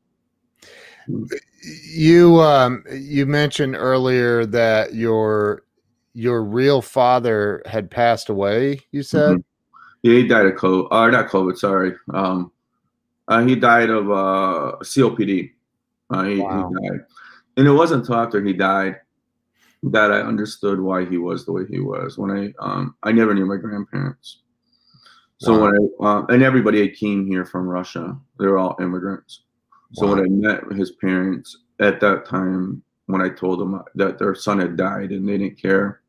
You 1.95 2.41
um, 2.41 2.85
you 2.93 3.27
mentioned 3.27 3.77
earlier 3.77 4.45
that 4.47 4.95
your 4.95 5.63
your 6.13 6.43
real 6.43 6.83
father 6.83 7.63
had 7.67 7.91
passed 7.91 8.29
away. 8.29 8.81
You 8.91 9.03
said. 9.03 9.31
Mm-hmm. 9.31 9.41
Yeah, 10.07 10.19
he 10.23 10.29
died 10.29 10.47
of 10.47 10.55
COVID. 10.55 10.87
Uh, 10.93 11.11
not 11.11 11.29
COVID. 11.29 11.59
Sorry. 11.59 11.93
Um, 12.15 12.53
Uh, 13.29 13.43
he 13.45 13.57
died 13.57 13.91
of 13.91 14.09
uh, 14.09 14.79
COPD. 14.83 15.51
Uh, 16.11 16.23
he, 16.23 16.39
wow. 16.39 16.71
he 16.71 16.89
died, 16.89 17.01
and 17.57 17.67
it 17.67 17.73
wasn't 17.73 18.01
until 18.03 18.15
after 18.15 18.41
he 18.41 18.53
died 18.53 19.01
that 19.83 20.13
I 20.13 20.21
understood 20.21 20.79
why 20.79 21.05
he 21.05 21.19
was 21.19 21.45
the 21.45 21.51
way 21.51 21.67
he 21.69 21.81
was. 21.81 22.17
When 22.17 22.31
I 22.31 22.55
um, 22.63 22.95
I 23.03 23.11
never 23.11 23.35
knew 23.35 23.45
my 23.45 23.57
grandparents. 23.57 24.43
So 25.39 25.59
wow. 25.59 25.63
when 25.65 25.75
I 25.75 25.83
uh, 26.07 26.23
and 26.29 26.43
everybody 26.45 26.89
came 26.89 27.27
here 27.27 27.45
from 27.45 27.67
Russia, 27.67 28.17
they 28.39 28.47
were 28.47 28.59
all 28.59 28.77
immigrants. 28.79 29.43
So 29.95 30.07
wow. 30.07 30.15
when 30.15 30.21
I 30.23 30.29
met 30.29 30.79
his 30.79 30.93
parents 30.93 31.67
at 31.81 31.99
that 31.99 32.27
time, 32.27 32.81
when 33.07 33.21
I 33.21 33.29
told 33.29 33.59
them 33.59 33.83
that 33.97 34.21
their 34.21 34.37
son 34.37 34.61
had 34.61 34.77
died 34.77 35.11
and 35.11 35.29
they 35.29 35.39
didn't 35.39 35.59
care, 35.61 36.06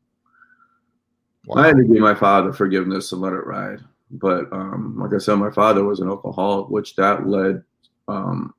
wow. 1.48 1.62
I 1.62 1.66
had 1.66 1.76
to 1.76 1.84
give 1.84 1.98
my 1.98 2.14
father 2.14 2.52
forgiveness 2.52 3.12
and 3.12 3.20
let 3.20 3.32
it 3.32 3.46
ride. 3.46 3.80
But 4.10 4.52
um, 4.52 4.98
like 4.98 5.12
I 5.14 5.18
said, 5.18 5.36
my 5.36 5.50
father 5.50 5.84
was 5.84 6.00
an 6.00 6.08
alcoholic, 6.08 6.68
which 6.68 6.96
that 6.96 7.26
led 7.26 7.62
um, 8.06 8.54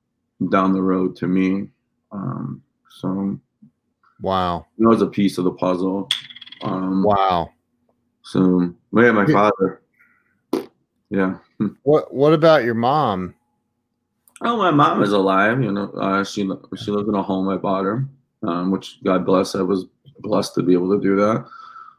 down 0.52 0.74
the 0.74 0.82
road 0.82 1.16
to 1.18 1.28
me. 1.28 1.70
Um, 2.12 2.62
so, 3.00 3.40
wow, 4.22 4.66
that 4.78 4.88
was 4.88 5.02
a 5.02 5.08
piece 5.08 5.38
of 5.38 5.46
the 5.46 5.52
puzzle. 5.52 6.10
Um, 6.62 7.04
wow. 7.04 7.52
So, 8.24 8.74
yeah, 8.94 9.12
my 9.12 9.26
father. 9.26 9.82
Yeah. 11.10 11.38
What 11.84 12.14
What 12.14 12.34
about 12.34 12.64
your 12.64 12.76
mom? 12.76 13.34
Oh, 14.42 14.56
my 14.58 14.72
mom 14.72 15.02
is 15.04 15.12
alive. 15.12 15.62
You 15.62 15.72
know, 15.72 15.90
uh, 15.92 16.24
she 16.24 16.42
she 16.78 16.92
lives 16.92 17.10
in 17.10 17.16
a 17.16 17.24
home 17.24 17.50
I 17.50 17.58
bought 17.58 17.86
her, 17.86 18.06
um, 18.44 18.72
which 18.72 19.04
God 19.04 19.26
bless. 19.26 19.56
I 19.56 19.62
was 19.62 19.86
blessed 20.20 20.54
to 20.56 20.64
be 20.64 20.74
able 20.74 20.96
to 20.96 21.02
do 21.02 21.16
that. 21.16 21.46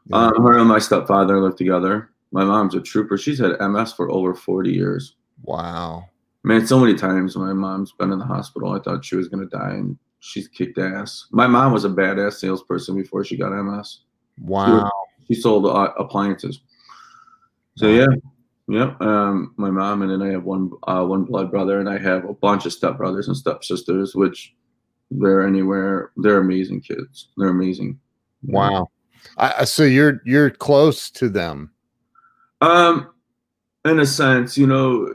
Yeah. 0.07 0.17
Um, 0.17 0.43
her 0.43 0.57
and 0.57 0.67
my 0.67 0.79
stepfather 0.79 1.39
live 1.39 1.55
together. 1.55 2.09
My 2.31 2.43
mom's 2.43 2.75
a 2.75 2.81
trooper. 2.81 3.17
She's 3.17 3.39
had 3.39 3.59
MS 3.59 3.93
for 3.93 4.09
over 4.11 4.33
40 4.33 4.71
years. 4.71 5.15
Wow. 5.43 6.05
Man, 6.43 6.65
so 6.65 6.79
many 6.79 6.95
times 6.95 7.35
my 7.35 7.53
mom's 7.53 7.91
been 7.91 8.11
in 8.11 8.19
the 8.19 8.25
hospital. 8.25 8.71
I 8.71 8.79
thought 8.79 9.05
she 9.05 9.15
was 9.15 9.27
going 9.27 9.47
to 9.47 9.57
die, 9.57 9.71
and 9.71 9.97
she's 10.19 10.47
kicked 10.47 10.79
ass. 10.79 11.27
My 11.31 11.45
mom 11.45 11.71
was 11.71 11.85
a 11.85 11.89
badass 11.89 12.33
salesperson 12.33 12.95
before 12.95 13.23
she 13.23 13.37
got 13.37 13.51
MS. 13.51 13.99
Wow. 14.39 14.89
She, 15.27 15.35
she 15.35 15.41
sold 15.41 15.65
uh, 15.67 15.93
appliances. 15.99 16.61
So, 17.75 17.87
yeah. 17.87 18.07
Yep. 18.67 19.01
Um, 19.01 19.53
my 19.57 19.69
mom, 19.69 20.01
and 20.01 20.11
then 20.11 20.21
I 20.21 20.31
have 20.31 20.45
one 20.45 20.71
uh, 20.87 21.03
one 21.03 21.25
blood 21.25 21.51
brother, 21.51 21.79
and 21.79 21.89
I 21.89 21.97
have 21.97 22.23
a 22.25 22.33
bunch 22.33 22.65
of 22.65 22.71
stepbrothers 22.71 23.27
and 23.27 23.35
stepsisters, 23.35 24.15
which 24.15 24.55
they're 25.09 25.45
anywhere. 25.45 26.11
They're 26.15 26.37
amazing 26.37 26.81
kids. 26.81 27.29
They're 27.37 27.49
amazing. 27.49 27.99
Wow. 28.43 28.89
I, 29.37 29.65
so 29.65 29.83
you're 29.83 30.21
you're 30.25 30.49
close 30.49 31.09
to 31.11 31.29
them. 31.29 31.71
Um, 32.61 33.09
in 33.85 33.99
a 33.99 34.05
sense, 34.05 34.57
you 34.57 34.67
know, 34.67 35.13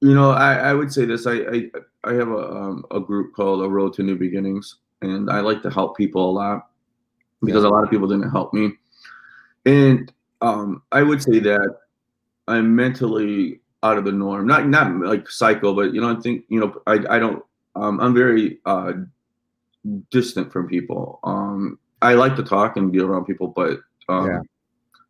you 0.00 0.14
know, 0.14 0.30
I, 0.30 0.54
I 0.54 0.74
would 0.74 0.92
say 0.92 1.04
this. 1.04 1.26
I 1.26 1.34
I, 1.34 1.70
I 2.04 2.12
have 2.14 2.28
a 2.28 2.50
um, 2.50 2.84
a 2.90 3.00
group 3.00 3.34
called 3.34 3.62
A 3.62 3.68
Road 3.68 3.92
to 3.94 4.02
New 4.02 4.16
Beginnings, 4.16 4.76
and 5.02 5.30
I 5.30 5.40
like 5.40 5.62
to 5.62 5.70
help 5.70 5.96
people 5.96 6.30
a 6.30 6.32
lot 6.32 6.68
because 7.42 7.62
yeah. 7.62 7.68
a 7.68 7.72
lot 7.72 7.84
of 7.84 7.90
people 7.90 8.08
didn't 8.08 8.30
help 8.30 8.54
me, 8.54 8.72
and 9.64 10.12
um, 10.40 10.82
I 10.92 11.02
would 11.02 11.22
say 11.22 11.38
that 11.40 11.78
I'm 12.48 12.74
mentally 12.74 13.60
out 13.82 13.98
of 13.98 14.04
the 14.04 14.12
norm. 14.12 14.46
Not 14.46 14.68
not 14.68 14.94
like 14.96 15.28
psycho, 15.28 15.74
but 15.74 15.92
you 15.92 16.00
know, 16.00 16.16
I 16.16 16.20
think 16.20 16.44
you 16.48 16.60
know, 16.60 16.80
I 16.86 17.16
I 17.16 17.18
don't. 17.18 17.42
Um, 17.74 18.00
I'm 18.00 18.14
very 18.14 18.58
uh, 18.64 18.92
distant 20.10 20.52
from 20.52 20.66
people. 20.66 21.20
Um, 21.24 21.78
I 22.06 22.14
like 22.14 22.36
to 22.36 22.42
talk 22.42 22.76
and 22.76 22.92
be 22.92 23.00
around 23.00 23.24
people, 23.24 23.48
but 23.48 23.80
um, 24.08 24.26
yeah 24.26 24.40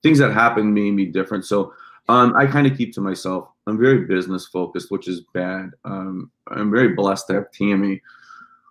things 0.06 0.18
that 0.18 0.32
happen 0.32 0.72
made 0.72 0.92
me 0.92 1.06
different. 1.06 1.44
So 1.44 1.72
um, 2.08 2.34
I 2.36 2.46
kind 2.46 2.66
of 2.66 2.76
keep 2.78 2.94
to 2.94 3.00
myself. 3.00 3.48
I'm 3.66 3.76
very 3.76 4.04
business 4.04 4.46
focused, 4.46 4.92
which 4.92 5.08
is 5.08 5.22
bad. 5.34 5.70
Um, 5.84 6.30
I'm 6.48 6.70
very 6.70 6.90
blessed 6.90 7.26
to 7.26 7.34
have 7.34 7.50
Tammy, 7.50 8.00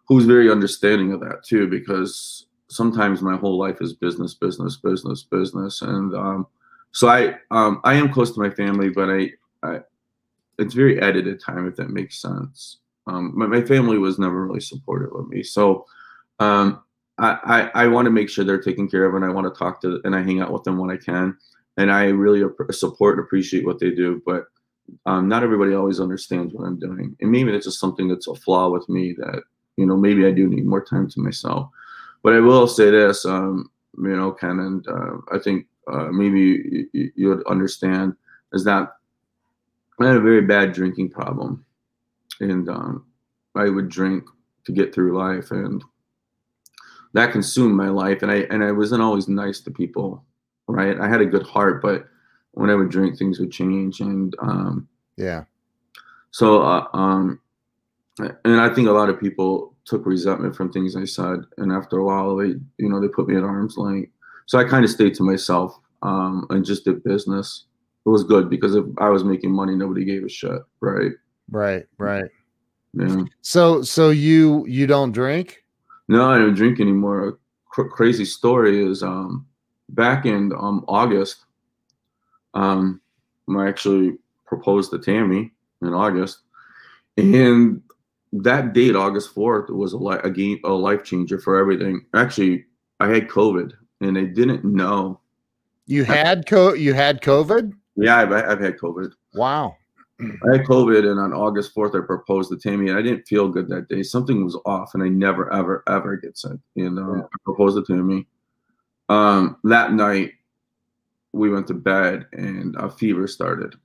who's 0.08 0.24
very 0.24 0.50
understanding 0.50 1.12
of 1.12 1.20
that 1.20 1.44
too, 1.44 1.68
because 1.68 2.48
sometimes 2.70 3.22
my 3.22 3.36
whole 3.36 3.58
life 3.58 3.82
is 3.82 3.94
business, 3.94 4.34
business, 4.34 4.78
business, 4.78 5.24
business, 5.24 5.82
and 5.82 6.16
um, 6.16 6.48
so 6.94 7.10
I 7.10 7.36
um, 7.52 7.82
I 7.84 7.96
am 7.96 8.14
close 8.14 8.32
to 8.34 8.40
my 8.40 8.50
family, 8.50 8.90
but 8.90 9.10
I, 9.10 9.32
I 9.62 9.80
it's 10.58 10.74
very 10.74 11.02
edited 11.02 11.42
time 11.42 11.68
if 11.68 11.76
that 11.76 11.90
makes 11.90 12.22
sense. 12.22 12.78
Um, 13.08 13.34
my, 13.36 13.46
my 13.46 13.62
family 13.62 13.98
was 13.98 14.18
never 14.18 14.48
really 14.48 14.62
supportive 14.62 15.14
of 15.14 15.28
me, 15.28 15.44
so 15.44 15.86
um, 16.40 16.82
I, 17.18 17.70
I, 17.76 17.84
I 17.84 17.88
want 17.88 18.05
to 18.05 18.11
make 18.11 18.30
sure 18.30 18.43
they're 18.43 18.61
taken 18.61 18.89
care 18.89 19.05
of 19.05 19.16
and 19.16 19.24
I 19.24 19.30
want 19.30 19.51
to 19.51 19.57
talk 19.57 19.82
to 19.82 20.01
and 20.03 20.16
I 20.16 20.22
hang 20.22 20.41
out 20.41 20.51
with 20.51 20.63
them 20.63 20.78
when 20.78 20.91
I 20.91 20.97
can. 20.97 21.38
And 21.78 21.91
I 21.91 22.05
really 22.05 22.43
support 22.72 23.18
and 23.18 23.26
appreciate 23.26 23.66
what 23.66 23.80
they 23.80 23.91
do, 23.91 24.22
but 24.26 24.45
um, 25.05 25.28
not 25.28 25.43
everybody 25.43 25.74
always 25.74 25.99
understands 25.99 26.53
what 26.53 26.66
I'm 26.66 26.80
doing. 26.80 27.16
And 27.20 27.32
maybe 27.32 27.51
it's 27.51 27.66
just 27.66 27.80
something 27.80 28.07
that's 28.07 28.28
a 28.28 28.36
flaw 28.36 28.70
with 28.70 28.88
me 28.88 29.13
that, 29.18 29.43
you 29.78 29.86
know, 29.86 29.97
maybe 29.97 30.26
I 30.26 30.32
do 30.32 30.47
need 30.47 30.66
more 30.66 30.84
time 30.84 31.09
to 31.09 31.20
myself. 31.20 31.70
But 32.24 32.34
I 32.34 32.39
will 32.39 32.68
say 32.68 32.91
this, 32.91 33.26
um, 33.26 33.70
you 33.97 34.16
know, 34.16 34.32
Ken, 34.32 34.59
and 34.59 34.88
uh, 34.88 35.18
I 35.32 35.39
think 35.39 35.68
uh, 35.91 36.07
maybe 36.11 36.88
you, 36.93 37.11
you 37.16 37.30
would 37.30 37.45
understand 37.47 38.16
is 38.53 38.63
that 38.66 38.93
I 39.99 40.07
had 40.07 40.18
a 40.18 40.22
very 40.22 40.41
bad 40.41 40.74
drinking 40.74 41.09
problem. 41.09 41.66
And 42.39 42.70
um, 42.70 43.05
I 43.55 43.70
would 43.70 43.89
drink 43.89 44.26
to 44.66 44.72
get 44.72 44.93
through 44.93 45.18
life. 45.18 45.51
And 45.51 45.84
that 47.16 47.32
consumed 47.32 47.76
my 47.76 47.88
life 47.89 48.22
and 48.22 48.32
i 48.32 48.45
and 48.51 48.63
i 48.63 48.72
wasn't 48.72 49.01
always 49.01 49.28
nice 49.28 49.59
to 49.61 49.72
people 49.72 50.24
right? 50.68 50.99
I 50.99 51.07
had 51.07 51.22
a 51.22 51.26
good 51.26 51.43
heart 51.43 51.82
but 51.82 52.05
when 52.51 52.70
i 52.70 52.76
would 52.76 52.89
drink 52.89 53.18
things 53.18 53.39
would 53.39 53.51
change 53.51 54.01
and 54.01 54.36
um 54.39 54.88
yeah. 55.18 55.45
so 56.32 56.61
uh, 56.61 56.88
um 56.93 57.39
and 58.20 58.61
i 58.61 58.70
think 58.74 58.88
a 58.88 58.91
lot 58.91 59.09
of 59.09 59.20
people 59.20 59.74
took 59.86 60.05
resentment 60.05 60.55
from 60.55 60.72
things 60.72 60.95
i 60.95 61.05
said 61.05 61.39
and 61.57 61.72
after 61.72 61.97
a 61.97 62.03
while 62.03 62.36
they 62.36 62.55
you 62.78 62.89
know 62.89 63.01
they 63.01 63.07
put 63.07 63.28
me 63.28 63.36
at 63.36 63.43
arm's 63.43 63.78
length. 63.78 64.11
So 64.45 64.59
i 64.59 64.63
kind 64.63 64.84
of 64.84 64.91
stayed 64.91 65.16
to 65.16 65.24
myself 65.24 65.80
um 66.03 66.45
and 66.49 66.66
just 66.66 66.86
did 66.86 67.03
business. 67.03 67.66
It 68.05 68.09
was 68.09 68.24
good 68.24 68.49
because 68.49 68.76
if 68.76 68.86
i 68.97 69.09
was 69.09 69.24
making 69.24 69.51
money 69.51 69.76
nobody 69.76 70.03
gave 70.05 70.24
a 70.24 70.30
shit 70.30 70.61
right? 70.82 71.13
Right 71.49 71.86
right. 71.97 72.30
Yeah. 72.93 73.24
So 73.41 73.82
so 73.82 74.09
you 74.09 74.66
you 74.68 74.88
don't 74.88 75.11
drink 75.11 75.64
no, 76.08 76.30
I 76.30 76.38
don't 76.38 76.53
drink 76.56 76.80
anymore. 76.80 77.28
A 77.28 77.34
cr- 77.70 77.89
crazy 77.89 78.26
story 78.26 78.84
is 78.86 79.03
um, 79.03 79.45
back 79.89 80.26
in 80.26 80.51
um, 80.53 80.86
August, 80.88 81.45
um, 82.53 83.01
I 83.49 83.68
actually 83.68 84.18
proposed 84.45 84.91
to 84.91 84.99
Tammy 84.99 85.51
in 85.82 85.93
August, 85.93 86.39
and 87.18 87.82
that 88.34 88.74
date, 88.74 88.95
August 88.95 89.34
fourth, 89.34 89.70
was 89.70 89.93
a, 89.93 89.97
li- 89.97 90.20
a 90.24 90.30
game, 90.30 90.60
a 90.64 90.72
life 90.72 91.03
changer 91.03 91.39
for 91.39 91.58
everything. 91.58 92.06
Actually, 92.14 92.66
I 92.99 93.08
had 93.10 93.28
COVID, 93.28 93.74
and 94.01 94.18
I 94.18 94.24
didn't 94.26 94.66
know. 94.66 95.20
You 95.86 96.03
had 96.03 96.47
co- 96.47 96.74
You 96.74 96.93
had 96.93 97.22
COVID. 97.22 97.74
Yeah, 97.95 98.18
I've, 98.18 98.32
I've 98.32 98.60
had 98.60 98.78
COVID. 98.78 99.12
Wow. 99.34 99.76
I 100.20 100.57
had 100.57 100.66
COVID, 100.66 101.09
and 101.09 101.20
on 101.20 101.34
August 101.34 101.76
4th, 101.76 102.01
I 102.01 102.05
proposed 102.05 102.49
to 102.49 102.57
Tammy, 102.57 102.89
and 102.89 102.97
I 102.97 103.01
didn't 103.01 103.28
feel 103.28 103.49
good 103.49 103.68
that 103.68 103.89
day. 103.89 104.01
Something 104.01 104.45
was 104.45 104.57
off, 104.66 104.93
and 104.93 105.03
I 105.03 105.09
never, 105.09 105.51
ever, 105.51 105.84
ever 105.89 106.16
get 106.16 106.38
sick. 106.38 106.57
And 106.78 106.97
um, 106.97 107.18
yeah. 107.18 107.24
I 107.24 107.38
proposed 107.43 107.86
to 107.86 107.93
Tammy. 107.93 108.26
Um, 109.09 109.57
that 109.66 109.93
night, 109.93 110.32
we 111.34 111.49
went 111.49 111.68
to 111.68 111.74
bed, 111.74 112.28
and 112.32 112.76
a 112.78 112.89
fever 112.89 113.28
started. 113.28 113.76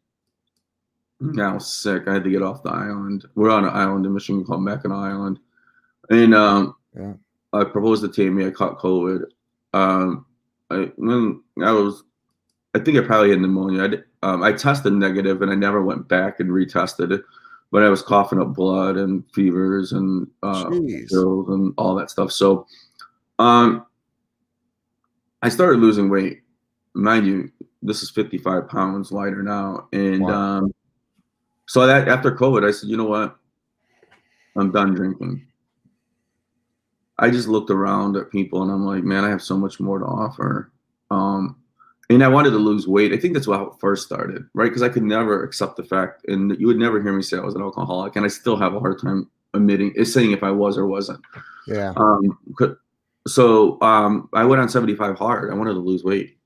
Mm-hmm. 1.21 1.33
Now 1.33 1.59
sick. 1.59 2.05
I 2.07 2.15
had 2.15 2.25
to 2.25 2.31
get 2.31 2.43
off 2.43 2.63
the 2.63 2.71
island. 2.71 3.27
We're 3.35 3.51
on 3.51 3.65
an 3.65 3.75
island 3.75 4.07
in 4.07 4.15
Michigan 4.15 4.45
called 4.45 4.63
Mackinac 4.63 4.97
Island, 4.97 5.39
and 6.09 6.35
um, 6.35 6.77
yeah. 6.97 7.13
I 7.53 7.65
proposed 7.65 8.03
to 8.03 8.09
Tammy. 8.09 8.47
I 8.47 8.51
caught 8.51 8.79
COVID. 8.79 9.25
Um, 9.75 10.27
I 10.71 10.91
when 10.97 11.43
I 11.63 11.73
was, 11.73 12.05
I 12.75 12.79
think 12.79 12.97
I 12.97 13.03
probably 13.03 13.31
had 13.31 13.41
pneumonia. 13.41 13.85
I 13.85 13.89
did, 13.89 14.05
um, 14.23 14.43
I 14.43 14.53
tested 14.53 14.93
negative 14.93 15.43
and 15.43 15.51
I 15.51 15.55
never 15.55 15.83
went 15.83 16.09
back 16.09 16.41
and 16.41 16.51
retested 16.51 17.13
it, 17.13 17.23
but 17.71 17.83
I 17.83 17.89
was 17.89 18.03
coughing 18.03 18.41
up 18.41 18.55
blood 18.55 18.97
and 18.97 19.25
fevers 19.33 19.93
and 19.93 20.27
uh, 20.43 20.69
and 20.71 21.75
all 21.79 21.95
that 21.95 22.11
stuff. 22.11 22.33
So, 22.33 22.67
um, 23.39 23.87
I 25.43 25.49
started 25.49 25.81
losing 25.81 26.11
weight. 26.11 26.43
Mind 26.93 27.27
you, 27.27 27.51
this 27.83 28.03
is 28.03 28.11
55 28.11 28.69
pounds 28.69 29.13
lighter 29.13 29.43
now, 29.43 29.89
and 29.93 30.23
wow. 30.23 30.33
um, 30.33 30.75
so 31.67 31.87
that 31.87 32.09
after 32.09 32.35
COVID, 32.35 32.67
I 32.67 32.73
said, 32.73 32.91
you 32.91 32.97
know 32.97 33.05
what, 33.05 33.37
I'm 34.57 34.73
done 34.73 34.95
drinking. 34.95 35.47
I 37.21 37.31
just 37.31 37.49
looked 37.49 37.71
around 37.71 38.17
at 38.17 38.31
people 38.31 38.63
and 38.63 38.73
I'm 38.73 38.85
like, 38.85 39.05
man, 39.05 39.25
I 39.25 39.29
have 39.29 39.43
so 39.43 39.57
much 39.57 39.79
more 39.79 39.99
to 39.99 40.05
offer. 40.05 40.73
Um, 41.11 41.60
and 42.11 42.25
I 42.25 42.29
wanted 42.29 42.51
to 42.51 42.57
lose 42.57 42.89
weight. 42.89 43.13
I 43.13 43.17
think 43.17 43.35
that's 43.35 43.47
how 43.47 43.67
it 43.67 43.81
first 43.81 44.05
started, 44.05 44.45
right? 44.53 44.67
Because 44.67 44.83
I 44.83 44.89
could 44.89 45.05
never 45.05 45.45
accept 45.45 45.77
the 45.77 45.85
fact, 45.85 46.27
and 46.27 46.59
you 46.59 46.67
would 46.67 46.77
never 46.77 47.01
hear 47.01 47.13
me 47.13 47.23
say 47.23 47.39
I 47.39 47.41
was 47.41 47.55
an 47.55 47.63
alcoholic, 47.63 48.17
and 48.17 48.25
I 48.25 48.29
still 48.29 48.57
have 48.57 48.75
a 48.75 48.81
hard 48.81 49.01
time 49.01 49.31
admitting, 49.55 50.05
saying 50.05 50.33
if 50.33 50.43
I 50.43 50.51
was 50.51 50.77
or 50.77 50.87
wasn't. 50.87 51.21
Yeah. 51.67 51.95
Um. 51.97 52.39
So 53.29 53.81
um, 53.81 54.29
I 54.33 54.45
went 54.45 54.61
on 54.61 54.69
75 54.69 55.17
hard. 55.17 55.53
I 55.53 55.55
wanted 55.55 55.75
to 55.75 55.79
lose 55.79 56.03
weight, 56.03 56.37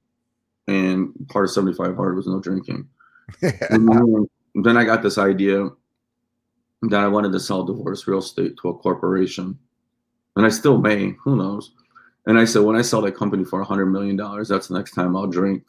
and 0.69 1.13
part 1.29 1.47
of 1.47 1.51
75 1.53 1.97
hard 1.97 2.17
was 2.17 2.27
no 2.27 2.41
drinking. 2.41 2.87
and, 3.71 3.89
then, 3.89 4.29
then 4.55 4.77
I 4.77 4.85
got 4.85 5.03
this 5.03 5.17
idea 5.17 5.71
that 6.83 7.01
I 7.01 7.09
wanted 7.09 7.33
to 7.33 7.41
sell 7.41 7.65
divorce 7.65 8.07
real 8.07 8.19
estate 8.19 8.59
to 8.61 8.69
a 8.69 8.75
corporation, 8.75 9.59
and 10.37 10.45
I 10.45 10.51
still 10.51 10.77
may. 10.79 11.15
Who 11.23 11.37
knows? 11.37 11.73
And 12.27 12.39
I 12.39 12.45
said, 12.45 12.63
when 12.63 12.77
I 12.77 12.83
sell 12.83 13.03
that 13.03 13.17
company 13.17 13.45
for 13.45 13.61
a 13.61 13.65
hundred 13.65 13.87
million 13.87 14.17
dollars, 14.17 14.49
that's 14.49 14.69
the 14.69 14.75
next 14.75 14.93
time 14.93 15.17
I'll 15.17 15.27
drink. 15.27 15.65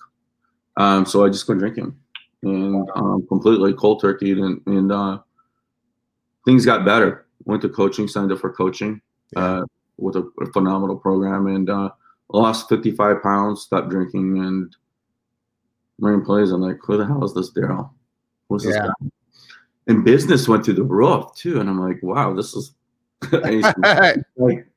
Um, 0.78 1.06
so 1.06 1.26
I 1.26 1.30
just 1.30 1.46
quit 1.46 1.58
drinking 1.58 1.96
and 2.46 2.90
um, 2.96 3.26
completely 3.28 3.74
cold 3.74 4.02
turkey, 4.02 4.32
and, 4.32 4.62
and 4.66 4.92
uh, 4.92 5.20
things 6.46 6.66
got 6.66 6.86
better. 6.86 7.26
Went 7.46 7.62
to 7.64 7.70
coaching, 7.70 8.08
signed 8.08 8.32
up 8.32 8.40
for 8.40 8.52
coaching 8.52 9.02
uh, 9.36 9.64
with 9.98 10.16
a, 10.16 10.30
a, 10.42 10.46
phenomenal 10.48 10.96
program, 10.96 11.48
and 11.48 11.70
uh, 11.70 11.90
lost 12.30 12.70
55 12.70 13.22
pounds, 13.22 13.62
stopped 13.62 13.90
drinking, 13.90 14.40
and 14.40 14.76
Marion 16.00 16.24
plays. 16.24 16.52
I'm 16.52 16.62
like, 16.62 16.78
who 16.82 16.98
the 16.98 17.06
hell 17.06 17.24
is 17.24 17.34
this 17.34 17.52
Daryl? 17.52 17.90
What's 18.48 18.66
yeah. 18.66 18.72
this 18.72 18.80
guy? 18.82 19.10
And 19.88 20.04
business 20.04 20.48
went 20.48 20.66
through 20.66 20.76
the 20.76 20.84
roof 20.84 21.36
too, 21.36 21.60
and 21.60 21.70
I'm 21.70 21.80
like, 21.80 22.02
wow, 22.02 22.34
this 22.34 22.54
is 22.56 22.74
like 24.38 24.68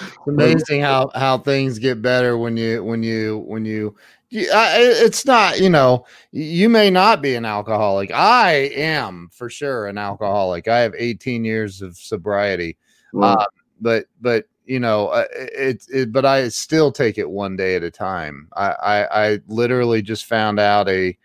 it's 0.00 0.26
amazing 0.26 0.82
how 0.82 1.10
how 1.14 1.38
things 1.38 1.78
get 1.78 2.02
better 2.02 2.38
when 2.38 2.56
you 2.56 2.82
when 2.82 3.02
you 3.02 3.44
when 3.46 3.64
you 3.64 3.96
it's 4.30 5.26
not 5.26 5.60
you 5.60 5.68
know 5.68 6.06
you 6.30 6.68
may 6.70 6.88
not 6.88 7.20
be 7.20 7.34
an 7.34 7.44
alcoholic. 7.44 8.10
I 8.12 8.70
am 8.74 9.28
for 9.30 9.50
sure 9.50 9.88
an 9.88 9.98
alcoholic. 9.98 10.68
I 10.68 10.78
have 10.78 10.94
18 10.96 11.44
years 11.44 11.82
of 11.82 11.96
sobriety 11.98 12.78
uh, 13.20 13.44
but 13.80 14.06
but 14.20 14.46
you 14.64 14.80
know 14.80 15.08
uh, 15.08 15.24
it, 15.34 15.84
it 15.92 16.12
but 16.12 16.24
i 16.24 16.48
still 16.48 16.92
take 16.92 17.18
it 17.18 17.28
one 17.28 17.56
day 17.56 17.76
at 17.76 17.82
a 17.82 17.90
time. 17.90 18.48
I, 18.56 18.70
I 18.70 19.24
i 19.24 19.40
literally 19.48 20.02
just 20.02 20.26
found 20.26 20.58
out 20.58 20.88
a 20.88 21.16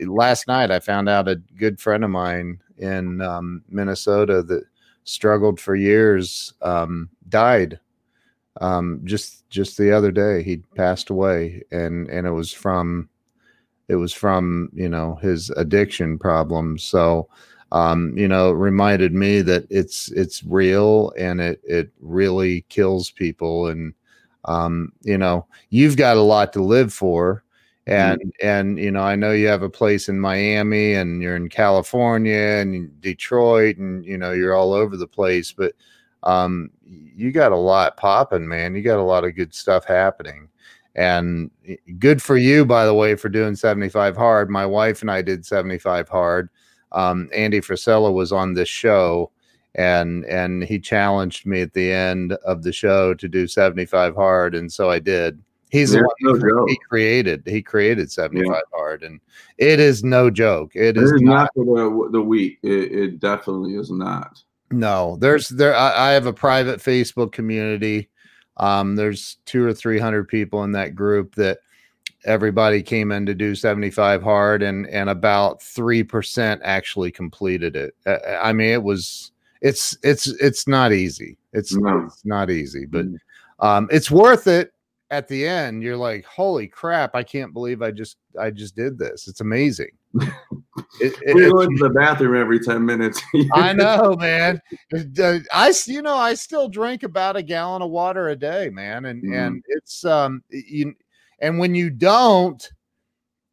last 0.00 0.46
night 0.46 0.70
i 0.70 0.80
found 0.80 1.08
out 1.08 1.28
a 1.28 1.36
good 1.36 1.80
friend 1.80 2.04
of 2.04 2.10
mine 2.10 2.60
in 2.78 3.20
um, 3.20 3.62
minnesota 3.68 4.42
that 4.42 4.64
struggled 5.04 5.60
for 5.60 5.74
years 5.74 6.54
um, 6.62 7.08
died 7.28 7.78
um, 8.60 9.00
just 9.04 9.48
just 9.50 9.76
the 9.76 9.92
other 9.92 10.10
day 10.10 10.42
he 10.42 10.58
passed 10.74 11.10
away 11.10 11.62
and 11.70 12.08
and 12.08 12.26
it 12.26 12.32
was 12.32 12.52
from 12.52 13.08
it 13.88 13.96
was 13.96 14.12
from 14.12 14.70
you 14.72 14.88
know 14.88 15.16
his 15.16 15.50
addiction 15.50 16.18
problems 16.18 16.82
so 16.82 17.28
um, 17.72 18.16
you 18.16 18.26
know 18.26 18.50
reminded 18.50 19.12
me 19.12 19.42
that 19.42 19.66
it's 19.70 20.10
it's 20.12 20.42
real 20.44 21.12
and 21.16 21.40
it 21.40 21.60
it 21.64 21.90
really 22.00 22.62
kills 22.68 23.10
people 23.10 23.68
and 23.68 23.94
um, 24.46 24.92
you 25.02 25.18
know 25.18 25.46
you've 25.70 25.96
got 25.96 26.16
a 26.16 26.22
lot 26.22 26.52
to 26.52 26.62
live 26.62 26.92
for 26.92 27.44
and 27.86 28.20
mm-hmm. 28.20 28.46
and 28.46 28.78
you 28.78 28.90
know 28.90 29.02
i 29.02 29.16
know 29.16 29.32
you 29.32 29.46
have 29.46 29.62
a 29.62 29.70
place 29.70 30.08
in 30.08 30.20
miami 30.20 30.92
and 30.92 31.22
you're 31.22 31.36
in 31.36 31.48
california 31.48 32.58
and 32.60 33.00
detroit 33.00 33.78
and 33.78 34.04
you 34.04 34.18
know 34.18 34.32
you're 34.32 34.54
all 34.54 34.74
over 34.74 34.96
the 34.96 35.06
place 35.06 35.50
but 35.50 35.72
um, 36.22 36.70
you 36.90 37.32
got 37.32 37.52
a 37.52 37.56
lot 37.56 37.96
popping, 37.96 38.46
man. 38.46 38.74
You 38.74 38.82
got 38.82 38.98
a 38.98 39.02
lot 39.02 39.24
of 39.24 39.36
good 39.36 39.54
stuff 39.54 39.84
happening. 39.84 40.48
And 40.96 41.50
good 41.98 42.20
for 42.20 42.36
you, 42.36 42.64
by 42.64 42.84
the 42.84 42.94
way, 42.94 43.14
for 43.14 43.28
doing 43.28 43.54
75 43.54 44.16
hard. 44.16 44.50
My 44.50 44.66
wife 44.66 45.02
and 45.02 45.10
I 45.10 45.22
did 45.22 45.46
75 45.46 46.08
hard. 46.08 46.50
Um, 46.92 47.30
Andy 47.32 47.60
Frisella 47.60 48.12
was 48.12 48.32
on 48.32 48.54
this 48.54 48.68
show 48.68 49.30
and 49.76 50.24
and 50.24 50.64
he 50.64 50.80
challenged 50.80 51.46
me 51.46 51.60
at 51.60 51.72
the 51.74 51.92
end 51.92 52.32
of 52.44 52.64
the 52.64 52.72
show 52.72 53.14
to 53.14 53.28
do 53.28 53.46
75 53.46 54.16
hard 54.16 54.54
and 54.56 54.72
so 54.72 54.90
I 54.90 54.98
did. 54.98 55.40
He's 55.70 55.92
the 55.92 55.98
one 55.98 56.40
no 56.40 56.66
he 56.66 56.76
created. 56.88 57.44
He 57.46 57.62
created 57.62 58.10
75 58.10 58.44
yeah. 58.46 58.60
hard 58.74 59.04
and 59.04 59.20
it 59.58 59.78
is 59.78 60.02
no 60.02 60.28
joke. 60.28 60.72
It, 60.74 60.96
it 60.96 60.98
is, 60.98 61.12
is, 61.12 61.22
not, 61.22 61.50
for 61.54 61.64
the, 61.64 62.08
the 62.10 62.20
week. 62.20 62.58
It, 62.64 62.92
it 62.92 63.20
definitely 63.20 63.76
is 63.76 63.92
not. 63.92 64.42
No, 64.70 65.16
there's 65.20 65.48
there. 65.48 65.74
I, 65.74 66.10
I 66.10 66.10
have 66.12 66.26
a 66.26 66.32
private 66.32 66.80
Facebook 66.80 67.32
community. 67.32 68.08
Um, 68.56 68.96
there's 68.96 69.38
two 69.46 69.64
or 69.64 69.72
three 69.72 69.98
hundred 69.98 70.28
people 70.28 70.64
in 70.64 70.72
that 70.72 70.94
group 70.94 71.34
that 71.34 71.58
everybody 72.24 72.82
came 72.82 73.10
in 73.12 73.24
to 73.26 73.34
do 73.34 73.54
75 73.54 74.22
hard, 74.22 74.62
and 74.62 74.86
and 74.88 75.10
about 75.10 75.62
three 75.62 76.04
percent 76.04 76.60
actually 76.64 77.10
completed 77.10 77.74
it. 77.74 77.94
Uh, 78.06 78.10
uh, 78.10 78.40
I 78.42 78.52
mean, 78.52 78.70
it 78.70 78.82
was 78.82 79.32
it's 79.60 79.96
it's 80.02 80.28
it's 80.40 80.68
not 80.68 80.92
easy. 80.92 81.36
It's, 81.52 81.74
no. 81.74 82.04
it's 82.06 82.24
not 82.24 82.48
easy, 82.48 82.86
but 82.86 83.06
mm-hmm. 83.06 83.66
um, 83.66 83.88
it's 83.90 84.10
worth 84.10 84.46
it 84.46 84.72
at 85.10 85.26
the 85.28 85.46
end 85.46 85.82
you're 85.82 85.96
like 85.96 86.24
holy 86.24 86.66
crap 86.66 87.14
i 87.14 87.22
can't 87.22 87.52
believe 87.52 87.82
i 87.82 87.90
just 87.90 88.16
i 88.38 88.50
just 88.50 88.76
did 88.76 88.98
this 88.98 89.26
it's 89.26 89.40
amazing 89.40 89.90
it, 90.14 91.14
it, 91.22 91.34
we 91.34 91.50
go 91.50 91.60
into 91.60 91.82
the 91.82 91.90
bathroom 91.90 92.40
every 92.40 92.58
10 92.58 92.84
minutes. 92.84 93.20
I 93.54 93.72
know, 93.72 94.16
man. 94.18 94.60
I, 95.52 95.72
you 95.86 96.02
know, 96.02 96.16
I 96.16 96.34
still 96.34 96.68
drink 96.68 97.02
about 97.02 97.36
a 97.36 97.42
gallon 97.42 97.82
of 97.82 97.90
water 97.90 98.28
a 98.28 98.36
day, 98.36 98.70
man. 98.70 99.04
And, 99.06 99.22
mm. 99.22 99.36
and 99.36 99.64
it's, 99.68 100.04
um, 100.04 100.42
you, 100.48 100.94
and 101.38 101.58
when 101.58 101.74
you 101.74 101.90
don't, 101.90 102.68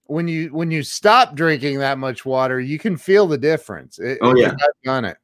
when 0.05 0.27
you, 0.27 0.49
when 0.49 0.71
you 0.71 0.83
stop 0.83 1.35
drinking 1.35 1.79
that 1.79 1.97
much 1.97 2.25
water, 2.25 2.59
you 2.59 2.79
can 2.79 2.97
feel 2.97 3.27
the 3.27 3.37
difference. 3.37 3.99
It, 3.99 4.19
oh, 4.21 4.35
yeah. 4.35 4.51
I've 4.51 4.83
done 4.83 5.05
it. 5.05 5.17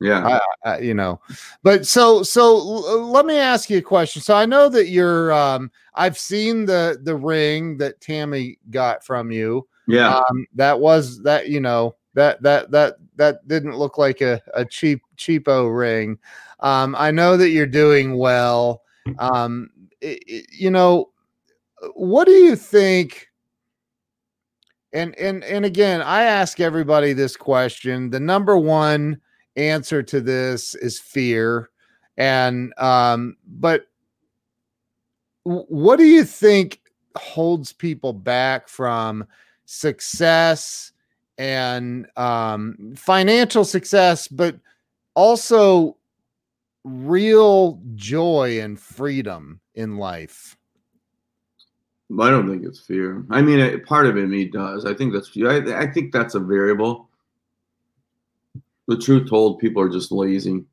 Yeah. 0.00 0.40
I, 0.64 0.68
I, 0.68 0.78
you 0.80 0.94
know, 0.94 1.20
but 1.62 1.86
so, 1.86 2.24
so 2.24 2.56
let 2.56 3.24
me 3.24 3.36
ask 3.38 3.70
you 3.70 3.78
a 3.78 3.82
question. 3.82 4.20
So 4.20 4.34
I 4.34 4.46
know 4.46 4.68
that 4.68 4.88
you're, 4.88 5.32
um, 5.32 5.70
I've 5.94 6.18
seen 6.18 6.64
the, 6.64 6.98
the 7.02 7.14
ring 7.14 7.76
that 7.76 8.00
Tammy 8.00 8.58
got 8.70 9.04
from 9.04 9.30
you. 9.30 9.68
Yeah. 9.86 10.16
Um, 10.16 10.46
that 10.54 10.78
was 10.80 11.22
that, 11.22 11.48
you 11.48 11.60
know, 11.60 11.96
that 12.14 12.42
that 12.42 12.70
that 12.70 12.96
that 13.16 13.46
didn't 13.48 13.76
look 13.76 13.98
like 13.98 14.20
a, 14.20 14.40
a 14.54 14.64
cheap 14.64 15.00
cheapo 15.16 15.76
ring. 15.76 16.18
Um, 16.60 16.94
I 16.98 17.10
know 17.10 17.36
that 17.36 17.50
you're 17.50 17.66
doing 17.66 18.16
well. 18.16 18.82
Um, 19.18 19.70
it, 20.00 20.22
it, 20.26 20.46
you 20.52 20.70
know, 20.70 21.10
what 21.94 22.26
do 22.26 22.32
you 22.32 22.54
think? 22.56 23.28
And 24.92 25.18
and 25.18 25.42
and 25.44 25.64
again, 25.64 26.02
I 26.02 26.22
ask 26.22 26.60
everybody 26.60 27.12
this 27.12 27.36
question. 27.36 28.10
The 28.10 28.20
number 28.20 28.58
one 28.58 29.20
answer 29.56 30.02
to 30.02 30.20
this 30.20 30.74
is 30.74 30.98
fear. 30.98 31.70
And 32.16 32.74
um, 32.78 33.36
but 33.46 33.86
what 35.44 35.96
do 35.96 36.04
you 36.04 36.24
think 36.24 36.80
holds 37.16 37.72
people 37.72 38.12
back 38.12 38.68
from 38.68 39.26
success 39.64 40.92
and 41.38 42.06
um, 42.16 42.94
financial 42.96 43.64
success, 43.64 44.28
but 44.28 44.56
also 45.14 45.96
real 46.84 47.80
joy 47.94 48.60
and 48.60 48.78
freedom 48.78 49.60
in 49.74 49.96
life? 49.96 50.56
I 52.20 52.30
don't 52.30 52.48
think 52.48 52.64
it's 52.64 52.80
fear. 52.80 53.24
I 53.30 53.40
mean, 53.40 53.82
part 53.84 54.06
of 54.06 54.16
it 54.18 54.26
me 54.26 54.44
does. 54.44 54.84
I 54.84 54.92
think 54.92 55.14
that's. 55.14 55.30
I, 55.36 55.82
I 55.82 55.90
think 55.90 56.12
that's 56.12 56.34
a 56.34 56.40
variable. 56.40 57.08
The 58.86 58.98
truth 58.98 59.30
told, 59.30 59.60
people 59.60 59.82
are 59.82 59.88
just 59.88 60.12
lazy. 60.12 60.64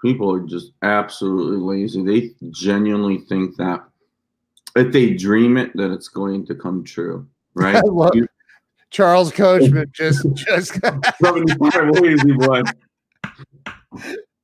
People 0.00 0.32
are 0.32 0.40
just 0.40 0.72
absolutely 0.82 1.58
lazy. 1.58 2.02
They 2.02 2.50
genuinely 2.50 3.18
think 3.18 3.56
that 3.56 3.84
if 4.74 4.92
they 4.92 5.10
dream 5.10 5.58
it, 5.58 5.76
that 5.76 5.92
it's 5.92 6.08
going 6.08 6.46
to 6.46 6.54
come 6.54 6.82
true 6.82 7.26
right? 7.54 7.82
you, 8.14 8.26
Charles 8.90 9.32
Coachman 9.32 9.90
just 9.92 10.26
just. 10.34 10.78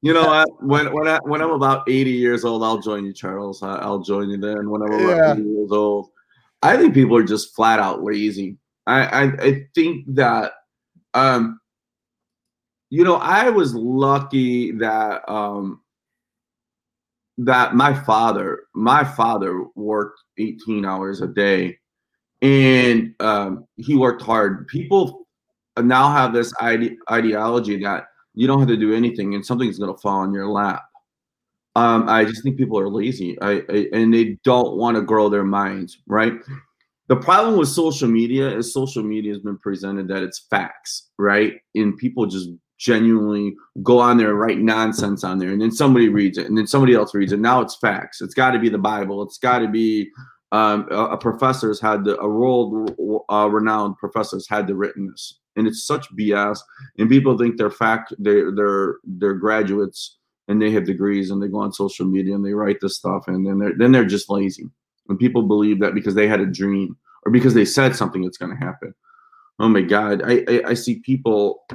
You 0.01 0.15
know, 0.15 0.29
I, 0.29 0.45
when 0.61 0.93
when 0.93 1.09
I 1.09 1.19
when 1.25 1.43
I'm 1.43 1.51
about 1.51 1.89
80 1.89 2.11
years 2.13 2.45
old, 2.45 2.63
I'll 2.63 2.79
join 2.79 3.05
you, 3.05 3.13
Charles. 3.13 3.65
I, 3.65 3.85
will 3.89 3.99
join 3.99 4.31
you 4.31 4.37
then. 4.37 4.71
When 4.71 4.81
I'm 4.81 4.93
about 4.93 5.17
yeah. 5.17 5.33
80 5.33 5.43
years 5.43 5.73
old, 5.73 6.11
I 6.63 6.77
think 6.77 6.95
people 6.95 7.17
are 7.17 7.25
just 7.25 7.53
flat 7.57 7.81
out 7.81 8.05
lazy. 8.05 8.59
I 8.87 9.01
I, 9.07 9.23
I 9.43 9.67
think 9.75 10.05
that 10.15 10.53
um 11.15 11.59
you 12.91 13.03
know, 13.03 13.17
I 13.17 13.51
was 13.51 13.75
lucky 13.75 14.71
that 14.73 15.29
um 15.29 15.81
that 17.39 17.75
my 17.75 17.93
father, 17.93 18.61
my 18.75 19.03
father 19.03 19.65
worked 19.75 20.21
18 20.39 20.85
hours 20.85 21.23
a 21.23 21.27
day 21.27 21.79
and 22.43 23.15
um, 23.21 23.67
he 23.77 23.97
worked 23.97 24.23
hard. 24.23 24.67
People 24.69 25.27
now 25.83 26.11
have 26.11 26.33
this 26.33 26.53
ide- 26.61 26.97
ideology 27.11 27.83
that 27.83 28.07
you 28.35 28.47
don't 28.47 28.59
have 28.59 28.69
to 28.69 28.77
do 28.77 28.95
anything 28.95 29.35
and 29.35 29.45
something's 29.45 29.79
going 29.79 29.93
to 29.93 30.01
fall 30.01 30.25
in 30.25 30.33
your 30.33 30.49
lap. 30.49 30.85
Um, 31.77 32.09
I 32.09 32.25
just 32.25 32.43
think 32.43 32.57
people 32.57 32.79
are 32.79 32.89
lazy 32.89 33.41
I, 33.41 33.63
I 33.69 33.87
and 33.93 34.13
they 34.13 34.39
don't 34.43 34.77
want 34.77 34.97
to 34.97 35.03
grow 35.03 35.29
their 35.29 35.45
minds, 35.45 35.99
right? 36.07 36.33
The 37.09 37.17
problem 37.17 37.57
with 37.57 37.69
social 37.69 38.09
media 38.09 38.51
is 38.51 38.73
social 38.73 39.03
media 39.03 39.33
has 39.33 39.43
been 39.43 39.59
presented 39.59 40.09
that 40.09 40.23
it's 40.23 40.47
facts, 40.51 41.09
right? 41.19 41.55
And 41.75 41.97
people 41.97 42.27
just 42.27 42.51
genuinely 42.79 43.55
go 43.83 43.99
on 43.99 44.19
there 44.19 44.31
and 44.31 44.39
write 44.39 44.59
nonsense 44.59 45.25
on 45.25 45.39
there, 45.39 45.51
and 45.51 45.61
then 45.61 45.73
somebody 45.73 46.09
reads 46.09 46.37
it, 46.37 46.47
and 46.47 46.57
then 46.57 46.67
somebody 46.67 46.95
else 46.95 47.15
reads 47.15 47.33
it. 47.33 47.41
Now 47.41 47.61
it's 47.61 47.77
facts. 47.77 48.21
It's 48.21 48.35
got 48.35 48.51
to 48.51 48.59
be 48.59 48.69
the 48.69 48.79
Bible. 48.79 49.23
It's 49.23 49.39
got 49.39 49.61
to 49.61 49.69
be 49.69 50.11
um, 50.53 50.89
a, 50.91 51.17
professor's 51.17 51.81
had 51.81 52.05
the, 52.05 52.19
a 52.21 52.29
world 52.29 53.25
uh, 53.31 53.49
renowned 53.51 53.97
professors 53.99 54.49
had 54.49 54.67
the 54.67 54.75
written 54.75 55.09
this 55.09 55.39
and 55.59 55.67
it's 55.67 55.85
such 55.85 56.11
BS. 56.17 56.61
And 56.99 57.09
people 57.09 57.37
think 57.37 57.57
they're 57.57 57.71
fact 57.71 58.15
they're 58.19 58.55
they're 58.55 58.97
they're 59.05 59.35
graduates 59.35 60.17
and 60.47 60.63
they 60.63 60.71
have 60.71 60.87
degrees 60.87 61.31
and 61.31 61.43
they 61.43 61.49
go 61.49 61.59
on 61.59 61.73
social 61.73 62.07
media 62.07 62.35
and 62.35 62.45
they 62.45 62.55
write 62.55 62.79
this 62.81 62.97
stuff 62.97 63.25
and 63.27 63.47
then 63.47 63.59
they're 63.59 63.75
then 63.77 63.93
they're 63.93 64.05
just 64.07 64.31
lazy. 64.31 64.71
And 65.09 65.19
people 65.19 65.43
believe 65.43 65.81
that 65.81 65.95
because 65.95 66.15
they 66.15 66.29
had 66.29 66.41
a 66.41 66.47
dream 66.47 66.97
or 67.27 67.33
because 67.33 67.55
they 67.55 67.65
said 67.65 67.97
something, 67.97 68.23
that's 68.23 68.39
going 68.39 68.57
to 68.57 68.65
happen. 68.65 68.95
Oh 69.59 69.69
my 69.69 69.83
God, 69.83 70.23
I, 70.25 70.45
I 70.49 70.63
I 70.69 70.75
see 70.75 71.01
people 71.01 71.67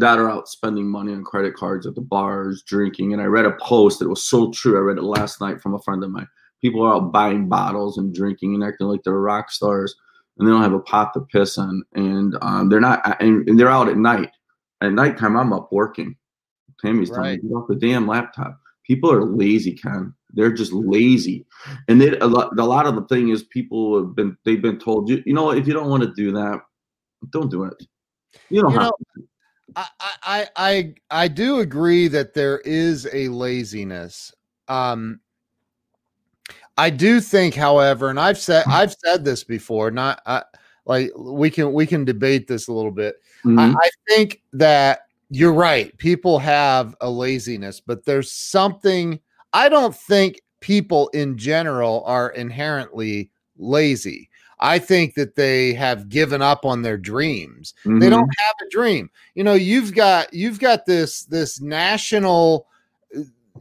that 0.00 0.18
are 0.18 0.28
out 0.28 0.48
spending 0.48 0.88
money 0.88 1.12
on 1.12 1.22
credit 1.22 1.54
cards 1.54 1.86
at 1.86 1.94
the 1.94 2.00
bars, 2.00 2.64
drinking. 2.64 3.12
And 3.12 3.22
I 3.22 3.26
read 3.26 3.44
a 3.44 3.52
post 3.62 4.00
that 4.00 4.08
was 4.08 4.24
so 4.24 4.50
true. 4.50 4.76
I 4.76 4.80
read 4.80 4.98
it 4.98 5.04
last 5.04 5.40
night 5.40 5.60
from 5.60 5.74
a 5.74 5.82
friend 5.82 6.02
of 6.02 6.10
mine. 6.10 6.26
People 6.64 6.82
are 6.82 6.94
out 6.94 7.12
buying 7.12 7.46
bottles 7.46 7.98
and 7.98 8.14
drinking 8.14 8.54
and 8.54 8.64
acting 8.64 8.86
like 8.86 9.02
they're 9.02 9.20
rock 9.20 9.50
stars, 9.50 9.94
and 10.38 10.48
they 10.48 10.50
don't 10.50 10.62
have 10.62 10.72
a 10.72 10.80
pot 10.80 11.12
to 11.12 11.20
piss 11.20 11.58
on. 11.58 11.84
And 11.92 12.38
um, 12.40 12.70
they're 12.70 12.80
not, 12.80 13.20
and, 13.20 13.46
and, 13.46 13.60
they're 13.60 13.68
out 13.68 13.90
at 13.90 13.98
night. 13.98 14.30
At 14.80 14.92
nighttime, 14.92 15.36
I'm 15.36 15.52
up 15.52 15.70
working. 15.70 16.16
Tammy's 16.80 17.10
right. 17.10 17.16
telling 17.16 17.32
me, 17.32 17.48
get 17.48 17.54
off 17.54 17.68
the 17.68 17.74
damn 17.74 18.06
laptop. 18.06 18.58
People 18.86 19.12
are 19.12 19.26
lazy, 19.26 19.72
Ken. 19.72 20.14
They're 20.32 20.54
just 20.54 20.72
lazy, 20.72 21.44
and 21.88 22.00
they 22.00 22.16
a 22.18 22.26
lot. 22.26 22.58
A 22.58 22.64
lot 22.64 22.86
of 22.86 22.94
the 22.94 23.04
thing 23.08 23.28
is 23.28 23.42
people 23.42 24.02
have 24.02 24.16
been 24.16 24.34
they've 24.46 24.62
been 24.62 24.78
told 24.78 25.08
you 25.08 25.22
you 25.26 25.34
know 25.34 25.50
if 25.50 25.66
you 25.66 25.74
don't 25.74 25.90
want 25.90 26.02
to 26.02 26.12
do 26.14 26.32
that, 26.32 26.60
don't 27.30 27.50
do 27.50 27.64
it. 27.64 27.86
You 28.48 28.62
don't 28.62 28.72
you 28.72 28.78
have 28.78 28.86
know, 28.86 28.92
to. 29.16 29.28
I, 29.76 29.88
I 30.22 30.48
I 30.56 30.94
I 31.10 31.28
do 31.28 31.60
agree 31.60 32.08
that 32.08 32.34
there 32.34 32.58
is 32.60 33.06
a 33.12 33.28
laziness. 33.28 34.34
Um, 34.68 35.20
I 36.76 36.90
do 36.90 37.20
think, 37.20 37.54
however, 37.54 38.10
and 38.10 38.18
I've 38.18 38.38
said 38.38 38.64
I've 38.66 38.94
said 39.04 39.24
this 39.24 39.44
before. 39.44 39.90
Not 39.90 40.20
uh, 40.26 40.42
like 40.86 41.10
we 41.16 41.50
can 41.50 41.72
we 41.72 41.86
can 41.86 42.04
debate 42.04 42.48
this 42.48 42.68
a 42.68 42.72
little 42.72 42.90
bit. 42.90 43.16
Mm-hmm. 43.44 43.58
I, 43.58 43.74
I 43.80 43.90
think 44.08 44.42
that 44.52 45.00
you're 45.30 45.52
right. 45.52 45.96
People 45.98 46.38
have 46.38 46.94
a 47.00 47.10
laziness, 47.10 47.80
but 47.80 48.04
there's 48.04 48.30
something. 48.30 49.20
I 49.52 49.68
don't 49.68 49.94
think 49.94 50.40
people 50.60 51.08
in 51.08 51.36
general 51.36 52.02
are 52.06 52.30
inherently 52.30 53.30
lazy. 53.56 54.30
I 54.60 54.78
think 54.78 55.14
that 55.14 55.36
they 55.36 55.74
have 55.74 56.08
given 56.08 56.40
up 56.40 56.64
on 56.64 56.82
their 56.82 56.96
dreams. 56.96 57.74
Mm-hmm. 57.84 57.98
They 57.98 58.08
don't 58.08 58.22
mm-hmm. 58.22 58.44
have 58.44 58.54
a 58.66 58.70
dream. 58.70 59.10
You 59.34 59.44
know, 59.44 59.54
you've 59.54 59.94
got 59.94 60.32
you've 60.32 60.58
got 60.58 60.86
this 60.86 61.24
this 61.24 61.60
national 61.60 62.66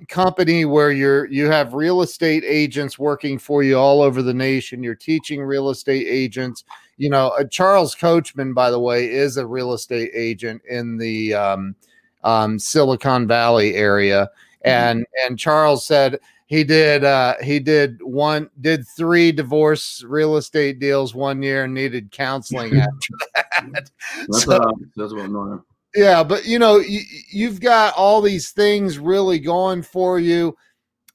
company 0.07 0.65
where 0.65 0.91
you're 0.91 1.25
you 1.25 1.49
have 1.49 1.73
real 1.73 2.01
estate 2.01 2.43
agents 2.45 2.97
working 2.97 3.37
for 3.37 3.63
you 3.63 3.77
all 3.77 4.01
over 4.01 4.21
the 4.21 4.33
nation. 4.33 4.83
You're 4.83 4.95
teaching 4.95 5.41
real 5.41 5.69
estate 5.69 6.07
agents. 6.07 6.63
You 6.97 7.09
know, 7.09 7.29
uh, 7.29 7.45
Charles 7.45 7.95
Coachman, 7.95 8.53
by 8.53 8.69
the 8.69 8.79
way, 8.79 9.09
is 9.09 9.37
a 9.37 9.45
real 9.45 9.73
estate 9.73 10.11
agent 10.13 10.61
in 10.69 10.97
the 10.97 11.33
um, 11.33 11.75
um, 12.23 12.59
Silicon 12.59 13.27
Valley 13.27 13.75
area, 13.75 14.29
mm-hmm. 14.65 14.69
and 14.69 15.05
and 15.25 15.37
Charles 15.39 15.85
said 15.85 16.19
he 16.47 16.63
did 16.63 17.03
uh 17.03 17.35
he 17.41 17.59
did 17.59 17.99
one 18.01 18.49
did 18.61 18.85
three 18.95 19.31
divorce 19.31 20.03
real 20.03 20.37
estate 20.37 20.77
deals 20.79 21.15
one 21.15 21.41
year 21.41 21.63
and 21.63 21.73
needed 21.73 22.11
counseling 22.11 22.75
after 22.79 23.13
that 23.33 23.89
that's, 24.27 24.43
so, 24.43 24.59
that's 24.95 25.13
about 25.13 25.31
normal 25.31 25.65
yeah 25.95 26.23
but 26.23 26.45
you 26.45 26.59
know 26.59 26.77
you, 26.77 27.01
you've 27.31 27.59
got 27.59 27.93
all 27.95 28.21
these 28.21 28.51
things 28.51 28.99
really 28.99 29.39
going 29.39 29.81
for 29.81 30.19
you 30.19 30.55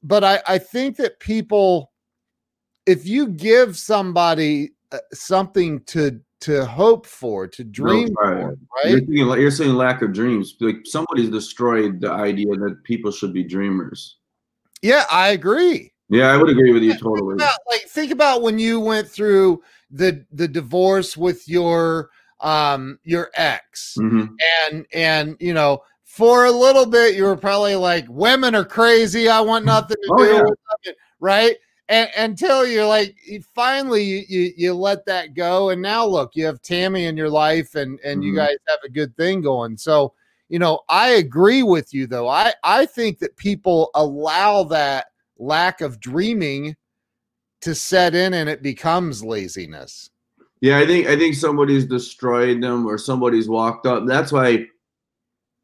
but 0.03 0.23
i 0.25 0.41
i 0.47 0.59
think 0.59 0.97
that 0.97 1.19
people 1.21 1.91
if 2.87 3.07
you 3.07 3.29
give 3.29 3.77
somebody 3.77 4.71
uh, 4.93 4.99
something 5.13 5.81
to 5.85 6.21
to 6.41 6.65
hope 6.65 7.07
for, 7.07 7.47
to 7.49 7.65
dream 7.65 8.09
right. 8.15 8.43
for, 8.43 8.59
right? 8.77 8.91
You're 8.91 9.01
saying, 9.01 9.41
you're 9.41 9.51
saying 9.51 9.75
lack 9.75 10.03
of 10.03 10.13
dreams. 10.13 10.55
Like 10.61 10.77
somebody's 10.85 11.31
destroyed 11.31 12.01
the 12.01 12.13
idea 12.13 12.55
that 12.57 12.83
people 12.85 13.11
should 13.11 13.33
be 13.33 13.43
dreamers. 13.43 14.19
Yeah, 14.83 15.05
I 15.11 15.31
agree. 15.31 15.93
Yeah, 16.09 16.29
I 16.29 16.37
would 16.37 16.49
agree 16.49 16.73
with 16.73 16.83
you 16.83 16.97
totally. 16.97 17.37
Think 17.37 17.43
about, 17.43 17.59
like 17.69 17.83
think 17.89 18.13
about 18.13 18.43
when 18.43 18.59
you 18.59 18.81
went 18.81 19.09
through 19.09 19.63
the 19.91 20.25
the 20.33 20.49
divorce 20.49 21.17
with 21.17 21.47
your 21.49 22.11
um 22.41 22.99
your 23.03 23.31
ex 23.35 23.97
mm-hmm. 23.99 24.27
and 24.63 24.87
and 24.93 25.37
you 25.41 25.53
know 25.53 25.83
for 26.05 26.47
a 26.47 26.51
little 26.51 26.87
bit 26.87 27.17
you 27.17 27.25
were 27.25 27.37
probably 27.37 27.75
like 27.75 28.07
women 28.09 28.55
are 28.55 28.65
crazy 28.65 29.29
i 29.29 29.41
want 29.41 29.65
nothing 29.65 29.97
to 30.03 30.09
oh, 30.13 30.19
do 30.19 30.33
yeah. 30.33 30.43
with 30.43 30.59
it 30.85 30.97
right 31.21 31.57
and 31.89 32.09
until 32.17 32.67
you're 32.67 32.87
like 32.87 33.17
finally 33.55 34.03
you, 34.03 34.25
you, 34.29 34.53
you 34.57 34.75
let 34.75 35.05
that 35.05 35.35
go 35.35 35.71
and 35.71 35.83
now 35.83 36.07
look 36.07 36.31
you 36.35 36.45
have 36.45 36.63
tammy 36.63 37.07
in 37.07 37.17
your 37.17 37.31
life 37.31 37.75
and 37.75 37.99
and 38.05 38.21
mm-hmm. 38.21 38.29
you 38.29 38.37
guys 38.37 38.57
have 38.69 38.79
a 38.85 38.91
good 38.91 39.17
thing 39.17 39.41
going 39.41 39.77
so 39.77 40.13
you 40.49 40.59
know, 40.59 40.81
I 40.89 41.11
agree 41.11 41.63
with 41.63 41.93
you 41.93 42.07
though. 42.07 42.29
I 42.29 42.55
I 42.65 42.87
think 42.87 43.19
that 43.19 43.37
people 43.37 43.91
allow 43.95 44.65
that 44.65 45.07
lack 45.39 45.81
of 45.81 46.01
dreaming 46.01 46.75
to 47.61 47.75
set 47.75 48.15
in 48.15 48.35
and 48.35 48.49
it 48.49 48.63
becomes 48.63 49.23
laziness. 49.23 50.11
Yeah, 50.61 50.79
I 50.79 50.87
think 50.87 51.07
I 51.07 51.17
think 51.17 51.35
somebody's 51.35 51.87
destroyed 51.87 52.63
them 52.63 52.87
or 52.87 52.99
somebody's 52.99 53.49
walked 53.49 53.87
up. 53.87 54.07
That's 54.07 54.33
why 54.33 54.67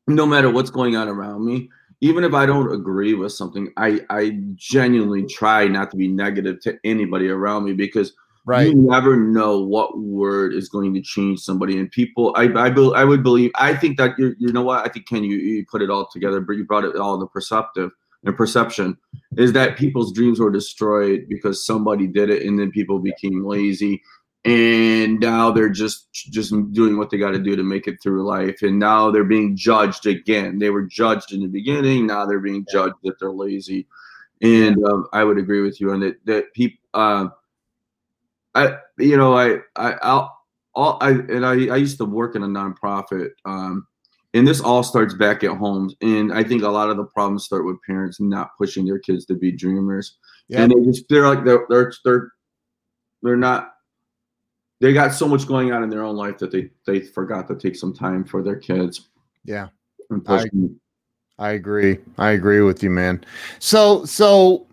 no 0.06 0.26
matter 0.26 0.50
what's 0.50 0.70
going 0.70 0.96
on 0.96 1.08
around 1.08 1.44
me, 1.44 1.70
even 2.00 2.22
if 2.24 2.34
I 2.34 2.46
don't 2.46 2.72
agree 2.72 3.14
with 3.14 3.32
something, 3.32 3.72
I 3.76 4.00
I 4.10 4.38
genuinely 4.54 5.24
try 5.26 5.66
not 5.66 5.90
to 5.90 5.96
be 5.96 6.08
negative 6.08 6.60
to 6.60 6.78
anybody 6.84 7.28
around 7.28 7.64
me 7.64 7.72
because 7.72 8.12
Right. 8.46 8.66
You 8.66 8.74
never 8.74 9.16
know 9.16 9.60
what 9.60 9.98
word 9.98 10.52
is 10.52 10.68
going 10.68 10.92
to 10.92 11.00
change 11.00 11.40
somebody. 11.40 11.78
And 11.78 11.90
people, 11.90 12.34
I, 12.36 12.42
I, 12.48 12.68
I 12.68 13.02
would 13.02 13.22
believe, 13.22 13.50
I 13.54 13.74
think 13.74 13.96
that 13.96 14.18
you, 14.18 14.34
you 14.38 14.52
know 14.52 14.62
what? 14.62 14.86
I 14.86 14.92
think 14.92 15.08
Ken, 15.08 15.24
you, 15.24 15.36
you 15.36 15.64
put 15.64 15.80
it 15.80 15.88
all 15.88 16.06
together, 16.12 16.42
but 16.42 16.52
you 16.52 16.64
brought 16.66 16.84
it 16.84 16.96
all 16.96 17.16
the 17.16 17.26
perceptive 17.26 17.90
and 18.24 18.36
perception 18.36 18.96
is 19.36 19.52
that 19.52 19.76
people's 19.76 20.12
dreams 20.12 20.40
were 20.40 20.50
destroyed 20.50 21.26
because 21.28 21.64
somebody 21.64 22.06
did 22.06 22.30
it, 22.30 22.42
and 22.46 22.58
then 22.58 22.70
people 22.70 22.98
became 22.98 23.44
lazy, 23.44 24.02
and 24.44 25.20
now 25.20 25.50
they're 25.50 25.70
just 25.70 26.12
just 26.12 26.52
doing 26.72 26.98
what 26.98 27.10
they 27.10 27.18
got 27.18 27.30
to 27.30 27.38
do 27.38 27.56
to 27.56 27.62
make 27.62 27.86
it 27.86 28.02
through 28.02 28.26
life, 28.26 28.62
and 28.62 28.78
now 28.78 29.10
they're 29.10 29.24
being 29.24 29.56
judged 29.56 30.06
again. 30.06 30.58
They 30.58 30.70
were 30.70 30.82
judged 30.82 31.32
in 31.32 31.40
the 31.40 31.48
beginning, 31.48 32.06
now 32.06 32.26
they're 32.26 32.40
being 32.40 32.66
judged 32.70 32.96
that 33.04 33.18
they're 33.18 33.30
lazy, 33.30 33.86
and 34.42 34.76
um, 34.84 35.06
I 35.12 35.24
would 35.24 35.38
agree 35.38 35.62
with 35.62 35.80
you 35.80 35.92
on 35.92 36.00
that. 36.00 36.24
That 36.26 36.52
people. 36.54 36.78
Uh, 36.92 37.28
I 38.54 38.76
you 38.98 39.16
know 39.16 39.36
I 39.36 39.58
I 39.76 39.92
I'll, 40.02 40.38
all 40.74 40.98
I 41.00 41.10
and 41.10 41.44
I 41.44 41.52
I 41.52 41.76
used 41.76 41.98
to 41.98 42.04
work 42.04 42.36
in 42.36 42.42
a 42.42 42.48
nonprofit. 42.48 43.30
Um, 43.44 43.86
and 44.32 44.46
this 44.46 44.60
all 44.60 44.82
starts 44.82 45.14
back 45.14 45.44
at 45.44 45.56
home 45.56 45.90
and 46.02 46.32
I 46.32 46.42
think 46.42 46.64
a 46.64 46.68
lot 46.68 46.90
of 46.90 46.96
the 46.96 47.04
problems 47.04 47.44
start 47.44 47.64
with 47.64 47.76
parents 47.86 48.20
not 48.20 48.50
pushing 48.58 48.84
their 48.84 48.98
kids 48.98 49.24
to 49.26 49.34
be 49.34 49.52
dreamers. 49.52 50.16
Yeah. 50.48 50.62
And 50.62 50.72
they 50.72 50.84
just 50.84 51.04
they're 51.08 51.28
like 51.28 51.44
they're 51.44 51.66
they're 51.68 51.92
they're 52.04 52.32
they're 53.22 53.36
not 53.36 53.73
they 54.84 54.92
got 54.92 55.14
so 55.14 55.26
much 55.26 55.46
going 55.46 55.72
on 55.72 55.82
in 55.82 55.88
their 55.88 56.02
own 56.02 56.14
life 56.14 56.36
that 56.36 56.50
they 56.52 56.68
they 56.84 57.00
forgot 57.00 57.48
to 57.48 57.54
take 57.54 57.74
some 57.74 57.94
time 57.94 58.22
for 58.22 58.42
their 58.42 58.56
kids. 58.56 59.08
Yeah. 59.42 59.68
I, 60.26 60.44
I 61.38 61.52
agree. 61.52 61.96
I 62.18 62.32
agree 62.32 62.60
with 62.60 62.82
you, 62.82 62.90
man. 62.90 63.24
So 63.60 64.04
so 64.04 64.66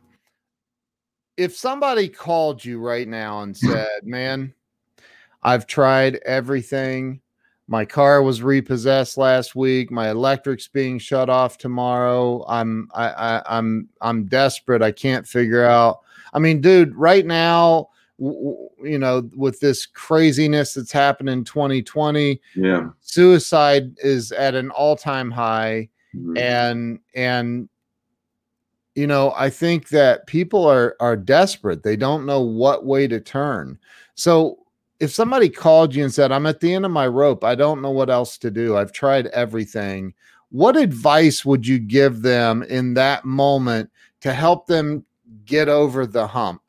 if 1.38 1.56
somebody 1.56 2.10
called 2.10 2.64
you 2.66 2.82
right 2.82 3.08
now 3.08 3.42
and 3.44 3.56
said, 3.58 3.88
"Man, 4.04 4.54
I've 5.44 5.66
tried 5.66 6.18
everything. 6.26 7.22
My 7.70 7.86
car 7.86 8.22
was 8.22 8.44
repossessed 8.44 9.18
last 9.18 9.56
week. 9.56 9.92
My 9.92 10.10
electric's 10.10 10.68
being 10.68 11.00
shut 11.00 11.30
off 11.30 11.58
tomorrow. 11.58 12.44
I'm 12.50 12.90
I, 12.94 13.08
I 13.12 13.58
I'm 13.58 13.88
I'm 14.02 14.26
desperate. 14.26 14.82
I 14.82 14.92
can't 14.92 15.26
figure 15.26 15.64
out. 15.64 16.02
I 16.34 16.40
mean, 16.40 16.60
dude, 16.60 16.94
right 16.98 17.26
now, 17.26 17.88
you 18.22 19.00
know, 19.00 19.28
with 19.36 19.60
this 19.60 19.86
craziness 19.88 20.76
that's 20.76 20.92
happened 20.92 21.30
in 21.30 21.44
2020, 21.44 22.40
yeah, 22.56 22.90
suicide 23.02 23.92
is 23.98 24.32
at 24.32 24.54
an 24.54 24.70
all-time 24.72 25.32
high, 25.32 25.90
mm-hmm. 26.16 26.38
and 26.38 27.00
and 27.16 27.68
you 28.94 29.08
know, 29.08 29.34
I 29.36 29.50
think 29.50 29.90
that 29.90 30.28
people 30.28 30.66
are 30.66 30.96
are 31.00 31.18
desperate. 31.18 31.82
They 31.82 31.96
don't 31.96 32.26
know 32.26 32.42
what 32.42 32.86
way 32.86 33.08
to 33.08 33.20
turn. 33.20 33.80
So 34.16 34.60
if 35.00 35.12
somebody 35.12 35.50
called 35.50 35.96
you 35.96 36.04
and 36.04 36.14
said, 36.14 36.32
"I'm 36.32 36.46
at 36.46 36.60
the 36.60 36.74
end 36.74 36.86
of 36.86 36.92
my 36.92 37.08
rope. 37.08 37.44
I 37.44 37.56
don't 37.56 37.82
know 37.82 37.92
what 37.92 38.12
else 38.12 38.38
to 38.40 38.52
do. 38.52 38.78
I've 38.78 38.92
tried 38.92 39.28
everything." 39.28 40.14
What 40.50 40.76
advice 40.76 41.46
would 41.46 41.66
you 41.66 41.80
give 41.80 42.24
them 42.24 42.62
in 42.64 42.94
that 42.96 43.24
moment 43.24 43.90
to 44.20 44.34
help 44.34 44.68
them 44.68 45.06
get 45.46 45.70
over 45.70 46.06
the 46.06 46.28
hump? 46.28 46.61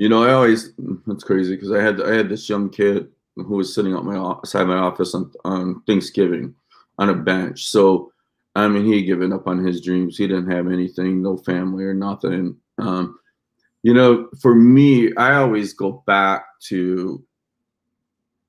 You 0.00 0.08
know, 0.08 0.24
I 0.24 0.32
always 0.32 0.72
it's 1.08 1.24
crazy 1.24 1.54
because 1.54 1.72
I 1.72 1.82
had 1.82 2.00
I 2.00 2.14
had 2.14 2.30
this 2.30 2.48
young 2.48 2.70
kid 2.70 3.08
who 3.36 3.56
was 3.56 3.74
sitting 3.74 3.94
on 3.94 4.06
my 4.06 4.34
side 4.46 4.66
my 4.66 4.78
office 4.78 5.14
on, 5.14 5.30
on 5.44 5.82
Thanksgiving 5.86 6.54
on 6.96 7.10
a 7.10 7.14
bench. 7.14 7.66
So 7.66 8.10
I 8.56 8.66
mean, 8.66 8.86
he 8.86 8.96
had 8.96 9.06
given 9.06 9.30
up 9.30 9.46
on 9.46 9.62
his 9.62 9.82
dreams. 9.82 10.16
He 10.16 10.26
didn't 10.26 10.50
have 10.50 10.68
anything, 10.68 11.20
no 11.20 11.36
family 11.36 11.84
or 11.84 11.92
nothing. 11.92 12.56
Um, 12.78 13.18
you 13.82 13.92
know, 13.92 14.30
for 14.40 14.54
me, 14.54 15.14
I 15.16 15.34
always 15.34 15.74
go 15.74 16.02
back 16.06 16.46
to 16.68 17.22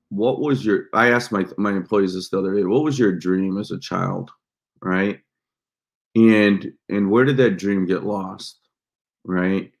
what 0.08 0.40
was 0.40 0.64
your 0.64 0.88
i 0.92 1.10
asked 1.10 1.32
my 1.32 1.46
my 1.56 1.70
employees 1.70 2.12
this 2.12 2.28
the 2.28 2.38
other 2.38 2.54
day 2.54 2.64
what 2.64 2.84
was 2.84 2.98
your 2.98 3.12
dream 3.12 3.56
as 3.56 3.70
a 3.70 3.78
child 3.78 4.30
right 4.82 5.20
and 6.14 6.70
and 6.90 7.10
where 7.10 7.24
did 7.24 7.38
that 7.38 7.56
dream 7.56 7.86
get 7.86 8.04
lost 8.04 8.58
right 9.24 9.72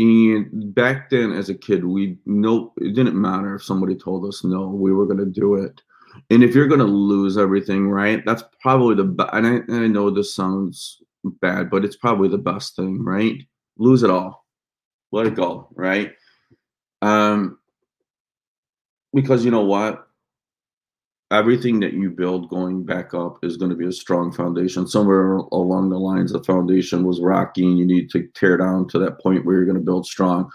and 0.00 0.74
back 0.74 1.10
then 1.10 1.30
as 1.32 1.50
a 1.50 1.54
kid 1.54 1.84
we 1.84 2.16
know 2.24 2.72
it 2.78 2.94
didn't 2.94 3.20
matter 3.20 3.54
if 3.54 3.62
somebody 3.62 3.94
told 3.94 4.24
us 4.26 4.42
no 4.44 4.68
we 4.68 4.92
were 4.92 5.06
going 5.06 5.18
to 5.18 5.26
do 5.26 5.56
it. 5.56 5.80
And 6.30 6.42
if 6.42 6.54
you're 6.54 6.66
going 6.66 6.80
to 6.80 6.86
lose 6.86 7.36
everything 7.36 7.88
right 7.88 8.24
that's 8.24 8.42
probably 8.62 8.94
the 8.94 9.28
and, 9.32 9.46
and 9.46 9.84
I 9.84 9.86
know 9.86 10.10
this 10.10 10.34
sounds 10.34 11.02
bad 11.42 11.68
but 11.70 11.84
it's 11.84 11.96
probably 11.96 12.28
the 12.28 12.38
best 12.38 12.76
thing 12.76 13.04
right? 13.04 13.42
Lose 13.76 14.02
it 14.02 14.10
all. 14.10 14.46
Let 15.12 15.26
it 15.26 15.34
go 15.34 15.68
right? 15.74 16.12
Um 17.02 17.58
because 19.12 19.44
you 19.44 19.50
know 19.50 19.64
what 19.64 20.09
everything 21.30 21.78
that 21.80 21.92
you 21.92 22.10
build 22.10 22.48
going 22.48 22.84
back 22.84 23.14
up 23.14 23.38
is 23.44 23.56
going 23.56 23.70
to 23.70 23.76
be 23.76 23.86
a 23.86 23.92
strong 23.92 24.32
foundation. 24.32 24.86
Somewhere 24.86 25.36
along 25.36 25.90
the 25.90 25.98
lines 25.98 26.32
the 26.32 26.42
foundation 26.42 27.04
was 27.04 27.20
rocky 27.20 27.64
and 27.64 27.78
you 27.78 27.86
need 27.86 28.10
to 28.10 28.28
tear 28.34 28.56
down 28.56 28.88
to 28.88 28.98
that 28.98 29.20
point 29.20 29.44
where 29.44 29.56
you're 29.56 29.64
going 29.64 29.76
to 29.76 29.84
build 29.84 30.06
strong. 30.06 30.50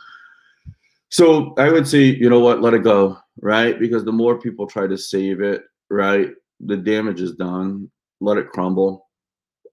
So 1.09 1.53
i 1.57 1.69
would 1.69 1.88
say 1.88 2.03
you 2.03 2.30
know 2.30 2.39
what? 2.39 2.61
Let 2.61 2.73
it 2.73 2.84
go 2.84 3.17
right? 3.41 3.80
Because 3.80 4.05
the 4.05 4.11
more 4.11 4.39
people 4.39 4.67
try 4.67 4.88
to 4.88 4.97
save 4.97 5.41
it 5.41 5.63
right 5.89 6.32
the 6.59 6.78
damage 6.78 7.21
is 7.21 7.34
done. 7.34 7.89
Let 8.21 8.38
it 8.38 8.49
crumble. 8.49 9.07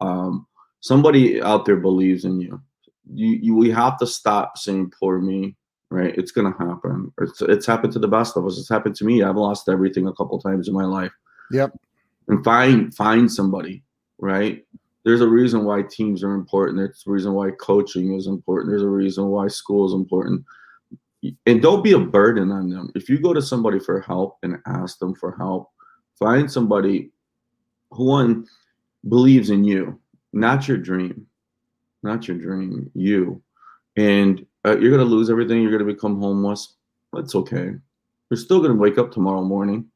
Um, 0.01 0.47
somebody 0.81 1.41
out 1.41 1.65
there 1.65 1.77
believes 1.77 2.25
in 2.25 2.41
you. 2.41 2.61
you 3.13 3.29
you 3.41 3.55
we 3.55 3.71
have 3.71 3.99
to 3.99 4.07
stop 4.07 4.59
saying 4.59 4.93
poor 4.99 5.19
me 5.21 5.57
right? 5.93 6.17
It's 6.17 6.33
gonna 6.33 6.55
happen. 6.59 7.13
It's 7.21 7.43
it's 7.43 7.67
happened 7.67 7.93
to 7.93 7.99
the 7.99 8.09
best 8.09 8.37
of 8.37 8.47
us. 8.47 8.59
It's 8.59 8.69
happened 8.69 8.97
to 8.97 9.05
me. 9.05 9.23
I've 9.23 9.37
lost 9.37 9.69
everything 9.69 10.07
a 10.07 10.13
couple 10.15 10.41
times 10.41 10.67
in 10.69 10.75
my 10.75 10.85
life. 10.85 11.13
Yep. 11.51 11.79
And 12.29 12.43
find 12.43 12.95
find 12.95 13.31
somebody, 13.31 13.85
right? 14.19 14.65
There's 15.05 15.21
a 15.21 15.29
reason 15.29 15.65
why 15.65 15.83
teams 15.83 16.23
are 16.23 16.35
important. 16.35 16.79
There's 16.79 17.05
a 17.07 17.11
reason 17.11 17.35
why 17.35 17.51
coaching 17.53 18.15
is 18.15 18.27
important. 18.27 18.71
There's 18.71 18.83
a 18.83 18.89
reason 18.89 19.27
why 19.27 19.49
school 19.49 19.87
is 19.87 19.93
important. 19.93 20.45
And 21.47 21.63
don't 21.63 21.85
be 21.85 21.93
a 21.93 21.99
burden 21.99 22.51
on 22.51 22.71
them. 22.71 22.91
If 22.95 23.09
you 23.09 23.19
go 23.19 23.33
to 23.33 23.43
somebody 23.43 23.79
for 23.79 24.01
help 24.01 24.39
and 24.43 24.59
ask 24.67 24.99
them 24.99 25.15
for 25.15 25.37
help, 25.37 25.71
find 26.19 26.51
somebody 26.51 27.11
who 27.91 28.07
one 28.07 28.47
believes 29.09 29.51
in 29.51 29.65
you, 29.65 30.01
not 30.33 30.67
your 30.67 30.79
dream, 30.79 31.27
not 32.03 32.27
your 32.27 32.39
dream, 32.39 32.91
you. 32.95 33.43
And 33.97 34.45
uh, 34.65 34.77
you're 34.79 34.91
going 34.91 35.07
to 35.07 35.15
lose 35.15 35.31
everything. 35.31 35.63
You're 35.63 35.71
going 35.71 35.87
to 35.87 35.93
become 35.93 36.21
homeless. 36.21 36.75
That's 37.13 37.35
okay. 37.35 37.73
You're 38.31 38.39
still 38.39 38.59
going 38.59 38.73
to 38.73 38.79
wake 38.79 38.99
up 38.99 39.13
tomorrow 39.13 39.43
morning, 39.43 39.87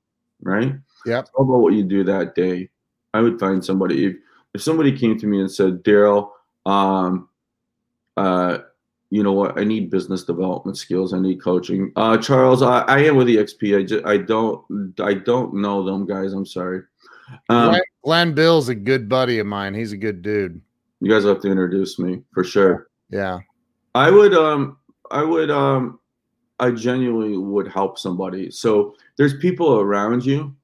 right? 0.42 0.74
Yeah. 1.04 1.22
How 1.36 1.44
about 1.44 1.58
what 1.58 1.74
you 1.74 1.84
do 1.84 2.04
that 2.04 2.34
day? 2.34 2.68
I 3.14 3.20
would 3.20 3.40
find 3.40 3.64
somebody. 3.64 4.06
If, 4.06 4.16
if 4.54 4.62
somebody 4.62 4.96
came 4.96 5.18
to 5.18 5.26
me 5.26 5.40
and 5.40 5.50
said, 5.50 5.82
Daryl, 5.82 6.30
um, 6.66 7.28
uh, 8.16 8.58
you 9.10 9.22
know 9.22 9.32
what? 9.32 9.58
I 9.58 9.64
need 9.64 9.90
business 9.90 10.24
development 10.24 10.76
skills. 10.76 11.14
I 11.14 11.20
need 11.20 11.40
coaching. 11.40 11.92
Uh, 11.96 12.18
Charles, 12.18 12.60
I, 12.60 12.80
I 12.80 12.98
am 13.04 13.16
with 13.16 13.28
EXP. 13.28 13.78
I 13.78 13.82
just, 13.84 14.04
I 14.04 14.16
don't, 14.16 15.00
I 15.00 15.14
don't 15.14 15.54
know 15.54 15.84
them 15.84 16.06
guys. 16.06 16.32
I'm 16.32 16.46
sorry. 16.46 16.82
Um, 17.48 17.70
Glenn, 17.70 17.82
Glenn 18.04 18.34
Bill's 18.34 18.68
a 18.68 18.74
good 18.74 19.08
buddy 19.08 19.38
of 19.38 19.46
mine. 19.46 19.74
He's 19.74 19.92
a 19.92 19.96
good 19.96 20.22
dude. 20.22 20.60
You 21.00 21.10
guys 21.10 21.24
have 21.24 21.40
to 21.42 21.50
introduce 21.50 21.98
me 21.98 22.22
for 22.32 22.42
sure. 22.42 22.88
Yeah. 23.10 23.40
I 23.96 24.10
would 24.10 24.34
um 24.34 24.76
I 25.10 25.22
would 25.22 25.50
um 25.50 25.98
I 26.60 26.70
genuinely 26.70 27.38
would 27.38 27.68
help 27.68 27.98
somebody. 27.98 28.50
So 28.50 28.94
there's 29.16 29.38
people 29.38 29.80
around 29.80 30.24
you 30.24 30.54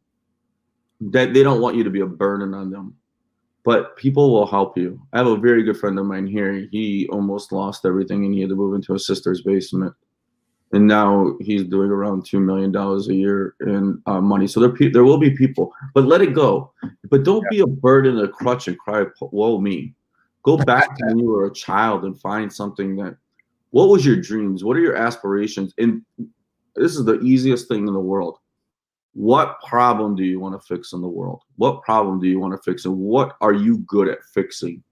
that 1.01 1.33
they 1.33 1.43
don't 1.43 1.62
want 1.62 1.76
you 1.76 1.83
to 1.85 1.91
be 1.91 2.01
a 2.01 2.07
burden 2.07 2.53
on 2.53 2.70
them. 2.70 2.95
But 3.64 3.97
people 3.97 4.33
will 4.33 4.47
help 4.47 4.76
you. 4.76 5.01
I 5.12 5.18
have 5.18 5.28
a 5.28 5.37
very 5.37 5.62
good 5.62 5.78
friend 5.78 5.99
of 5.99 6.05
mine 6.05 6.26
here. 6.26 6.68
He 6.72 7.09
almost 7.11 7.53
lost 7.53 7.87
everything 7.87 8.24
and 8.26 8.35
he 8.35 8.41
had 8.41 8.51
to 8.51 8.57
move 8.57 8.74
into 8.74 8.93
his 8.93 9.07
sister's 9.07 9.41
basement. 9.41 9.95
And 10.72 10.87
now 10.87 11.37
he's 11.41 11.64
doing 11.64 11.91
around 11.91 12.26
two 12.26 12.41
million 12.41 12.70
dollars 12.70 13.09
a 13.09 13.14
year 13.14 13.55
in 13.61 14.03
uh, 14.07 14.20
money. 14.20 14.47
So 14.47 14.61
there, 14.61 14.91
there 14.91 15.05
will 15.05 15.18
be 15.18 15.30
people, 15.30 15.72
but 15.95 16.05
let 16.05 16.20
it 16.20 16.35
go. 16.35 16.72
But 17.09 17.24
don't 17.24 17.45
yeah. 17.45 17.51
be 17.51 17.61
a 17.61 17.66
burden, 17.66 18.18
a 18.18 18.28
crutch, 18.28 18.68
and 18.68 18.78
cry, 18.78 19.05
"Woe 19.20 19.59
me." 19.61 19.95
Go 20.43 20.57
back 20.57 20.97
to 20.97 21.07
when 21.07 21.18
you 21.18 21.26
were 21.26 21.47
a 21.47 21.53
child 21.53 22.05
and 22.05 22.20
find 22.20 22.53
something 22.53 22.97
that 22.97 23.16
what 23.70 23.88
was 23.88 24.05
your 24.05 24.16
dreams? 24.16 24.64
What 24.64 24.76
are 24.76 24.80
your 24.80 24.97
aspirations? 24.97 25.72
And 25.78 26.03
this 26.74 26.97
is 26.97 27.05
the 27.05 27.20
easiest 27.20 27.68
thing 27.68 27.86
in 27.86 27.95
the 27.95 28.01
world. 28.01 28.38
What 29.14 29.61
problem 29.62 30.16
do 30.16 30.24
you 30.24 30.40
want 30.40 30.61
to 30.61 30.66
fix 30.66 30.93
in 30.93 31.01
the 31.01 31.09
world? 31.09 31.43
What 31.57 31.82
problem 31.82 32.20
do 32.20 32.26
you 32.26 32.40
want 32.40 32.55
to 32.55 32.62
fix? 32.62 32.86
And 32.86 32.97
what 32.97 33.36
are 33.40 33.53
you 33.53 33.78
good 33.78 34.09
at 34.09 34.24
fixing? 34.34 34.82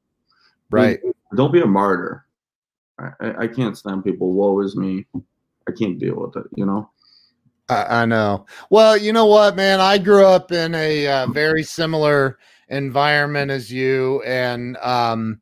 Right. 0.70 1.00
don't 1.34 1.52
be 1.52 1.62
a 1.62 1.66
martyr. 1.66 2.26
I, 2.98 3.44
I 3.44 3.46
can't 3.48 3.76
stand 3.76 4.04
people. 4.04 4.32
Woe 4.32 4.60
is 4.60 4.76
me. 4.76 5.06
I 5.68 5.72
can't 5.72 5.98
deal 5.98 6.16
with 6.16 6.36
it, 6.36 6.50
you 6.54 6.66
know? 6.66 6.90
I, 7.68 8.02
I 8.02 8.04
know. 8.04 8.46
Well, 8.68 8.96
you 8.96 9.12
know 9.12 9.26
what, 9.26 9.56
man? 9.56 9.80
I 9.80 9.98
grew 9.98 10.24
up 10.24 10.52
in 10.52 10.74
a 10.74 11.06
uh, 11.06 11.26
very 11.28 11.62
similar 11.62 12.38
environment 12.70 13.50
as 13.50 13.70
you. 13.70 14.22
And, 14.22 14.76
um, 14.78 15.40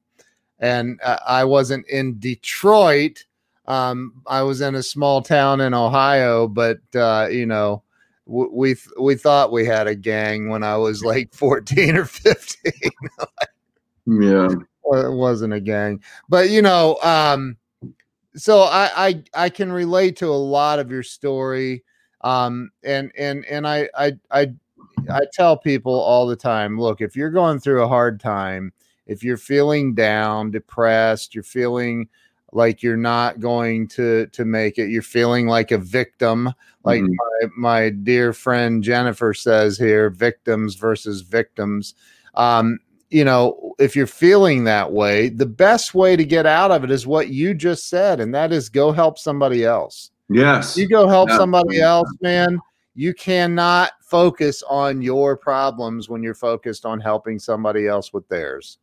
and 0.59 0.99
uh, 1.05 1.19
I 1.25 1.45
wasn't 1.45 1.87
in 1.89 2.19
Detroit, 2.19 3.25
um, 3.69 4.23
I 4.27 4.43
was 4.43 4.63
in 4.63 4.75
a 4.75 4.83
small 4.83 5.21
town 5.21 5.61
in 5.61 5.75
Ohio, 5.75 6.49
but 6.49 6.81
uh, 6.97 7.29
you 7.31 7.45
know, 7.45 7.83
w- 8.27 8.51
we 8.51 8.69
th- 8.75 8.89
we 8.99 9.15
thought 9.15 9.53
we 9.53 9.67
had 9.67 9.87
a 9.87 9.95
gang 9.95 10.49
when 10.49 10.65
I 10.65 10.77
was 10.79 11.05
like 11.05 11.33
14 11.35 11.97
or 11.97 12.07
15. 12.07 12.73
yeah, 14.07 14.49
it 14.51 15.13
wasn't 15.13 15.53
a 15.53 15.61
gang, 15.61 16.03
but 16.31 16.49
you 16.49 16.63
know, 16.63 16.97
um, 17.03 17.59
so 18.37 18.63
I, 18.63 18.91
I 18.97 19.23
I 19.35 19.49
can 19.51 19.71
relate 19.71 20.17
to 20.17 20.29
a 20.29 20.33
lot 20.33 20.79
of 20.79 20.91
your 20.91 21.03
story, 21.03 21.85
um, 22.23 22.71
and 22.83 23.13
and 23.19 23.45
and 23.45 23.69
I 23.69 23.91
I 23.97 24.13
I 24.31 24.47
I 25.11 25.23
tell 25.33 25.57
people 25.57 25.95
all 25.95 26.27
the 26.27 26.37
time, 26.37 26.79
look, 26.79 27.01
if 27.01 27.17
you're 27.17 27.31
going 27.31 27.61
through 27.61 27.83
a 27.83 27.89
hard 27.89 28.21
time, 28.21 28.73
if 29.07 29.23
you're 29.23 29.39
feeling 29.39 29.95
down, 29.95 30.51
depressed, 30.51 31.35
you're 31.35 31.45
feeling 31.45 32.09
like 32.53 32.83
you're 32.83 32.97
not 32.97 33.41
going 33.41 33.87
to 33.87 34.27
to 34.29 34.45
make 34.45 34.79
it 34.79 34.89
you're 34.89 35.03
feeling 35.03 35.47
like 35.47 35.71
a 35.71 35.79
victim 35.79 36.53
like 36.85 37.03
mm-hmm. 37.03 37.49
my, 37.59 37.83
my 37.83 37.91
dear 37.91 38.33
friend 38.33 38.83
jennifer 38.83 39.35
says 39.35 39.77
here 39.77 40.11
victims 40.11 40.75
versus 40.75 41.21
victims 41.21 41.95
um 42.35 42.79
you 43.11 43.25
know 43.25 43.75
if 43.79 43.95
you're 43.95 44.07
feeling 44.07 44.65
that 44.65 44.91
way 44.91 45.29
the 45.29 45.47
best 45.47 45.95
way 45.95 46.17
to 46.17 46.25
get 46.25 46.47
out 46.47 46.71
of 46.71 46.85
it 46.85 46.91
is 46.91 47.07
what 47.07 47.29
you 47.29 47.53
just 47.53 47.89
said 47.89 48.21
and 48.21 48.35
that 48.35 48.53
is 48.53 48.69
go 48.69 48.93
help 48.93 49.19
somebody 49.19 49.65
else 49.65 50.11
yes 50.31 50.77
you 50.77 50.89
go 50.89 51.07
help 51.07 51.29
yeah. 51.29 51.37
somebody 51.37 51.81
else 51.81 52.09
man 52.23 52.59
you 52.99 53.15
cannot 53.15 53.93
focus 54.01 54.63
on 54.69 55.01
your 55.01 55.37
problems 55.37 56.09
when 56.09 56.23
you're 56.23 56.35
focused 56.35 56.85
on 56.85 56.99
helping 56.99 57.39
somebody 57.39 57.87
else 57.87 58.13
with 58.13 58.29
theirs 58.29 58.79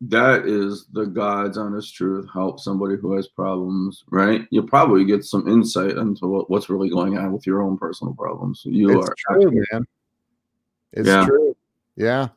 that 0.00 0.46
is 0.46 0.86
the 0.92 1.06
God's 1.06 1.56
honest 1.56 1.94
truth. 1.94 2.28
Help 2.32 2.60
somebody 2.60 2.96
who 2.96 3.14
has 3.14 3.28
problems, 3.28 4.04
right? 4.10 4.46
You'll 4.50 4.66
probably 4.66 5.04
get 5.04 5.24
some 5.24 5.48
insight 5.48 5.92
into 5.92 6.26
what, 6.26 6.50
what's 6.50 6.68
really 6.68 6.90
going 6.90 7.16
on 7.16 7.32
with 7.32 7.46
your 7.46 7.62
own 7.62 7.78
personal 7.78 8.14
problems. 8.14 8.62
You 8.64 8.98
it's 8.98 9.08
are 9.08 9.14
true, 9.16 9.50
man. 9.50 9.86
It's 10.92 11.08
yeah. 11.08 11.24
true. 11.24 11.56
Yeah. 11.96 12.28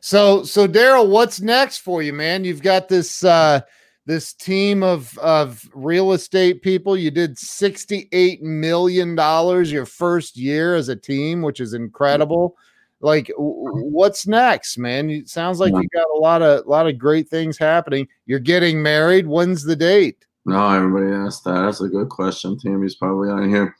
So 0.00 0.44
so 0.44 0.68
Daryl, 0.68 1.08
what's 1.08 1.40
next 1.40 1.78
for 1.78 2.02
you, 2.02 2.12
man? 2.12 2.44
You've 2.44 2.62
got 2.62 2.88
this 2.88 3.24
uh 3.24 3.60
this 4.06 4.32
team 4.32 4.82
of 4.82 5.16
of 5.18 5.68
real 5.74 6.12
estate 6.12 6.62
people. 6.62 6.96
You 6.96 7.10
did 7.10 7.38
68 7.38 8.42
million 8.42 9.14
dollars 9.14 9.70
your 9.70 9.86
first 9.86 10.36
year 10.36 10.74
as 10.74 10.88
a 10.88 10.96
team, 10.96 11.42
which 11.42 11.60
is 11.60 11.74
incredible. 11.74 12.50
Mm-hmm. 12.50 13.06
like 13.06 13.30
what's 13.36 14.26
next 14.26 14.78
man? 14.78 15.10
It 15.10 15.28
sounds 15.28 15.60
like 15.60 15.72
you 15.72 15.88
got 15.92 16.06
a 16.14 16.18
lot 16.18 16.42
of 16.42 16.66
a 16.66 16.68
lot 16.68 16.86
of 16.86 16.98
great 16.98 17.28
things 17.28 17.58
happening. 17.58 18.08
You're 18.26 18.40
getting 18.40 18.82
married. 18.82 19.26
When's 19.26 19.62
the 19.62 19.76
date? 19.76 20.24
No 20.46 20.68
everybody 20.70 21.14
asked 21.14 21.44
that. 21.44 21.62
That's 21.62 21.82
a 21.82 21.88
good 21.88 22.08
question. 22.08 22.58
Tammy's 22.58 22.96
probably 22.96 23.30
on 23.30 23.48
here. 23.48 23.76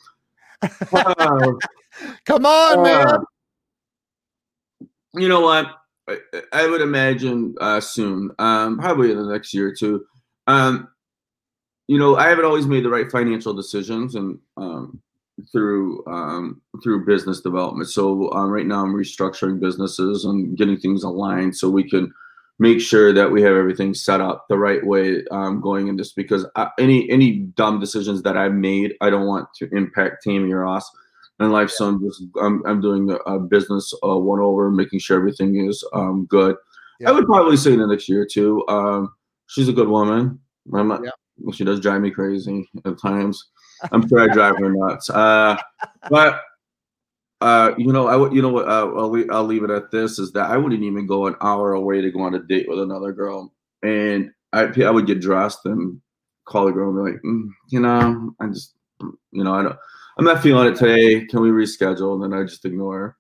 Uh, 0.93 1.53
come 2.27 2.45
on 2.45 2.81
uh, 2.81 2.83
man. 2.83 3.18
you 5.14 5.27
know 5.27 5.41
what 5.41 5.80
I, 6.53 6.67
would 6.67 6.81
imagine 6.81 7.55
uh, 7.61 7.81
soon 7.81 8.31
um, 8.39 8.79
probably 8.79 9.11
in 9.11 9.19
the 9.19 9.33
next 9.33 9.55
year 9.55 9.69
or 9.69 9.75
two 9.75 10.05
um, 10.47 10.89
you 11.89 11.99
know 11.99 12.17
i 12.17 12.29
haven't 12.29 12.45
always 12.45 12.67
made 12.67 12.85
the 12.85 12.91
right 12.91 13.11
financial 13.11 13.55
decisions 13.55 14.15
and 14.15 14.39
um, 14.57 15.01
through 15.53 16.05
um, 16.07 16.61
through 16.83 17.07
business 17.07 17.41
development. 17.41 17.89
So 17.89 18.31
um, 18.33 18.51
right 18.51 18.67
now 18.67 18.83
I'm 18.83 18.95
restructuring 18.95 19.61
businesses 19.61 20.25
and 20.25 20.57
getting 20.57 20.79
things 20.79 21.03
aligned 21.03 21.57
so 21.57 21.71
we 21.71 21.89
can 21.89 22.13
make 22.59 22.81
sure 22.81 23.13
that 23.13 23.31
we 23.31 23.43
have 23.43 23.55
everything 23.55 23.95
set 23.95 24.21
up 24.21 24.47
the 24.49 24.59
right 24.59 24.85
way 24.85 25.25
um, 25.31 25.61
going 25.61 25.89
in 25.89 25.97
this. 25.97 26.13
Because 26.13 26.47
I, 26.57 26.69
any 26.79 27.11
any 27.11 27.39
dumb 27.57 27.81
decisions 27.81 28.23
that 28.23 28.37
I've 28.37 28.55
made, 28.55 28.95
I 29.01 29.11
don't 29.11 29.27
want 29.27 29.49
to 29.57 29.69
impact 29.75 30.23
Tammy 30.23 30.53
or 30.53 30.67
us. 30.67 30.91
In 31.41 31.51
life. 31.51 31.70
So 31.70 31.88
I'm 31.88 32.01
just 32.01 32.22
I'm 32.41 32.64
I'm 32.66 32.80
doing 32.80 33.16
a, 33.26 33.38
business 33.38 33.93
uh, 34.05 34.16
one 34.16 34.41
over, 34.41 34.70
making 34.70 35.01
sure 35.01 35.16
everything 35.16 35.68
is 35.68 35.84
um, 35.93 36.26
good. 36.26 36.57
Yeah. 37.01 37.11
I 37.11 37.12
would 37.12 37.26
probably 37.26 37.57
say 37.57 37.72
in 37.72 37.80
the 37.80 37.86
next 37.86 38.09
year 38.09 38.22
or 38.22 38.26
two. 38.26 38.66
Um, 38.68 39.12
she's 39.47 39.68
a 39.68 39.72
good 39.72 39.88
woman. 39.88 40.38
I'm 40.72 40.88
not, 40.88 41.01
yeah. 41.03 41.11
She 41.53 41.64
does 41.64 41.80
drive 41.80 42.03
me 42.03 42.11
crazy 42.11 42.68
at 42.84 43.01
times. 43.01 43.49
I'm 43.91 44.07
sure 44.07 44.20
I 44.20 44.32
drive 44.32 44.59
her 44.59 44.70
nuts. 44.70 45.09
Uh, 45.09 45.57
but 46.11 46.43
uh, 47.41 47.72
you 47.78 47.93
know, 47.93 48.07
I 48.07 48.16
would, 48.16 48.34
you 48.34 48.43
know 48.43 48.51
what? 48.51 48.68
Uh, 48.68 48.93
I'll, 48.95 49.24
I'll 49.34 49.45
leave 49.45 49.64
it 49.64 49.70
at 49.70 49.91
this: 49.91 50.18
is 50.18 50.32
that 50.32 50.51
I 50.51 50.59
wouldn't 50.59 50.82
even 50.82 51.07
go 51.07 51.26
an 51.26 51.36
hour 51.41 51.72
away 51.72 52.03
to 52.03 52.11
go 52.11 52.20
on 52.20 52.34
a 52.34 52.41
date 52.41 52.68
with 52.68 52.78
another 52.78 53.12
girl, 53.12 53.55
and 53.82 54.30
I 54.53 54.64
I 54.64 54.91
would 54.91 55.07
get 55.07 55.20
dressed 55.20 55.61
and 55.64 56.01
call 56.51 56.66
the 56.66 56.72
girl 56.72 56.91
and 56.91 56.99
be 56.99 57.12
like, 57.12 57.22
mm, 57.22 57.49
you 57.68 57.80
know, 57.80 58.34
I 58.41 58.49
just, 58.49 58.74
you 59.30 59.45
know, 59.45 59.55
I 59.55 59.62
don't, 59.62 59.76
I'm 60.19 60.25
not 60.25 60.43
feeling 60.43 60.73
it 60.73 60.77
today. 60.77 61.25
Can 61.27 61.41
we 61.41 61.51
reschedule? 61.51 62.15
And 62.15 62.23
then 62.33 62.39
I 62.39 62.45
just 62.45 62.65
ignore. 62.65 63.17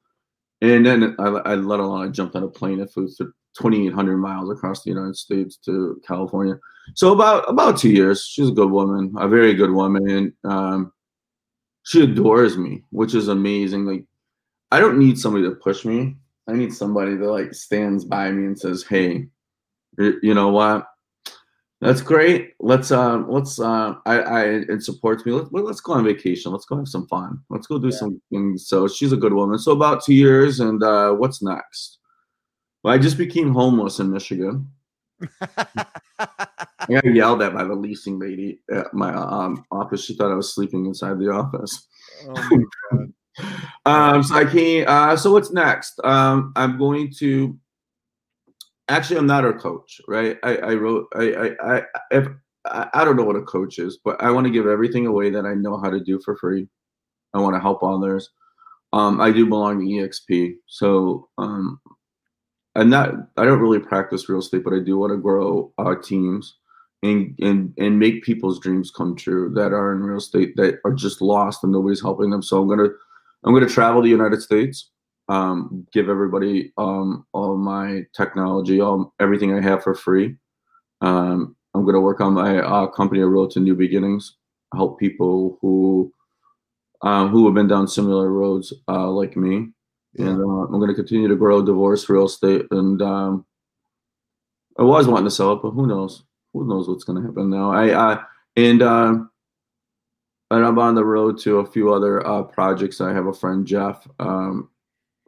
And 0.60 0.84
then 0.84 1.16
I, 1.18 1.24
I 1.24 1.54
let 1.54 1.80
alone 1.80 2.06
I 2.06 2.10
jumped 2.10 2.36
on 2.36 2.42
a 2.42 2.48
plane 2.48 2.80
and 2.80 2.90
flew 2.90 3.08
2,800 3.08 4.16
miles 4.18 4.50
across 4.50 4.82
the 4.82 4.90
United 4.90 5.16
States 5.16 5.56
to 5.64 6.00
California. 6.06 6.58
So 6.94 7.12
about 7.12 7.48
about 7.48 7.78
two 7.78 7.90
years. 7.90 8.24
She's 8.24 8.48
a 8.48 8.52
good 8.52 8.70
woman, 8.70 9.14
a 9.18 9.28
very 9.28 9.54
good 9.54 9.70
woman, 9.70 10.34
um, 10.44 10.92
she 11.82 12.02
adores 12.04 12.56
me, 12.56 12.84
which 12.90 13.14
is 13.14 13.28
amazing. 13.28 13.86
Like 13.86 14.04
I 14.70 14.80
don't 14.80 14.98
need 14.98 15.18
somebody 15.18 15.44
to 15.44 15.52
push 15.56 15.84
me. 15.84 16.16
I 16.48 16.52
need 16.52 16.72
somebody 16.72 17.16
that 17.16 17.30
like 17.30 17.54
stands 17.54 18.04
by 18.04 18.30
me 18.30 18.46
and 18.46 18.58
says, 18.58 18.82
"Hey, 18.82 19.26
you 19.98 20.34
know 20.34 20.48
what? 20.48 20.86
That's 21.80 22.02
great. 22.02 22.52
Let's 22.60 22.90
uh 22.90 23.24
let's 23.26 23.58
uh 23.58 23.94
I 24.04 24.18
I 24.20 24.44
it 24.68 24.82
supports 24.82 25.24
me. 25.24 25.32
Let's 25.32 25.48
let's 25.50 25.80
go 25.80 25.94
on 25.94 26.04
vacation. 26.04 26.52
Let's 26.52 26.66
go 26.66 26.76
have 26.76 26.88
some 26.88 27.06
fun. 27.06 27.40
Let's 27.48 27.66
go 27.66 27.78
do 27.78 27.88
yeah. 27.88 27.96
something. 27.96 28.58
So 28.58 28.86
she's 28.86 29.12
a 29.12 29.16
good 29.16 29.32
woman. 29.32 29.58
So 29.58 29.72
about 29.72 30.04
two 30.04 30.14
years, 30.14 30.60
and 30.60 30.82
uh 30.82 31.12
what's 31.12 31.42
next? 31.42 31.98
Well, 32.82 32.94
I 32.94 32.98
just 32.98 33.16
became 33.16 33.54
homeless 33.54 33.98
in 33.98 34.10
Michigan. 34.10 34.68
I 35.40 36.86
got 36.88 37.04
yelled 37.04 37.42
at 37.42 37.54
by 37.54 37.64
the 37.64 37.74
leasing 37.74 38.18
lady 38.18 38.60
at 38.70 38.92
my 38.92 39.14
um 39.14 39.64
office. 39.70 40.04
She 40.04 40.14
thought 40.14 40.32
I 40.32 40.36
was 40.36 40.54
sleeping 40.54 40.84
inside 40.84 41.18
the 41.18 41.30
office. 41.30 41.86
Oh 42.28 42.64
um, 43.86 44.22
so 44.22 44.34
I 44.34 44.44
can't. 44.44 44.86
Uh, 44.86 45.16
so 45.16 45.32
what's 45.32 45.52
next? 45.52 45.98
Um, 46.04 46.52
I'm 46.56 46.78
going 46.78 47.10
to 47.18 47.58
actually 48.90 49.16
i'm 49.16 49.26
not 49.26 49.44
a 49.44 49.52
coach 49.52 50.00
right? 50.08 50.38
I, 50.42 50.56
I 50.56 50.74
wrote 50.74 51.06
i 51.14 51.32
i 51.32 51.76
I, 51.76 51.82
if, 52.10 52.28
I 52.66 53.04
don't 53.04 53.16
know 53.16 53.24
what 53.24 53.36
a 53.36 53.42
coach 53.42 53.78
is 53.78 53.98
but 54.04 54.22
i 54.22 54.30
want 54.30 54.46
to 54.46 54.52
give 54.52 54.66
everything 54.66 55.06
away 55.06 55.30
that 55.30 55.46
i 55.46 55.54
know 55.54 55.80
how 55.80 55.90
to 55.90 56.00
do 56.00 56.20
for 56.24 56.36
free. 56.36 56.68
I 57.32 57.38
want 57.38 57.54
to 57.54 57.60
help 57.60 57.82
others. 57.82 58.30
Um, 58.92 59.20
i 59.20 59.30
do 59.30 59.46
belong 59.46 59.80
to 59.80 59.86
exp 59.86 60.54
so 60.66 61.28
um, 61.38 61.80
i'm 62.74 62.90
not 62.90 63.14
i 63.36 63.44
don't 63.44 63.60
really 63.60 63.78
practice 63.78 64.28
real 64.28 64.40
estate 64.40 64.64
but 64.64 64.74
i 64.74 64.80
do 64.80 64.98
want 64.98 65.12
to 65.12 65.16
grow 65.16 65.72
our 65.78 65.96
teams 65.96 66.56
and 67.02 67.34
and 67.40 67.72
and 67.78 67.98
make 67.98 68.22
people's 68.22 68.60
dreams 68.60 68.90
come 68.90 69.16
true 69.16 69.50
that 69.54 69.72
are 69.72 69.92
in 69.92 70.02
real 70.02 70.18
estate 70.18 70.54
that 70.56 70.80
are 70.84 70.92
just 70.92 71.22
lost 71.22 71.64
and 71.64 71.72
nobody's 71.72 72.02
helping 72.02 72.30
them. 72.30 72.42
So 72.42 72.60
i'm 72.60 72.68
gonna 72.68 72.88
i'm 73.44 73.54
gonna 73.54 73.68
travel 73.68 74.02
the 74.02 74.08
united 74.08 74.42
states 74.42 74.90
um, 75.30 75.86
give 75.92 76.08
everybody 76.08 76.72
um, 76.76 77.24
all 77.32 77.56
my 77.56 78.02
technology, 78.14 78.80
all 78.80 79.14
everything 79.20 79.54
I 79.54 79.62
have 79.62 79.82
for 79.82 79.94
free. 79.94 80.36
Um, 81.00 81.56
I'm 81.72 81.82
going 81.84 81.94
to 81.94 82.00
work 82.00 82.20
on 82.20 82.34
my 82.34 82.58
uh, 82.58 82.88
company, 82.88 83.20
A 83.20 83.26
Road 83.26 83.52
to 83.52 83.60
New 83.60 83.76
Beginnings, 83.76 84.36
help 84.74 84.98
people 84.98 85.56
who 85.62 86.12
uh, 87.02 87.28
who 87.28 87.46
have 87.46 87.54
been 87.54 87.68
down 87.68 87.86
similar 87.86 88.30
roads 88.30 88.74
uh, 88.88 89.08
like 89.08 89.36
me. 89.36 89.68
Yeah. 90.14 90.26
And 90.26 90.40
uh, 90.40 90.64
I'm 90.64 90.80
going 90.80 90.88
to 90.88 90.94
continue 90.94 91.28
to 91.28 91.36
grow 91.36 91.64
divorce 91.64 92.08
real 92.08 92.26
estate. 92.26 92.66
And 92.72 93.00
um, 93.00 93.46
I 94.78 94.82
was 94.82 95.06
wanting 95.06 95.26
to 95.26 95.30
sell 95.30 95.52
it, 95.52 95.62
but 95.62 95.70
who 95.70 95.86
knows? 95.86 96.24
Who 96.52 96.66
knows 96.66 96.88
what's 96.88 97.04
going 97.04 97.22
to 97.22 97.26
happen 97.26 97.48
now? 97.48 97.70
I, 97.72 98.14
I 98.14 98.22
and 98.56 98.82
um, 98.82 99.30
and 100.50 100.66
I'm 100.66 100.78
on 100.80 100.96
the 100.96 101.04
road 101.04 101.38
to 101.42 101.60
a 101.60 101.70
few 101.70 101.94
other 101.94 102.26
uh, 102.26 102.42
projects. 102.42 103.00
I 103.00 103.12
have 103.12 103.26
a 103.26 103.32
friend 103.32 103.64
Jeff. 103.64 104.06
Um, 104.18 104.68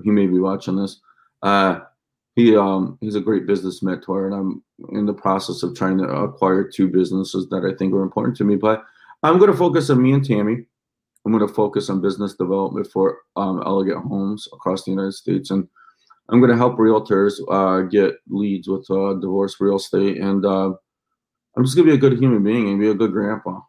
he 0.02 0.10
may 0.10 0.26
be 0.26 0.38
watching 0.38 0.76
this. 0.76 1.00
Uh, 1.42 1.80
he 2.34 2.56
um, 2.56 2.98
he's 3.00 3.14
a 3.14 3.20
great 3.20 3.46
business 3.46 3.82
mentor, 3.82 4.26
and 4.26 4.34
I'm 4.34 4.62
in 4.96 5.06
the 5.06 5.12
process 5.12 5.62
of 5.62 5.76
trying 5.76 5.98
to 5.98 6.04
acquire 6.04 6.64
two 6.64 6.88
businesses 6.88 7.48
that 7.50 7.64
I 7.64 7.76
think 7.76 7.92
are 7.92 8.02
important 8.02 8.36
to 8.38 8.44
me. 8.44 8.56
But 8.56 8.84
I'm 9.22 9.38
going 9.38 9.50
to 9.50 9.56
focus 9.56 9.90
on 9.90 10.02
me 10.02 10.12
and 10.12 10.24
Tammy. 10.24 10.64
I'm 11.24 11.32
going 11.32 11.46
to 11.46 11.52
focus 11.52 11.88
on 11.90 12.00
business 12.00 12.34
development 12.34 12.88
for 12.88 13.18
um, 13.36 13.62
Elegant 13.64 14.04
Homes 14.06 14.48
across 14.52 14.84
the 14.84 14.90
United 14.90 15.12
States, 15.12 15.50
and 15.50 15.68
I'm 16.30 16.40
going 16.40 16.50
to 16.50 16.56
help 16.56 16.78
realtors 16.78 17.34
uh, 17.50 17.82
get 17.82 18.14
leads 18.28 18.66
with 18.66 18.90
uh, 18.90 19.14
divorce 19.14 19.56
real 19.60 19.76
estate. 19.76 20.16
And 20.16 20.44
uh, 20.44 20.72
I'm 21.56 21.64
just 21.64 21.76
going 21.76 21.86
to 21.86 21.92
be 21.92 21.96
a 21.96 22.00
good 22.00 22.18
human 22.18 22.42
being 22.42 22.68
and 22.68 22.80
be 22.80 22.90
a 22.90 22.94
good 22.94 23.12
grandpa. 23.12 23.60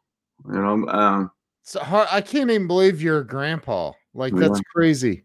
You 0.47 0.53
know, 0.53 0.87
um, 0.87 1.31
so 1.63 1.81
I 1.83 2.21
can't 2.21 2.49
even 2.49 2.67
believe 2.67 3.01
you're 3.01 3.19
a 3.19 3.27
grandpa. 3.27 3.91
Like 4.13 4.35
that's 4.35 4.59
yeah. 4.59 4.73
crazy. 4.73 5.23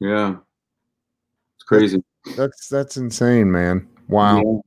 Yeah. 0.00 0.36
It's 1.56 1.64
crazy. 1.64 2.02
That's 2.36 2.68
that's 2.68 2.96
insane, 2.96 3.50
man. 3.50 3.88
Wow. 4.08 4.62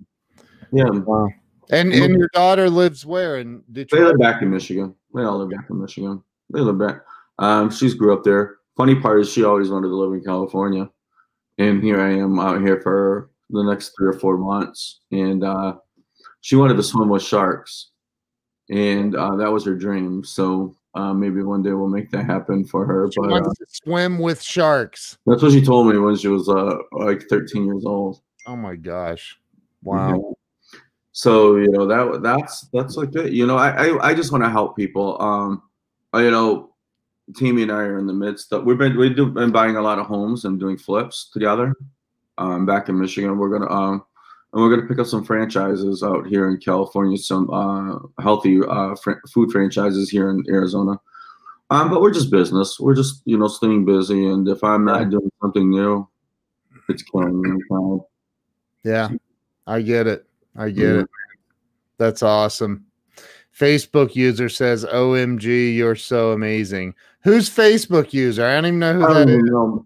Yeah. 0.71 0.83
yeah. 0.83 0.99
Wow. 0.99 1.29
And 1.69 1.93
and 1.93 2.17
your 2.17 2.29
daughter 2.33 2.69
lives 2.69 3.05
where 3.05 3.37
in 3.37 3.63
Detroit? 3.71 3.99
They 3.99 4.05
live 4.05 4.19
back 4.19 4.41
in 4.41 4.49
Michigan. 4.49 4.93
They 5.13 5.23
all 5.23 5.37
live 5.37 5.49
back 5.49 5.69
in 5.69 5.81
Michigan. 5.81 6.21
They 6.49 6.59
live 6.59 6.77
back. 6.77 7.01
Um, 7.39 7.69
she's 7.71 7.93
grew 7.93 8.13
up 8.13 8.23
there. 8.23 8.57
Funny 8.75 8.95
part 8.95 9.21
is 9.21 9.31
she 9.31 9.43
always 9.43 9.69
wanted 9.69 9.87
to 9.87 9.95
live 9.95 10.13
in 10.13 10.23
California, 10.23 10.89
and 11.57 11.81
here 11.81 12.01
I 12.01 12.11
am 12.11 12.39
out 12.39 12.61
here 12.61 12.81
for 12.81 13.29
the 13.49 13.63
next 13.63 13.93
three 13.97 14.07
or 14.07 14.13
four 14.13 14.37
months. 14.37 14.99
And 15.11 15.43
uh, 15.43 15.75
she 16.41 16.55
wanted 16.55 16.75
to 16.75 16.83
swim 16.83 17.09
with 17.09 17.23
sharks, 17.23 17.91
and 18.69 19.15
uh, 19.15 19.35
that 19.37 19.51
was 19.51 19.65
her 19.65 19.75
dream. 19.75 20.25
So 20.25 20.75
uh, 20.93 21.13
maybe 21.13 21.41
one 21.41 21.61
day 21.61 21.71
we'll 21.71 21.87
make 21.87 22.11
that 22.11 22.25
happen 22.25 22.65
for 22.65 22.85
her. 22.85 23.09
She 23.11 23.19
but 23.21 23.45
uh, 23.45 23.53
swim 23.67 24.19
with 24.19 24.41
sharks. 24.41 25.17
That's 25.25 25.41
what 25.41 25.51
she 25.51 25.63
told 25.63 25.87
me 25.87 25.97
when 25.97 26.15
she 26.15 26.27
was 26.27 26.49
uh, 26.49 26.77
like 26.91 27.23
13 27.29 27.65
years 27.65 27.85
old. 27.85 28.21
Oh 28.45 28.55
my 28.55 28.75
gosh! 28.75 29.39
Wow. 29.83 30.09
Yeah. 30.09 30.79
So 31.13 31.57
you 31.57 31.69
know 31.69 31.85
that 31.87 32.21
that's 32.23 32.67
that's 32.73 32.95
like 32.95 33.15
it. 33.15 33.33
You 33.33 33.45
know, 33.45 33.57
I 33.57 33.87
I, 33.87 34.09
I 34.09 34.13
just 34.13 34.31
want 34.31 34.43
to 34.43 34.49
help 34.49 34.75
people. 34.75 35.21
Um, 35.21 35.63
you 36.13 36.31
know, 36.31 36.73
Tammy 37.35 37.63
and 37.63 37.71
I 37.71 37.83
are 37.83 37.97
in 37.97 38.07
the 38.07 38.13
midst 38.13 38.51
of 38.51 38.65
we've 38.65 38.77
been 38.77 38.97
we've 38.97 39.15
been 39.15 39.51
buying 39.51 39.75
a 39.75 39.81
lot 39.81 39.99
of 39.99 40.07
homes 40.07 40.45
and 40.45 40.59
doing 40.59 40.77
flips 40.77 41.29
together. 41.29 41.73
Um, 42.37 42.65
back 42.65 42.89
in 42.89 42.99
Michigan, 42.99 43.37
we're 43.37 43.49
gonna 43.49 43.71
um 43.71 44.03
and 44.53 44.61
we're 44.61 44.69
going 44.69 44.81
to 44.81 44.87
pick 44.87 44.99
up 44.99 45.07
some 45.07 45.23
franchises 45.23 46.03
out 46.03 46.27
here 46.27 46.49
in 46.49 46.57
California, 46.57 47.17
some 47.17 47.49
uh, 47.49 47.99
healthy 48.21 48.59
uh, 48.67 48.95
fr- 48.95 49.21
food 49.33 49.51
franchises 49.51 50.09
here 50.09 50.29
in 50.29 50.43
Arizona. 50.49 50.99
Um, 51.69 51.89
but 51.89 52.01
we're 52.01 52.13
just 52.13 52.29
business. 52.29 52.79
We're 52.79 52.95
just 52.95 53.21
you 53.25 53.37
know 53.37 53.47
staying 53.47 53.85
busy, 53.85 54.27
and 54.27 54.47
if 54.47 54.61
I'm 54.61 54.83
not 54.83 55.09
doing 55.09 55.31
something 55.41 55.69
new, 55.69 56.07
it's 56.89 57.01
killing 57.03 57.41
me. 57.41 57.99
Yeah, 58.83 59.09
I 59.65 59.81
get 59.81 60.05
it. 60.05 60.25
I 60.55 60.69
get 60.69 60.83
yeah. 60.83 61.01
it. 61.01 61.09
That's 61.97 62.23
awesome. 62.23 62.85
Facebook 63.57 64.15
user 64.15 64.49
says, 64.49 64.83
"OMG, 64.83 65.73
you're 65.73 65.95
so 65.95 66.33
amazing." 66.33 66.93
Who's 67.23 67.49
Facebook 67.49 68.11
user? 68.11 68.45
I 68.45 68.55
don't 68.55 68.65
even 68.65 68.79
know 68.79 68.93
who 68.93 69.13
that 69.13 69.29
is. 69.29 69.41
Know 69.43 69.85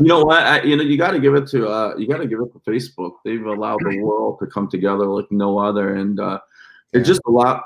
you 0.00 0.08
know 0.08 0.24
what? 0.24 0.42
I, 0.42 0.62
you 0.62 0.76
know, 0.76 0.82
you 0.82 0.96
got 0.98 1.12
to 1.12 1.20
give 1.20 1.34
it 1.34 1.46
to 1.48 1.68
uh, 1.68 1.94
you 1.96 2.08
got 2.08 2.18
to 2.18 2.26
give 2.26 2.40
it 2.40 2.52
to 2.52 2.70
Facebook. 2.70 3.12
They've 3.24 3.44
allowed 3.44 3.80
the 3.80 3.98
world 4.02 4.38
to 4.40 4.46
come 4.46 4.68
together 4.68 5.06
like 5.06 5.30
no 5.30 5.58
other, 5.58 5.96
and 5.96 6.18
uh, 6.20 6.40
yeah. 6.92 7.00
it's 7.00 7.08
just 7.08 7.20
a 7.26 7.30
lot. 7.30 7.62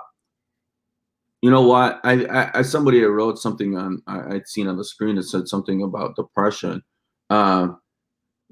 You 1.43 1.51
know 1.51 1.63
what? 1.63 2.01
I, 2.03 2.25
I, 2.27 2.59
I 2.59 2.63
somebody 2.63 3.01
wrote 3.03 3.39
something 3.39 3.77
on 3.77 4.03
I, 4.07 4.27
would 4.29 4.49
seen 4.49 4.67
on 4.67 4.77
the 4.77 4.85
screen 4.85 5.17
that 5.17 5.25
said 5.25 5.49
something 5.49 5.83
about 5.83 6.17
depression. 6.17 6.83
Uh, 7.31 7.69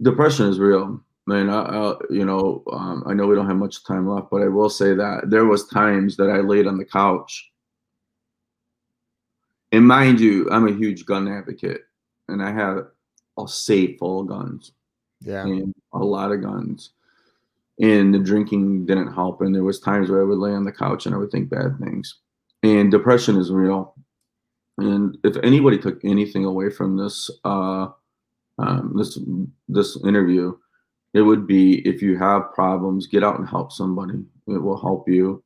depression 0.03 0.49
is 0.49 0.59
real, 0.59 1.01
man. 1.27 1.51
I, 1.51 1.62
I 1.62 1.95
you 2.11 2.24
know, 2.24 2.62
um, 2.72 3.03
I 3.07 3.14
know 3.14 3.27
we 3.27 3.35
don't 3.35 3.49
have 3.49 3.57
much 3.57 3.85
time 3.85 4.09
left, 4.09 4.29
but 4.31 4.43
I 4.43 4.49
will 4.49 4.70
say 4.70 4.95
that 4.95 5.31
there 5.31 5.47
was 5.47 5.68
times 5.68 6.16
that 6.16 6.31
I 6.31 6.41
laid 6.41 6.66
on 6.66 6.79
the 6.79 6.85
couch, 6.85 7.51
and 9.72 9.87
mind 9.87 10.20
you, 10.20 10.49
I'm 10.51 10.68
a 10.68 10.72
huge 10.72 11.07
gun 11.07 11.29
advocate, 11.29 11.83
and 12.29 12.43
I 12.43 12.53
have 12.53 12.87
a 13.39 13.47
safe 13.49 13.99
full 13.99 14.20
of 14.20 14.28
guns. 14.28 14.72
Yeah. 15.20 15.43
And 15.43 15.74
a 15.93 15.99
lot 15.99 16.32
of 16.32 16.43
guns. 16.43 16.91
And 17.80 18.14
the 18.14 18.18
drinking 18.18 18.87
didn't 18.87 19.12
help. 19.12 19.41
And 19.43 19.55
there 19.55 19.64
was 19.64 19.80
times 19.80 20.11
where 20.11 20.22
I 20.22 20.24
would 20.24 20.39
lay 20.39 20.53
on 20.53 20.64
the 20.64 20.72
couch 20.72 21.07
and 21.07 21.14
I 21.14 21.18
would 21.18 21.30
think 21.30 21.51
bad 21.51 21.78
things. 21.78 22.18
And 22.62 22.91
depression 22.91 23.37
is 23.37 23.51
real. 23.51 23.95
And 24.78 25.16
if 25.24 25.37
anybody 25.43 25.78
took 25.78 26.05
anything 26.05 26.45
away 26.45 26.70
from 26.70 26.97
this 26.97 27.30
uh, 27.45 27.89
um, 28.59 28.95
this 28.97 29.18
this 29.68 30.03
interview, 30.05 30.57
it 31.14 31.22
would 31.22 31.47
be 31.47 31.87
if 31.87 32.03
you 32.03 32.18
have 32.18 32.53
problems, 32.55 33.07
get 33.07 33.24
out 33.24 33.39
and 33.39 33.49
help 33.49 33.72
somebody. 33.72 34.24
It 34.47 34.59
will 34.59 34.80
help 34.80 35.09
you, 35.09 35.43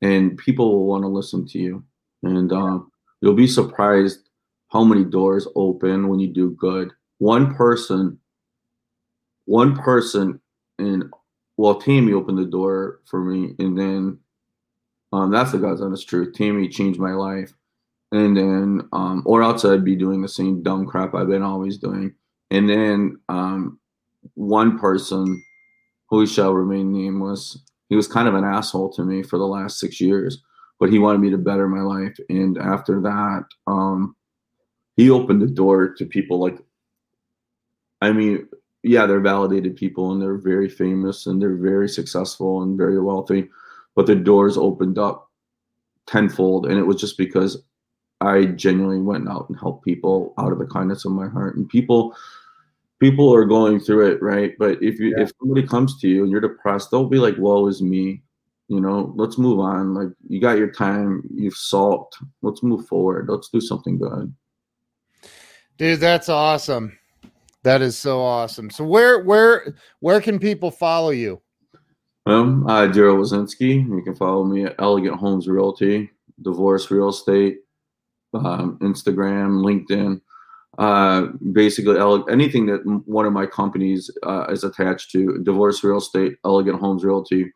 and 0.00 0.36
people 0.36 0.72
will 0.72 0.86
want 0.86 1.04
to 1.04 1.08
listen 1.08 1.46
to 1.48 1.58
you. 1.58 1.84
And 2.22 2.52
um, 2.52 2.90
you'll 3.20 3.34
be 3.34 3.46
surprised 3.46 4.28
how 4.68 4.84
many 4.84 5.04
doors 5.04 5.46
open 5.54 6.08
when 6.08 6.18
you 6.18 6.28
do 6.28 6.50
good. 6.52 6.92
One 7.22 7.54
person, 7.54 8.18
one 9.44 9.76
person 9.76 10.40
in 10.80 11.08
well, 11.56 11.76
Tammy 11.76 12.12
opened 12.14 12.38
the 12.38 12.46
door 12.46 12.98
for 13.08 13.20
me, 13.20 13.54
and 13.60 13.78
then 13.78 14.18
um, 15.12 15.30
that's 15.30 15.52
the 15.52 15.58
God's 15.58 15.82
honest 15.82 16.08
truth. 16.08 16.34
Tammy 16.34 16.68
changed 16.68 16.98
my 16.98 17.12
life, 17.12 17.52
and 18.10 18.36
then 18.36 18.88
um, 18.92 19.22
or 19.24 19.40
else 19.44 19.64
I'd 19.64 19.84
be 19.84 19.94
doing 19.94 20.20
the 20.20 20.26
same 20.26 20.64
dumb 20.64 20.84
crap 20.84 21.14
I've 21.14 21.28
been 21.28 21.44
always 21.44 21.78
doing. 21.78 22.12
And 22.50 22.68
then 22.68 23.20
um, 23.28 23.78
one 24.34 24.76
person, 24.76 25.40
who 26.10 26.26
shall 26.26 26.54
remain 26.54 26.92
nameless, 26.92 27.56
he 27.88 27.94
was 27.94 28.08
kind 28.08 28.26
of 28.26 28.34
an 28.34 28.42
asshole 28.42 28.92
to 28.94 29.04
me 29.04 29.22
for 29.22 29.38
the 29.38 29.46
last 29.46 29.78
six 29.78 30.00
years, 30.00 30.42
but 30.80 30.90
he 30.90 30.98
wanted 30.98 31.20
me 31.20 31.30
to 31.30 31.38
better 31.38 31.68
my 31.68 31.82
life. 31.82 32.18
And 32.30 32.58
after 32.58 33.00
that, 33.02 33.44
um, 33.68 34.16
he 34.96 35.08
opened 35.08 35.40
the 35.40 35.46
door 35.46 35.94
to 35.94 36.04
people 36.04 36.40
like, 36.40 36.58
I 38.02 38.12
mean, 38.12 38.48
yeah, 38.82 39.06
they're 39.06 39.20
validated 39.20 39.76
people 39.76 40.10
and 40.10 40.20
they're 40.20 40.36
very 40.36 40.68
famous 40.68 41.26
and 41.26 41.40
they're 41.40 41.54
very 41.54 41.88
successful 41.88 42.62
and 42.62 42.76
very 42.76 43.00
wealthy, 43.00 43.48
but 43.94 44.06
the 44.06 44.16
doors 44.16 44.58
opened 44.58 44.98
up 44.98 45.30
tenfold. 46.06 46.66
And 46.66 46.78
it 46.78 46.82
was 46.82 47.00
just 47.00 47.16
because 47.16 47.62
I 48.20 48.46
genuinely 48.46 49.00
went 49.00 49.28
out 49.28 49.48
and 49.48 49.58
helped 49.58 49.84
people 49.84 50.34
out 50.36 50.50
of 50.50 50.58
the 50.58 50.66
kindness 50.66 51.04
of 51.04 51.12
my 51.12 51.28
heart. 51.28 51.56
And 51.56 51.68
people, 51.68 52.16
people 52.98 53.32
are 53.32 53.44
going 53.44 53.78
through 53.78 54.10
it, 54.10 54.20
right? 54.20 54.52
But 54.58 54.82
if 54.82 54.98
you, 54.98 55.14
yeah. 55.16 55.22
if 55.22 55.32
somebody 55.38 55.64
comes 55.64 56.00
to 56.00 56.08
you 56.08 56.24
and 56.24 56.32
you're 56.32 56.40
depressed, 56.40 56.90
don't 56.90 57.10
be 57.10 57.18
like, 57.18 57.36
"Woe 57.38 57.68
is 57.68 57.82
me," 57.82 58.22
you 58.68 58.80
know. 58.80 59.12
Let's 59.16 59.38
move 59.38 59.60
on. 59.60 59.94
Like 59.94 60.08
you 60.28 60.40
got 60.40 60.58
your 60.58 60.70
time, 60.70 61.22
you've 61.34 61.56
solved. 61.56 62.14
Let's 62.42 62.62
move 62.62 62.86
forward. 62.86 63.28
Let's 63.28 63.48
do 63.48 63.60
something 63.60 63.98
good. 63.98 64.32
Dude, 65.78 66.00
that's 66.00 66.28
awesome. 66.28 66.96
That 67.64 67.80
is 67.80 67.96
so 67.96 68.20
awesome. 68.20 68.70
So 68.70 68.84
where 68.84 69.22
where 69.22 69.74
where 70.00 70.20
can 70.20 70.38
people 70.38 70.70
follow 70.70 71.10
you? 71.10 71.40
Um, 72.26 72.66
uh, 72.66 72.86
Daryl 72.86 73.18
Wizinsky. 73.18 73.86
You 73.86 74.02
can 74.02 74.14
follow 74.14 74.44
me 74.44 74.64
at 74.64 74.74
Elegant 74.78 75.16
Homes 75.16 75.48
Realty, 75.48 76.10
Divorce 76.42 76.90
Real 76.90 77.08
Estate, 77.08 77.58
um, 78.34 78.78
Instagram, 78.80 79.62
LinkedIn. 79.62 80.20
Uh, 80.78 81.32
basically, 81.52 81.98
anything 82.30 82.66
that 82.66 82.80
one 83.06 83.26
of 83.26 83.32
my 83.32 83.46
companies 83.46 84.10
uh, 84.22 84.46
is 84.48 84.64
attached 84.64 85.10
to, 85.12 85.38
Divorce 85.42 85.84
Real 85.84 85.98
Estate, 85.98 86.36
Elegant 86.44 86.80
Homes 86.80 87.04
Realty. 87.04 87.52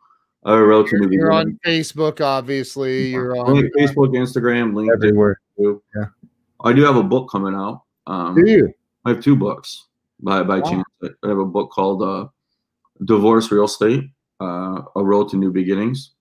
Uh, 0.47 0.59
Realty 0.59 0.97
you're, 1.01 1.13
you're 1.13 1.33
on 1.33 1.59
Facebook, 1.65 2.21
obviously. 2.21 3.09
You're 3.09 3.37
on 3.37 3.57
Facebook, 3.77 4.11
Instagram, 4.11 4.73
LinkedIn. 4.73 4.95
Everywhere. 4.95 5.41
Yeah. 5.59 6.05
I 6.63 6.73
do 6.73 6.83
have 6.83 6.97
a 6.97 7.03
book 7.03 7.31
coming 7.31 7.55
out. 7.55 7.83
Um, 8.07 8.37
do 8.37 8.49
you? 8.49 8.73
I 9.05 9.11
have 9.11 9.21
two 9.21 9.35
books 9.35 9.86
by 10.21 10.43
by 10.43 10.59
wow. 10.59 10.71
chance. 10.71 10.85
I 11.03 11.29
have 11.29 11.39
a 11.39 11.45
book 11.45 11.71
called 11.71 12.03
uh, 12.03 12.29
Divorce 13.05 13.51
Real 13.51 13.64
Estate: 13.64 14.05
uh, 14.41 14.83
A 14.95 15.05
Road 15.05 15.29
to 15.31 15.37
New 15.37 15.53
Beginnings. 15.53 16.12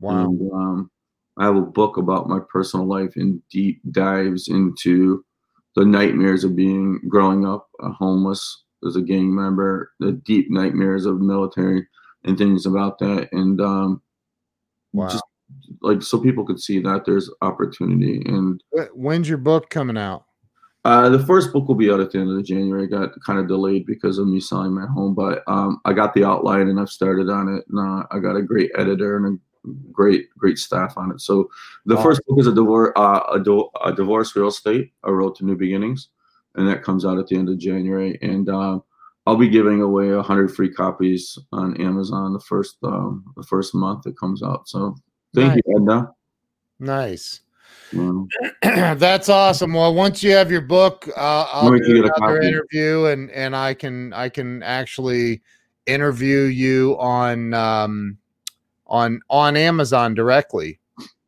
Wow. 0.00 0.24
And, 0.24 0.52
um, 0.52 0.90
I 1.38 1.44
have 1.44 1.56
a 1.56 1.62
book 1.62 1.96
about 1.96 2.28
my 2.28 2.40
personal 2.50 2.86
life 2.86 3.16
and 3.16 3.40
deep 3.48 3.80
dives 3.90 4.48
into 4.48 5.24
the 5.76 5.84
nightmares 5.84 6.44
of 6.44 6.54
being 6.54 7.00
growing 7.08 7.46
up 7.46 7.68
homeless 7.80 8.64
as 8.86 8.96
a 8.96 9.00
gang 9.00 9.34
member, 9.34 9.92
the 9.98 10.12
deep 10.12 10.50
nightmares 10.50 11.06
of 11.06 11.20
military 11.20 11.86
and 12.24 12.36
things 12.36 12.66
about 12.66 12.98
that, 12.98 13.28
and 13.32 13.60
um, 13.60 14.02
wow. 14.92 15.08
just 15.08 15.24
like 15.80 16.02
so 16.02 16.20
people 16.20 16.44
could 16.44 16.60
see 16.60 16.80
that 16.80 17.04
there's 17.04 17.30
opportunity. 17.40 18.22
And 18.26 18.62
when's 18.92 19.28
your 19.28 19.38
book 19.38 19.70
coming 19.70 19.96
out? 19.96 20.24
Uh, 20.84 21.08
the 21.08 21.24
first 21.26 21.52
book 21.52 21.68
will 21.68 21.76
be 21.76 21.90
out 21.90 22.00
at 22.00 22.10
the 22.10 22.18
end 22.18 22.36
of 22.36 22.44
January. 22.44 22.88
got 22.88 23.10
kind 23.24 23.38
of 23.38 23.46
delayed 23.46 23.86
because 23.86 24.18
of 24.18 24.26
me 24.26 24.40
selling 24.40 24.74
my 24.74 24.86
home, 24.86 25.14
but 25.14 25.44
um, 25.46 25.80
I 25.84 25.92
got 25.92 26.12
the 26.12 26.24
outline 26.24 26.68
and 26.68 26.80
I've 26.80 26.90
started 26.90 27.30
on 27.30 27.48
it. 27.48 27.64
And 27.68 27.78
uh, 27.78 28.06
I 28.10 28.18
got 28.18 28.36
a 28.36 28.42
great 28.42 28.72
editor 28.76 29.16
and 29.16 29.38
a 29.38 29.70
great, 29.92 30.28
great 30.36 30.58
staff 30.58 30.94
on 30.96 31.12
it. 31.12 31.20
So 31.20 31.48
the 31.86 31.96
first 31.98 32.20
book 32.26 32.40
is 32.40 32.48
a 32.48 32.54
divorce, 32.54 32.92
uh, 32.96 33.20
a, 33.32 33.38
do- 33.38 33.70
a, 33.84 33.92
divorce 33.92 34.34
real 34.34 34.48
estate, 34.48 34.92
a 35.04 35.12
road 35.12 35.36
to 35.36 35.44
new 35.44 35.56
beginnings, 35.56 36.08
and 36.56 36.66
that 36.66 36.82
comes 36.82 37.04
out 37.04 37.18
at 37.18 37.28
the 37.28 37.36
end 37.36 37.48
of 37.48 37.58
January. 37.58 38.18
And 38.20 38.48
uh, 38.48 38.80
I'll 39.26 39.36
be 39.36 39.48
giving 39.48 39.82
away 39.82 40.10
a 40.10 40.22
hundred 40.22 40.54
free 40.54 40.72
copies 40.72 41.38
on 41.52 41.80
Amazon 41.80 42.32
the 42.32 42.40
first 42.40 42.78
um, 42.82 43.32
the 43.36 43.44
first 43.44 43.72
month 43.72 44.06
it 44.06 44.18
comes 44.18 44.42
out. 44.42 44.68
So 44.68 44.96
thank 45.32 45.50
nice. 45.50 45.60
you, 45.64 45.76
Edna. 45.76 46.10
Nice. 46.80 47.40
That's 48.62 49.28
awesome. 49.28 49.74
Well, 49.74 49.94
once 49.94 50.22
you 50.22 50.32
have 50.32 50.50
your 50.50 50.62
book, 50.62 51.08
uh, 51.16 51.46
I'll 51.52 51.70
do 51.70 52.04
another 52.04 52.40
interview, 52.40 53.06
and 53.06 53.30
and 53.30 53.54
I 53.54 53.74
can 53.74 54.12
I 54.12 54.28
can 54.28 54.62
actually 54.62 55.42
interview 55.86 56.42
you 56.42 56.98
on 56.98 57.54
um, 57.54 58.18
on 58.86 59.20
on 59.28 59.56
Amazon 59.56 60.14
directly. 60.14 60.78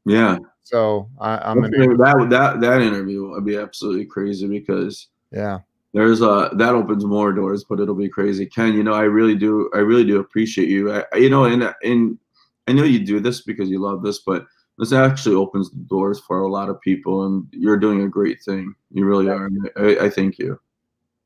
Yeah. 0.06 0.38
So 0.62 1.10
I, 1.20 1.50
am 1.50 1.60
gonna 1.60 1.96
that 1.98 2.26
that 2.30 2.60
that 2.60 2.80
interview 2.80 3.28
would 3.28 3.44
be 3.44 3.56
absolutely 3.56 4.06
crazy 4.06 4.48
because 4.48 5.08
yeah, 5.30 5.60
there's 5.92 6.22
a 6.22 6.50
that 6.54 6.74
opens 6.74 7.04
more 7.04 7.32
doors, 7.32 7.64
but 7.64 7.80
it'll 7.80 7.94
be 7.94 8.08
crazy. 8.08 8.46
Ken, 8.46 8.72
you 8.72 8.82
know, 8.82 8.94
I 8.94 9.02
really 9.02 9.34
do 9.34 9.70
I 9.74 9.78
really 9.78 10.04
do 10.04 10.20
appreciate 10.20 10.68
you. 10.68 10.92
I, 10.92 11.04
you 11.16 11.28
know, 11.28 11.44
and 11.44 11.74
and 11.82 12.18
I 12.66 12.72
know 12.72 12.84
you 12.84 13.04
do 13.04 13.20
this 13.20 13.42
because 13.42 13.68
you 13.68 13.78
love 13.78 14.02
this, 14.02 14.20
but 14.20 14.46
this 14.78 14.92
actually 14.92 15.36
opens 15.36 15.70
the 15.70 15.76
doors 15.76 16.20
for 16.20 16.40
a 16.40 16.50
lot 16.50 16.68
of 16.68 16.80
people, 16.80 17.26
and 17.26 17.46
you're 17.52 17.76
doing 17.76 18.02
a 18.02 18.08
great 18.08 18.42
thing. 18.42 18.74
You 18.90 19.04
really 19.04 19.28
are. 19.28 19.48
I, 19.76 20.06
I 20.06 20.10
thank 20.10 20.38
you. 20.38 20.58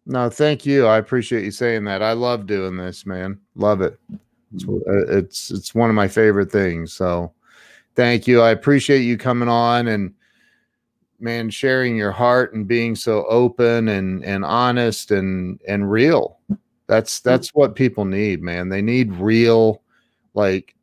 No, 0.06 0.30
thank 0.30 0.64
you. 0.66 0.86
I 0.86 0.98
appreciate 0.98 1.44
you 1.44 1.50
saying 1.50 1.84
that. 1.84 2.02
I 2.02 2.12
love 2.12 2.46
doing 2.46 2.76
this, 2.76 3.04
man. 3.06 3.38
Love 3.56 3.80
it. 3.80 3.98
It's 4.54 4.64
uh, 4.64 5.16
it's, 5.18 5.50
it's 5.50 5.74
one 5.74 5.90
of 5.90 5.96
my 5.96 6.08
favorite 6.08 6.50
things. 6.50 6.92
So, 6.92 7.32
thank 7.94 8.26
you. 8.26 8.40
I 8.40 8.50
appreciate 8.50 9.00
you 9.00 9.18
coming 9.18 9.48
on 9.48 9.88
and 9.88 10.14
man 11.20 11.50
sharing 11.50 11.96
your 11.96 12.12
heart 12.12 12.54
and 12.54 12.66
being 12.66 12.94
so 12.94 13.24
open 13.26 13.88
and 13.88 14.24
and 14.24 14.44
honest 14.44 15.10
and 15.10 15.60
and 15.66 15.90
real. 15.90 16.38
That's 16.86 17.20
that's 17.20 17.50
what 17.54 17.74
people 17.74 18.04
need, 18.04 18.42
man. 18.42 18.68
They 18.68 18.82
need 18.82 19.12
real 19.14 19.82
like 20.34 20.74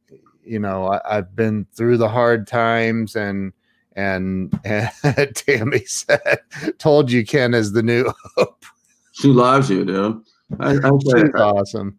you 0.46 0.60
know, 0.60 0.88
I, 0.88 1.16
have 1.16 1.36
been 1.36 1.66
through 1.74 1.98
the 1.98 2.10
hard 2.10 2.48
times 2.48 3.16
and 3.16 3.54
and, 3.96 4.54
and 4.66 5.36
Tammy 5.36 5.86
said, 5.86 6.40
"Told 6.78 7.12
you, 7.12 7.26
Ken 7.26 7.54
is 7.54 7.72
the 7.72 7.84
new 7.84 8.12
hope." 8.36 8.66
She 9.14 9.30
loves 9.30 9.70
you, 9.70 9.86
dude. 9.86 10.22
I, 10.60 10.76
I 10.76 10.92
She's 11.02 11.32
awesome. 11.36 11.98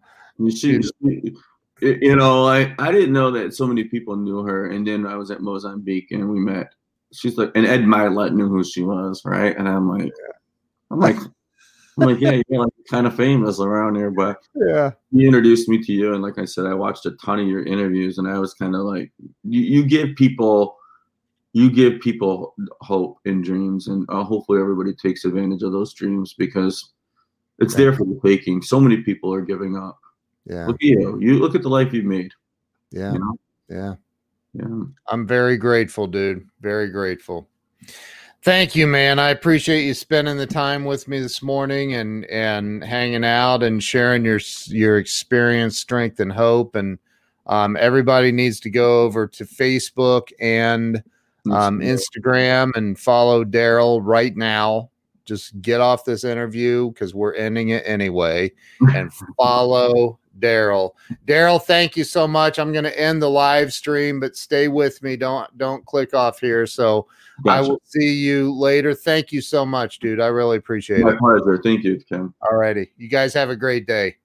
She, 0.50 0.82
she, 0.82 1.34
you 1.80 2.14
know, 2.14 2.46
I 2.46 2.74
I 2.78 2.92
didn't 2.92 3.12
know 3.12 3.30
that 3.30 3.54
so 3.54 3.66
many 3.66 3.84
people 3.84 4.16
knew 4.16 4.42
her, 4.42 4.70
and 4.70 4.86
then 4.86 5.06
I 5.06 5.16
was 5.16 5.30
at 5.30 5.40
Mozambique 5.40 6.10
and 6.10 6.28
we 6.28 6.38
met. 6.38 6.74
She's 7.12 7.38
like, 7.38 7.52
and 7.54 7.66
Ed 7.66 7.82
Mylett 7.82 8.34
knew 8.34 8.48
who 8.48 8.62
she 8.62 8.82
was, 8.82 9.22
right? 9.24 9.56
And 9.56 9.68
I'm 9.68 9.88
like, 9.88 10.12
I'm 10.90 11.00
like, 11.00 11.16
I'm 11.98 12.06
like, 12.08 12.20
yeah, 12.20 12.42
you're 12.48 12.64
like 12.64 12.72
kind 12.90 13.06
of 13.06 13.16
famous 13.16 13.58
around 13.58 13.94
here, 13.94 14.10
but 14.10 14.38
yeah, 14.54 14.90
he 15.12 15.24
introduced 15.24 15.68
me 15.68 15.82
to 15.82 15.92
you, 15.92 16.12
and 16.12 16.22
like 16.22 16.38
I 16.38 16.44
said, 16.44 16.66
I 16.66 16.74
watched 16.74 17.06
a 17.06 17.12
ton 17.12 17.40
of 17.40 17.48
your 17.48 17.64
interviews, 17.64 18.18
and 18.18 18.28
I 18.28 18.38
was 18.38 18.52
kind 18.52 18.74
of 18.74 18.82
like, 18.82 19.10
you, 19.44 19.62
you 19.62 19.86
give 19.86 20.14
people, 20.16 20.76
you 21.52 21.70
give 21.70 22.00
people 22.00 22.54
hope 22.82 23.18
and 23.24 23.42
dreams, 23.42 23.88
and 23.88 24.06
uh, 24.10 24.24
hopefully 24.24 24.60
everybody 24.60 24.92
takes 24.94 25.24
advantage 25.24 25.62
of 25.62 25.72
those 25.72 25.94
dreams 25.94 26.34
because 26.34 26.92
it's 27.58 27.74
there 27.74 27.94
for 27.94 28.04
the 28.04 28.20
taking. 28.22 28.60
So 28.60 28.78
many 28.78 28.98
people 28.98 29.32
are 29.32 29.40
giving 29.40 29.76
up. 29.76 29.98
Yeah, 30.44 30.66
look 30.66 30.76
at 30.76 30.82
you. 30.82 31.18
You 31.18 31.38
look 31.38 31.54
at 31.54 31.62
the 31.62 31.70
life 31.70 31.94
you've 31.94 32.04
made. 32.04 32.32
Yeah, 32.90 33.14
you 33.14 33.18
know? 33.18 33.38
yeah, 33.70 33.94
yeah. 34.52 34.84
I'm 35.08 35.26
very 35.26 35.56
grateful, 35.56 36.06
dude. 36.06 36.46
Very 36.60 36.90
grateful. 36.90 37.48
Thank 38.46 38.76
you, 38.76 38.86
man. 38.86 39.18
I 39.18 39.30
appreciate 39.30 39.82
you 39.86 39.92
spending 39.92 40.36
the 40.36 40.46
time 40.46 40.84
with 40.84 41.08
me 41.08 41.18
this 41.18 41.42
morning 41.42 41.94
and 41.94 42.24
and 42.26 42.84
hanging 42.84 43.24
out 43.24 43.64
and 43.64 43.82
sharing 43.82 44.24
your 44.24 44.38
your 44.66 44.98
experience, 44.98 45.80
strength, 45.80 46.20
and 46.20 46.30
hope. 46.30 46.76
And 46.76 47.00
um, 47.46 47.76
everybody 47.76 48.30
needs 48.30 48.60
to 48.60 48.70
go 48.70 49.02
over 49.02 49.26
to 49.26 49.44
Facebook 49.44 50.30
and 50.38 51.02
um, 51.50 51.80
Instagram 51.80 52.70
and 52.76 52.96
follow 52.96 53.44
Daryl 53.44 53.98
right 54.00 54.36
now. 54.36 54.90
Just 55.24 55.60
get 55.60 55.80
off 55.80 56.04
this 56.04 56.22
interview 56.22 56.92
because 56.92 57.16
we're 57.16 57.34
ending 57.34 57.70
it 57.70 57.82
anyway, 57.84 58.52
and 58.94 59.12
follow 59.36 60.20
Daryl. 60.38 60.92
Daryl, 61.26 61.62
thank 61.62 61.96
you 61.96 62.04
so 62.04 62.26
much. 62.26 62.58
I'm 62.58 62.72
going 62.72 62.84
to 62.84 62.98
end 62.98 63.22
the 63.22 63.30
live 63.30 63.72
stream, 63.72 64.20
but 64.20 64.36
stay 64.36 64.68
with 64.68 65.02
me. 65.02 65.16
Don't 65.16 65.56
don't 65.58 65.84
click 65.86 66.14
off 66.14 66.40
here. 66.40 66.66
So 66.66 67.06
Gotcha. 67.44 67.58
I 67.58 67.60
will 67.68 67.80
see 67.84 68.12
you 68.12 68.52
later. 68.54 68.94
Thank 68.94 69.30
you 69.30 69.40
so 69.40 69.66
much, 69.66 69.98
dude. 69.98 70.20
I 70.20 70.28
really 70.28 70.56
appreciate 70.56 71.02
My 71.02 71.10
it. 71.10 71.20
My 71.20 71.38
pleasure. 71.38 71.60
Thank 71.62 71.84
you, 71.84 72.00
Kim. 72.08 72.34
All 72.40 72.56
righty. 72.56 72.90
You 72.96 73.08
guys 73.08 73.34
have 73.34 73.50
a 73.50 73.56
great 73.56 73.86
day. 73.86 74.16